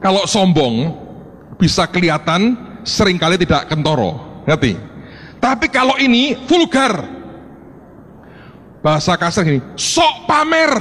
Kalau 0.00 0.24
sombong 0.24 0.94
bisa 1.60 1.84
kelihatan 1.84 2.69
sering 2.84 3.16
kali 3.16 3.40
tidak 3.40 3.68
kentoro, 3.68 4.42
ngerti? 4.44 4.76
Tapi 5.40 5.66
kalau 5.72 5.96
ini 5.96 6.36
vulgar, 6.44 7.00
bahasa 8.84 9.16
kasar 9.16 9.48
ini, 9.48 9.60
sok 9.72 10.28
pamer, 10.28 10.72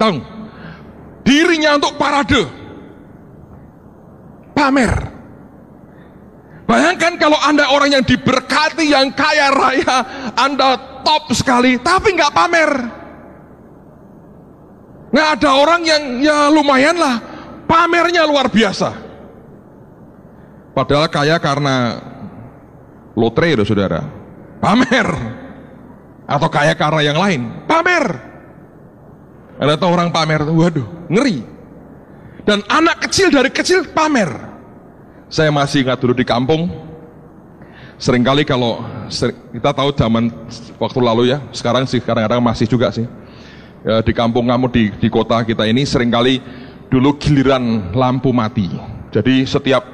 tahu? 0.00 0.16
Dirinya 1.24 1.76
untuk 1.76 1.96
parade, 2.00 2.42
pamer. 4.56 4.92
Bayangkan 6.64 7.20
kalau 7.20 7.36
anda 7.44 7.68
orang 7.68 8.00
yang 8.00 8.04
diberkati, 8.04 8.88
yang 8.88 9.12
kaya 9.12 9.52
raya, 9.52 9.96
anda 10.32 11.00
top 11.04 11.36
sekali, 11.36 11.76
tapi 11.76 12.16
nggak 12.16 12.32
pamer. 12.32 12.70
Nggak 15.12 15.28
ada 15.38 15.50
orang 15.52 15.80
yang 15.84 16.02
ya 16.24 16.48
lumayan 16.48 16.96
lah, 16.96 17.20
pamernya 17.68 18.24
luar 18.24 18.48
biasa. 18.48 19.03
Padahal 20.74 21.06
kaya 21.06 21.38
karena 21.38 22.02
lotre 23.14 23.54
itu 23.54 23.62
saudara. 23.62 24.02
Pamer. 24.58 25.08
Atau 26.26 26.50
kaya 26.50 26.74
karena 26.74 27.00
yang 27.06 27.18
lain. 27.18 27.40
Pamer. 27.70 28.34
Anda 29.54 29.78
tahu 29.78 29.94
orang 29.94 30.10
pamer, 30.10 30.42
waduh, 30.50 31.06
ngeri. 31.06 31.46
Dan 32.42 32.60
anak 32.66 33.06
kecil 33.06 33.30
dari 33.30 33.54
kecil 33.54 33.86
pamer. 33.94 34.28
Saya 35.30 35.54
masih 35.54 35.86
ingat 35.86 36.02
dulu 36.02 36.12
di 36.12 36.26
kampung, 36.26 36.68
sering 37.96 38.26
kali 38.26 38.42
kalau 38.42 38.82
kita 39.54 39.70
tahu 39.72 39.90
zaman 39.94 40.28
waktu 40.76 40.98
lalu 41.00 41.22
ya, 41.32 41.38
sekarang 41.54 41.86
sih 41.86 42.02
kadang-kadang 42.02 42.42
masih 42.42 42.66
juga 42.66 42.90
sih. 42.90 43.06
Ya, 43.86 44.02
di 44.02 44.12
kampung 44.12 44.50
kamu 44.50 44.66
di, 44.74 44.82
di 44.96 45.08
kota 45.12 45.44
kita 45.46 45.64
ini 45.70 45.86
sering 45.86 46.10
kali 46.10 46.42
dulu 46.90 47.16
giliran 47.16 47.94
lampu 47.94 48.34
mati. 48.34 48.68
Jadi 49.14 49.46
setiap 49.46 49.86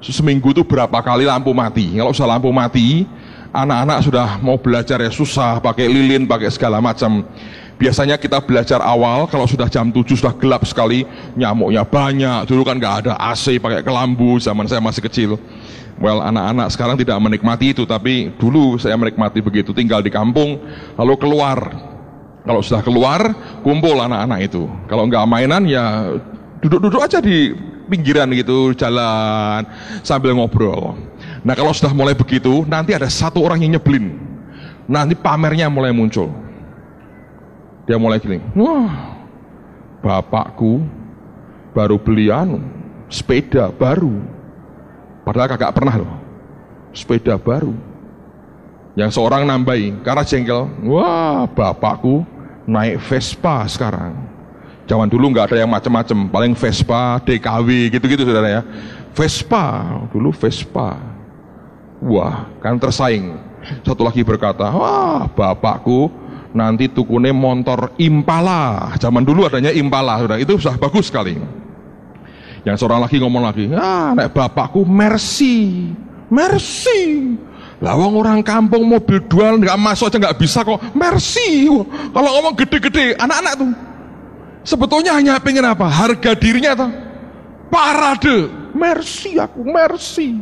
seminggu 0.00 0.56
itu 0.56 0.64
berapa 0.64 0.98
kali 1.04 1.28
lampu 1.28 1.52
mati. 1.52 1.92
Kalau 1.92 2.16
sudah 2.16 2.36
lampu 2.36 2.48
mati, 2.48 3.04
anak-anak 3.52 3.98
sudah 4.00 4.28
mau 4.40 4.56
belajar 4.56 4.96
ya 4.96 5.12
susah, 5.12 5.60
pakai 5.60 5.86
lilin, 5.86 6.24
pakai 6.24 6.48
segala 6.48 6.80
macam. 6.80 7.24
Biasanya 7.80 8.20
kita 8.20 8.44
belajar 8.44 8.80
awal 8.84 9.24
kalau 9.24 9.48
sudah 9.48 9.64
jam 9.68 9.88
7 9.88 10.04
sudah 10.12 10.36
gelap 10.36 10.68
sekali, 10.68 11.08
nyamuknya 11.32 11.80
banyak. 11.84 12.44
Dulu 12.44 12.60
kan 12.64 12.76
nggak 12.76 12.94
ada 13.04 13.12
AC, 13.16 13.56
pakai 13.56 13.80
kelambu 13.80 14.36
zaman 14.36 14.68
saya 14.68 14.84
masih 14.84 15.00
kecil. 15.04 15.40
Well, 16.00 16.24
anak-anak 16.24 16.72
sekarang 16.72 16.96
tidak 16.96 17.20
menikmati 17.20 17.76
itu, 17.76 17.84
tapi 17.84 18.32
dulu 18.40 18.80
saya 18.80 18.96
menikmati 18.96 19.44
begitu. 19.44 19.76
Tinggal 19.76 20.00
di 20.00 20.08
kampung, 20.08 20.60
lalu 20.96 21.14
keluar. 21.20 21.76
Kalau 22.40 22.60
sudah 22.64 22.80
keluar, 22.80 23.20
kumpul 23.60 24.00
anak-anak 24.00 24.48
itu. 24.48 24.64
Kalau 24.88 25.04
nggak 25.08 25.28
mainan 25.28 25.68
ya 25.68 26.16
duduk-duduk 26.64 27.00
aja 27.04 27.20
di 27.20 27.52
pinggiran 27.90 28.30
gitu, 28.30 28.70
jalan 28.78 29.66
sambil 30.06 30.30
ngobrol. 30.38 30.94
Nah 31.42 31.58
kalau 31.58 31.74
sudah 31.74 31.90
mulai 31.90 32.14
begitu, 32.14 32.62
nanti 32.70 32.94
ada 32.94 33.10
satu 33.10 33.42
orang 33.42 33.66
yang 33.66 33.76
nyebelin. 33.76 34.14
Nanti 34.86 35.18
pamernya 35.18 35.66
mulai 35.66 35.90
muncul 35.90 36.30
dia 37.90 37.98
mulai 37.98 38.22
gini, 38.22 38.38
wah, 38.54 39.18
bapakku 39.98 40.78
baru 41.74 41.98
beli 41.98 42.30
anu, 42.30 42.62
sepeda 43.10 43.66
baru. 43.74 44.14
Padahal 45.26 45.50
kakak 45.50 45.74
pernah 45.74 45.98
loh, 45.98 46.14
sepeda 46.94 47.34
baru. 47.34 47.74
Yang 48.94 49.18
seorang 49.18 49.42
nambahi, 49.42 50.06
karena 50.06 50.22
jengkel, 50.22 50.70
wah 50.86 51.50
bapakku 51.50 52.22
naik 52.62 53.02
Vespa 53.02 53.66
sekarang. 53.66 54.14
Zaman 54.90 55.06
dulu 55.06 55.30
nggak 55.30 55.54
ada 55.54 55.56
yang 55.62 55.70
macam-macam, 55.70 56.18
paling 56.26 56.52
Vespa, 56.58 57.22
DKW 57.22 57.94
gitu-gitu 57.94 58.26
saudara 58.26 58.58
ya. 58.58 58.62
Vespa, 59.14 59.86
dulu 60.10 60.34
Vespa. 60.34 60.98
Wah, 62.02 62.50
kan 62.58 62.74
tersaing. 62.74 63.38
Satu 63.86 64.02
lagi 64.02 64.26
berkata, 64.26 64.66
wah 64.66 65.30
bapakku 65.30 66.10
nanti 66.50 66.90
tukune 66.90 67.30
motor 67.30 67.94
Impala. 68.02 68.90
Zaman 68.98 69.22
dulu 69.22 69.46
adanya 69.46 69.70
Impala, 69.70 70.26
sudah 70.26 70.42
itu 70.42 70.58
sudah 70.58 70.74
bagus 70.74 71.06
sekali. 71.06 71.38
Yang 72.66 72.82
seorang 72.82 73.06
lagi 73.06 73.22
ngomong 73.22 73.46
lagi, 73.46 73.70
ah, 73.70 74.10
nek 74.10 74.34
bapakku 74.34 74.82
Mercy, 74.82 75.86
Mercy. 76.26 77.38
Lawang 77.78 78.18
orang 78.18 78.42
kampung 78.42 78.90
mobil 78.90 79.22
dual 79.30 79.62
nggak 79.62 79.78
masuk 79.78 80.10
aja 80.10 80.18
nggak 80.18 80.38
bisa 80.42 80.66
kok 80.66 80.82
Mercy. 80.98 81.70
Kalau 82.10 82.30
ngomong 82.42 82.58
gede-gede, 82.58 83.14
anak-anak 83.14 83.54
tuh 83.54 83.70
sebetulnya 84.62 85.16
hanya 85.16 85.40
pengen 85.40 85.66
apa? 85.66 85.86
Harga 85.86 86.32
dirinya 86.36 86.72
tuh 86.76 86.90
parade. 87.70 88.50
Mercy 88.70 89.34
aku, 89.38 89.66
Mercy. 89.66 90.38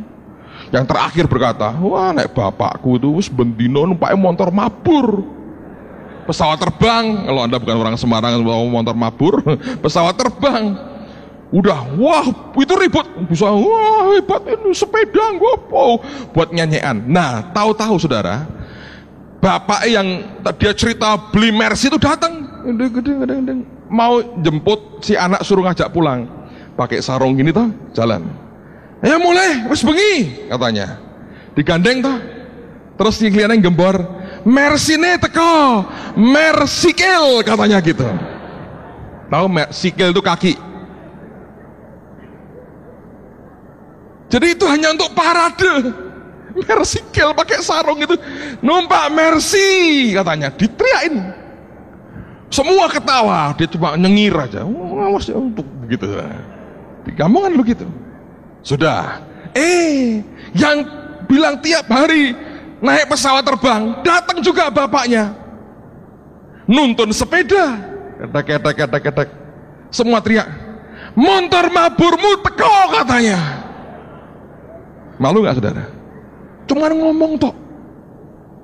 Yang 0.69 0.85
terakhir 0.85 1.25
berkata, 1.25 1.73
wah 1.81 2.13
nek 2.13 2.29
bapakku 2.37 3.01
itu 3.01 3.33
bendino 3.33 3.89
numpak 3.89 4.13
motor 4.21 4.53
mabur. 4.53 5.25
Pesawat 6.29 6.61
terbang. 6.61 7.25
Kalau 7.25 7.41
anda 7.41 7.57
bukan 7.57 7.77
orang 7.81 7.97
Semarang 7.97 8.37
mau 8.45 8.69
motor 8.69 8.93
mabur 8.93 9.41
pesawat 9.85 10.13
terbang. 10.13 10.77
Udah 11.49 11.89
wah 11.97 12.29
itu 12.53 12.75
ribut. 12.77 13.09
Bisa 13.33 13.49
wah 13.49 14.13
hebat. 14.13 14.45
Ini 14.45 14.77
sepeda 14.77 15.33
gopo 15.41 16.05
buat 16.37 16.53
nyanyian. 16.53 17.09
Nah 17.09 17.49
tahu-tahu 17.57 17.97
saudara 17.97 18.45
bapak 19.41 19.89
yang 19.89 20.37
dia 20.61 20.77
cerita 20.77 21.17
beli 21.33 21.49
Mercy 21.49 21.89
itu 21.89 21.97
datang 21.97 22.45
mau 23.89 24.21
jemput 24.41 25.03
si 25.05 25.17
anak 25.17 25.43
suruh 25.45 25.65
ngajak 25.65 25.91
pulang 25.93 26.29
pakai 26.77 27.03
sarung 27.03 27.35
gini 27.35 27.51
tuh 27.51 27.69
jalan 27.97 28.25
ayo 29.03 29.17
mulai 29.21 29.67
wes 29.69 29.83
bengi 29.83 30.47
katanya 30.49 31.01
digandeng 31.57 32.05
tuh 32.05 32.17
terus 32.99 33.19
kelihatan 33.19 33.61
gembor 33.65 34.19
Mersine 34.47 35.19
teko, 35.19 35.85
mersikil 36.15 37.43
katanya 37.43 37.83
gitu. 37.83 38.07
Tahu 39.29 39.47
sikil 39.69 40.09
itu 40.15 40.23
kaki. 40.23 40.55
Jadi 44.29 44.47
itu 44.57 44.65
hanya 44.69 44.97
untuk 44.97 45.13
parade. 45.17 45.93
Mersikil 46.59 47.37
pakai 47.37 47.61
sarung 47.61 48.01
itu 48.01 48.17
numpak 48.65 49.13
mercy 49.13 50.11
katanya 50.17 50.49
diteriakin. 50.49 51.15
Semua 52.49 52.89
ketawa, 52.89 53.53
dia 53.57 53.69
cuma 53.69 53.93
nyengir 53.95 54.33
aja. 54.33 54.65
Awas 54.65 55.29
ya 55.29 55.37
untuk 55.37 55.65
begitu. 55.85 56.09
Di 57.05 57.13
kampung 57.13 57.45
kan 57.45 57.55
begitu. 57.55 57.87
Sudah. 58.65 59.21
Eh, 59.53 60.25
yang 60.57 60.85
bilang 61.29 61.61
tiap 61.61 61.89
hari 61.89 62.33
naik 62.81 63.09
pesawat 63.09 63.45
terbang, 63.45 64.01
datang 64.01 64.41
juga 64.41 64.73
bapaknya. 64.73 65.33
Nuntun 66.69 67.13
sepeda. 67.13 67.81
Ketek. 68.21 69.29
Semua 69.89 70.21
teriak. 70.21 70.49
Motor 71.17 71.73
maburmu 71.73 72.45
teko 72.45 72.77
katanya. 72.93 73.39
Malu 75.17 75.43
gak 75.43 75.57
saudara? 75.59 75.85
Cuma 76.69 76.93
ngomong 76.93 77.41
toh. 77.41 77.57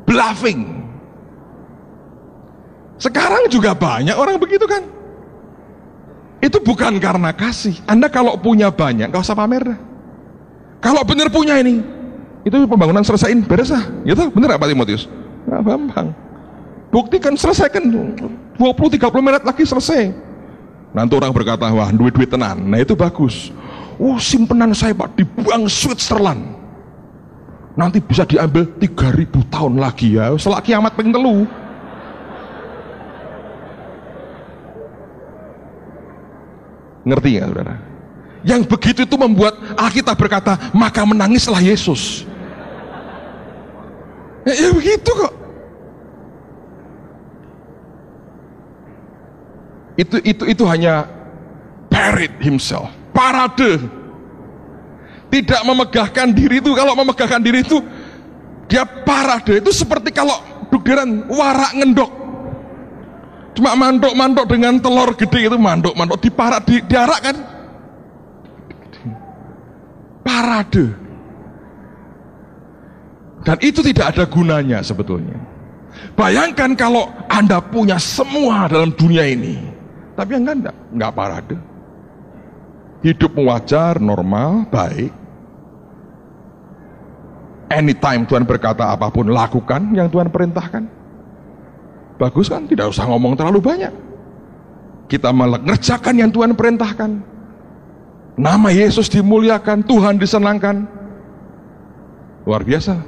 Bluffing. 0.05 0.84
Sekarang 2.99 3.51
juga 3.51 3.74
banyak 3.74 4.14
orang 4.14 4.38
begitu 4.38 4.64
kan. 4.64 4.82
Itu 6.38 6.61
bukan 6.61 7.01
karena 7.01 7.32
kasih. 7.32 7.80
Anda 7.88 8.12
kalau 8.12 8.36
punya 8.36 8.68
banyak, 8.68 9.09
gak 9.09 9.24
usah 9.24 9.36
pamer 9.36 9.74
dah. 9.74 9.78
Kalau 10.84 11.01
benar 11.01 11.32
punya 11.32 11.57
ini, 11.57 11.80
itu 12.45 12.55
pembangunan 12.68 13.01
selesaiin 13.01 13.40
beres 13.49 13.72
lah. 13.72 13.84
Gitu 14.05 14.28
bener 14.28 14.53
apa 14.53 14.68
Timotius? 14.68 15.09
Nggak 15.49 15.62
gampang 15.64 16.09
buktikan 16.95 17.34
selesaikan. 17.34 17.82
20-30 18.55 19.11
menit 19.18 19.42
lagi 19.42 19.66
selesai. 19.66 20.14
Nanti 20.95 21.12
orang 21.18 21.34
berkata 21.34 21.66
wah 21.74 21.90
duit-duit 21.90 22.30
tenan. 22.30 22.70
Nah 22.70 22.78
itu 22.78 22.95
bagus. 22.95 23.51
Oh 23.99 24.14
simpenan 24.22 24.70
saya 24.70 24.95
pak 24.95 25.18
dibuang 25.18 25.66
Switzerland. 25.66 26.55
Nanti 27.74 27.99
bisa 27.99 28.22
diambil 28.22 28.70
3000 28.78 29.26
tahun 29.51 29.74
lagi 29.82 30.14
ya. 30.14 30.30
Setelah 30.38 30.62
kiamat 30.62 30.95
pengen 30.95 31.18
telu 31.18 31.42
ngerti 37.05 37.28
nggak 37.38 37.48
saudara 37.52 37.74
yang 38.44 38.61
begitu 38.64 39.09
itu 39.09 39.16
membuat 39.16 39.57
Alkitab 39.76 40.16
berkata 40.16 40.57
maka 40.76 41.00
menangislah 41.05 41.61
Yesus 41.61 42.28
Ya, 44.44 44.52
ya 44.52 44.68
begitu 44.76 45.11
kok. 45.11 45.32
Itu 49.96 50.16
itu 50.20 50.44
itu 50.44 50.64
hanya 50.68 51.09
parade 51.88 52.36
himself, 52.44 52.92
parade. 53.16 53.80
Tidak 55.32 55.61
memegahkan 55.66 56.30
diri 56.30 56.62
itu, 56.62 56.70
kalau 56.76 56.94
memegahkan 56.94 57.42
diri 57.42 57.64
itu 57.64 57.82
dia 58.70 58.86
parade 58.86 59.59
itu 59.59 59.70
seperti 59.74 60.12
kalau 60.12 60.36
dugeran 60.68 61.26
warak 61.32 61.72
ngendok. 61.74 62.12
Cuma 63.55 63.78
mandok-mandok 63.78 64.46
dengan 64.50 64.82
telur 64.82 65.14
gede 65.14 65.46
itu 65.46 65.55
mandok-mandok 65.55 66.18
diparak 66.18 66.66
di, 66.66 66.82
diarak 66.82 67.20
kan. 67.22 67.36
Parade. 70.26 70.86
Dan 73.44 73.57
itu 73.62 73.80
tidak 73.84 74.16
ada 74.16 74.24
gunanya 74.26 74.82
sebetulnya. 74.82 75.38
Bayangkan 76.18 76.74
kalau 76.74 77.07
Anda 77.30 77.62
punya 77.62 78.00
semua 78.00 78.66
dalam 78.66 78.90
dunia 78.90 79.22
ini. 79.22 79.61
Tapi 80.18 80.30
yang 80.34 80.46
enggak, 80.46 80.74
enggak 80.90 81.12
parade. 81.14 81.57
Hidup 83.05 83.36
wajar, 83.36 84.00
normal, 84.00 84.66
baik. 84.72 85.12
Anytime 87.68 88.24
Tuhan 88.24 88.46
berkata 88.46 88.94
apa 88.94 89.11
pun, 89.11 89.28
lakukan 89.28 89.92
yang 89.92 90.09
Tuhan 90.09 90.30
perintahkan. 90.30 91.03
Bagus 92.18 92.46
kan? 92.46 92.64
Tidak 92.66 92.86
usah 92.86 93.06
ngomong 93.10 93.34
terlalu 93.34 93.58
banyak. 93.58 93.92
Kita 95.10 95.34
mengerjakan 95.34 96.14
yang 96.16 96.30
Tuhan 96.30 96.54
perintahkan. 96.54 97.10
Nama 98.34 98.68
Yesus 98.74 99.06
dimuliakan, 99.10 99.86
Tuhan 99.86 100.18
disenangkan. 100.18 100.86
Luar 102.46 102.62
biasa. 102.66 102.98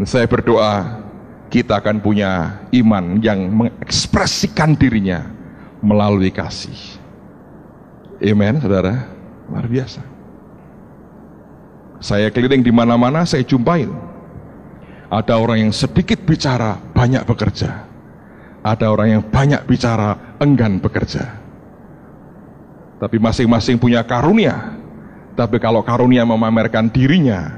Saya 0.00 0.26
berdoa 0.26 1.04
kita 1.52 1.76
akan 1.82 2.00
punya 2.00 2.62
iman 2.72 3.20
yang 3.20 3.50
mengekspresikan 3.52 4.72
dirinya 4.78 5.28
melalui 5.82 6.32
kasih. 6.32 6.98
Amen, 8.22 8.62
saudara. 8.62 9.10
Luar 9.50 9.66
biasa. 9.66 10.00
Saya 12.00 12.32
keliling 12.32 12.64
di 12.64 12.72
mana-mana, 12.72 13.28
saya 13.28 13.44
jumpain. 13.44 14.09
Ada 15.10 15.42
orang 15.42 15.66
yang 15.66 15.72
sedikit 15.74 16.22
bicara, 16.22 16.78
banyak 16.94 17.26
bekerja. 17.26 17.82
Ada 18.62 18.86
orang 18.94 19.18
yang 19.18 19.22
banyak 19.26 19.66
bicara, 19.66 20.38
enggan 20.38 20.78
bekerja. 20.78 21.34
Tapi 23.02 23.18
masing-masing 23.18 23.74
punya 23.82 24.06
karunia. 24.06 24.78
Tapi 25.34 25.58
kalau 25.58 25.82
karunia 25.82 26.22
memamerkan 26.22 26.86
dirinya, 26.86 27.50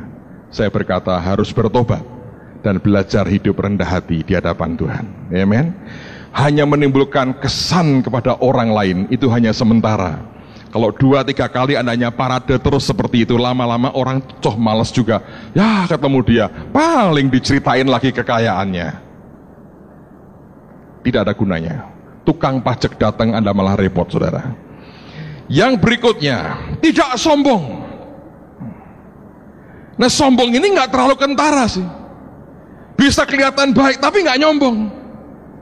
saya 0.49 0.73
berkata 0.73 1.13
harus 1.21 1.53
bertobat 1.53 2.01
dan 2.65 2.81
belajar 2.81 3.29
hidup 3.29 3.61
rendah 3.61 3.85
hati 3.85 4.25
di 4.25 4.33
hadapan 4.33 4.73
Tuhan. 4.73 5.05
Amen. 5.35 5.77
Hanya 6.33 6.65
menimbulkan 6.65 7.37
kesan 7.37 8.01
kepada 8.01 8.41
orang 8.41 8.73
lain 8.73 8.99
itu 9.13 9.29
hanya 9.29 9.53
sementara. 9.53 10.32
Kalau 10.73 10.89
dua 10.89 11.21
tiga 11.21 11.53
kali 11.53 11.77
andanya 11.77 12.09
parade 12.09 12.57
terus 12.57 12.89
seperti 12.89 13.29
itu 13.29 13.37
lama-lama 13.37 13.93
orang 13.93 14.25
coh 14.41 14.57
males 14.57 14.89
juga. 14.89 15.21
Ya 15.53 15.85
ketemu 15.85 16.19
dia 16.25 16.47
paling 16.73 17.29
diceritain 17.29 17.85
lagi 17.85 18.09
kekayaannya. 18.09 18.89
Tidak 21.05 21.21
ada 21.21 21.37
gunanya. 21.37 21.93
Tukang 22.25 22.65
pajak 22.65 22.97
datang 22.97 23.37
anda 23.37 23.53
malah 23.53 23.77
repot 23.77 24.09
saudara. 24.09 24.57
Yang 25.53 25.77
berikutnya 25.77 26.57
tidak 26.81 27.21
sombong. 27.21 27.85
Nah 30.01 30.09
sombong 30.09 30.57
ini 30.57 30.73
nggak 30.73 30.89
terlalu 30.89 31.21
kentara 31.21 31.69
sih 31.69 31.85
bisa 33.03 33.27
kelihatan 33.27 33.75
baik 33.75 33.99
tapi 33.99 34.23
nggak 34.23 34.39
nyombong 34.39 34.87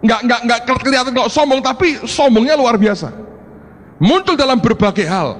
nggak 0.04 0.20
nggak 0.28 0.40
nggak 0.44 0.60
kelihatan 0.84 1.12
kok 1.16 1.32
sombong 1.32 1.60
tapi 1.64 1.96
sombongnya 2.04 2.52
luar 2.52 2.76
biasa 2.76 3.08
muncul 4.00 4.34
dalam 4.34 4.58
berbagai 4.58 5.04
hal. 5.04 5.36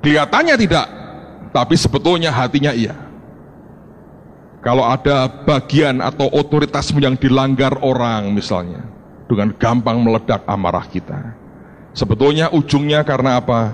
Kelihatannya 0.00 0.56
tidak 0.56 0.86
tapi 1.50 1.74
sebetulnya 1.74 2.30
hatinya 2.30 2.70
iya. 2.70 2.94
Kalau 4.64 4.80
ada 4.80 5.28
bagian 5.28 6.00
atau 6.00 6.30
otoritasmu 6.32 6.96
yang 6.96 7.20
dilanggar 7.20 7.76
orang 7.84 8.32
misalnya 8.32 8.80
dengan 9.28 9.52
gampang 9.52 10.00
meledak 10.00 10.40
amarah 10.48 10.88
kita 10.88 11.44
sebetulnya 11.94 12.50
ujungnya 12.50 13.06
karena 13.06 13.38
apa? 13.40 13.72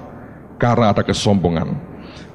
Karena 0.61 0.93
ada 0.93 1.01
kesombongan. 1.03 1.73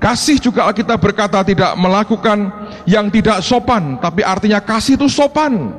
Kasih 0.01 0.41
juga 0.41 0.67
kita 0.73 0.97
berkata 0.99 1.39
tidak 1.45 1.71
melakukan 1.77 2.51
yang 2.83 3.07
tidak 3.07 3.39
sopan, 3.45 4.01
tapi 4.01 4.25
artinya 4.25 4.59
kasih 4.59 4.99
itu 4.99 5.07
sopan. 5.07 5.71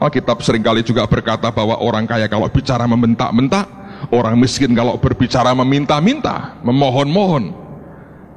Alkitab 0.00 0.40
sering 0.40 0.64
kali 0.64 0.80
juga 0.80 1.04
berkata 1.04 1.52
bahwa 1.52 1.76
orang 1.76 2.08
kaya 2.08 2.24
kalau 2.24 2.48
bicara 2.48 2.88
membentak-bentak, 2.88 3.68
orang 4.08 4.32
miskin 4.40 4.72
kalau 4.72 4.96
berbicara 4.96 5.52
meminta-minta, 5.52 6.56
memohon-mohon. 6.64 7.52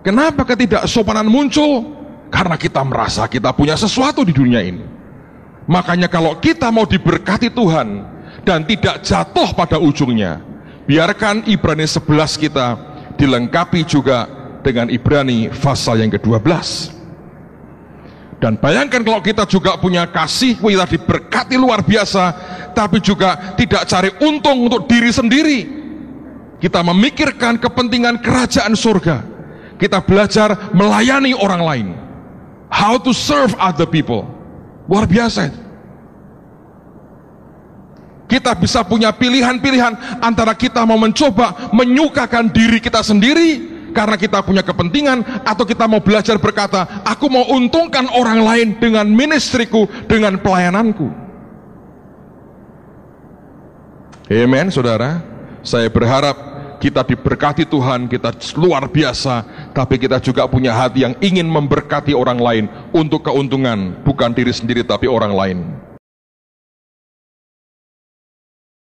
Kenapa 0.04 0.44
ketidaksopanan 0.44 1.24
muncul? 1.24 1.96
Karena 2.28 2.60
kita 2.60 2.84
merasa 2.84 3.24
kita 3.32 3.56
punya 3.56 3.80
sesuatu 3.80 4.28
di 4.28 4.36
dunia 4.36 4.60
ini. 4.60 4.84
Makanya 5.64 6.12
kalau 6.12 6.36
kita 6.36 6.68
mau 6.68 6.84
diberkati 6.84 7.48
Tuhan 7.48 8.04
dan 8.44 8.68
tidak 8.68 9.00
jatuh 9.00 9.56
pada 9.56 9.80
ujungnya, 9.80 10.44
biarkan 10.84 11.48
Ibrani 11.48 11.88
11 11.88 12.44
kita 12.44 12.76
dilengkapi 13.16 13.88
juga 13.88 14.28
dengan 14.60 14.92
Ibrani 14.92 15.48
pasal 15.48 16.04
yang 16.04 16.12
ke-12. 16.12 16.44
Dan 18.44 18.60
bayangkan 18.60 19.08
kalau 19.08 19.24
kita 19.24 19.48
juga 19.48 19.80
punya 19.80 20.04
kasih, 20.04 20.60
kita 20.60 20.84
diberkati 20.84 21.56
luar 21.56 21.80
biasa, 21.80 22.36
tapi 22.76 23.00
juga 23.00 23.56
tidak 23.56 23.88
cari 23.88 24.12
untung 24.20 24.68
untuk 24.68 24.84
diri 24.84 25.16
sendiri. 25.16 25.60
Kita 26.60 26.84
memikirkan 26.84 27.56
kepentingan 27.56 28.20
kerajaan 28.20 28.76
surga. 28.76 29.24
Kita 29.80 30.04
belajar 30.04 30.76
melayani 30.76 31.32
orang 31.32 31.62
lain. 31.64 31.88
How 32.68 33.00
to 33.00 33.16
serve 33.16 33.56
other 33.56 33.88
people. 33.88 34.28
Luar 34.92 35.08
biasa 35.08 35.64
kita 38.28 38.58
bisa 38.58 38.82
punya 38.82 39.14
pilihan-pilihan 39.14 40.18
antara 40.18 40.58
kita 40.58 40.82
mau 40.90 40.98
mencoba 40.98 41.70
menyukakan 41.70 42.50
diri 42.50 42.82
kita 42.82 43.06
sendiri 43.06 43.73
karena 43.94 44.18
kita 44.18 44.42
punya 44.42 44.66
kepentingan 44.66 45.46
atau 45.46 45.64
kita 45.64 45.86
mau 45.86 46.02
belajar 46.02 46.36
berkata 46.42 47.06
aku 47.06 47.30
mau 47.30 47.46
untungkan 47.54 48.10
orang 48.12 48.42
lain 48.42 48.68
dengan 48.82 49.06
ministriku 49.08 49.86
dengan 50.10 50.42
pelayananku. 50.42 51.08
Amen 54.34 54.74
saudara. 54.74 55.22
Saya 55.64 55.88
berharap 55.88 56.54
kita 56.84 57.00
diberkati 57.08 57.64
Tuhan 57.64 58.12
kita 58.12 58.36
luar 58.60 58.92
biasa 58.92 59.48
tapi 59.72 59.96
kita 59.96 60.20
juga 60.20 60.44
punya 60.52 60.76
hati 60.76 61.08
yang 61.08 61.16
ingin 61.24 61.48
memberkati 61.48 62.12
orang 62.12 62.36
lain 62.36 62.66
untuk 62.92 63.24
keuntungan 63.24 63.96
bukan 64.04 64.36
diri 64.36 64.52
sendiri 64.52 64.84
tapi 64.84 65.08
orang 65.08 65.32
lain 65.32 65.58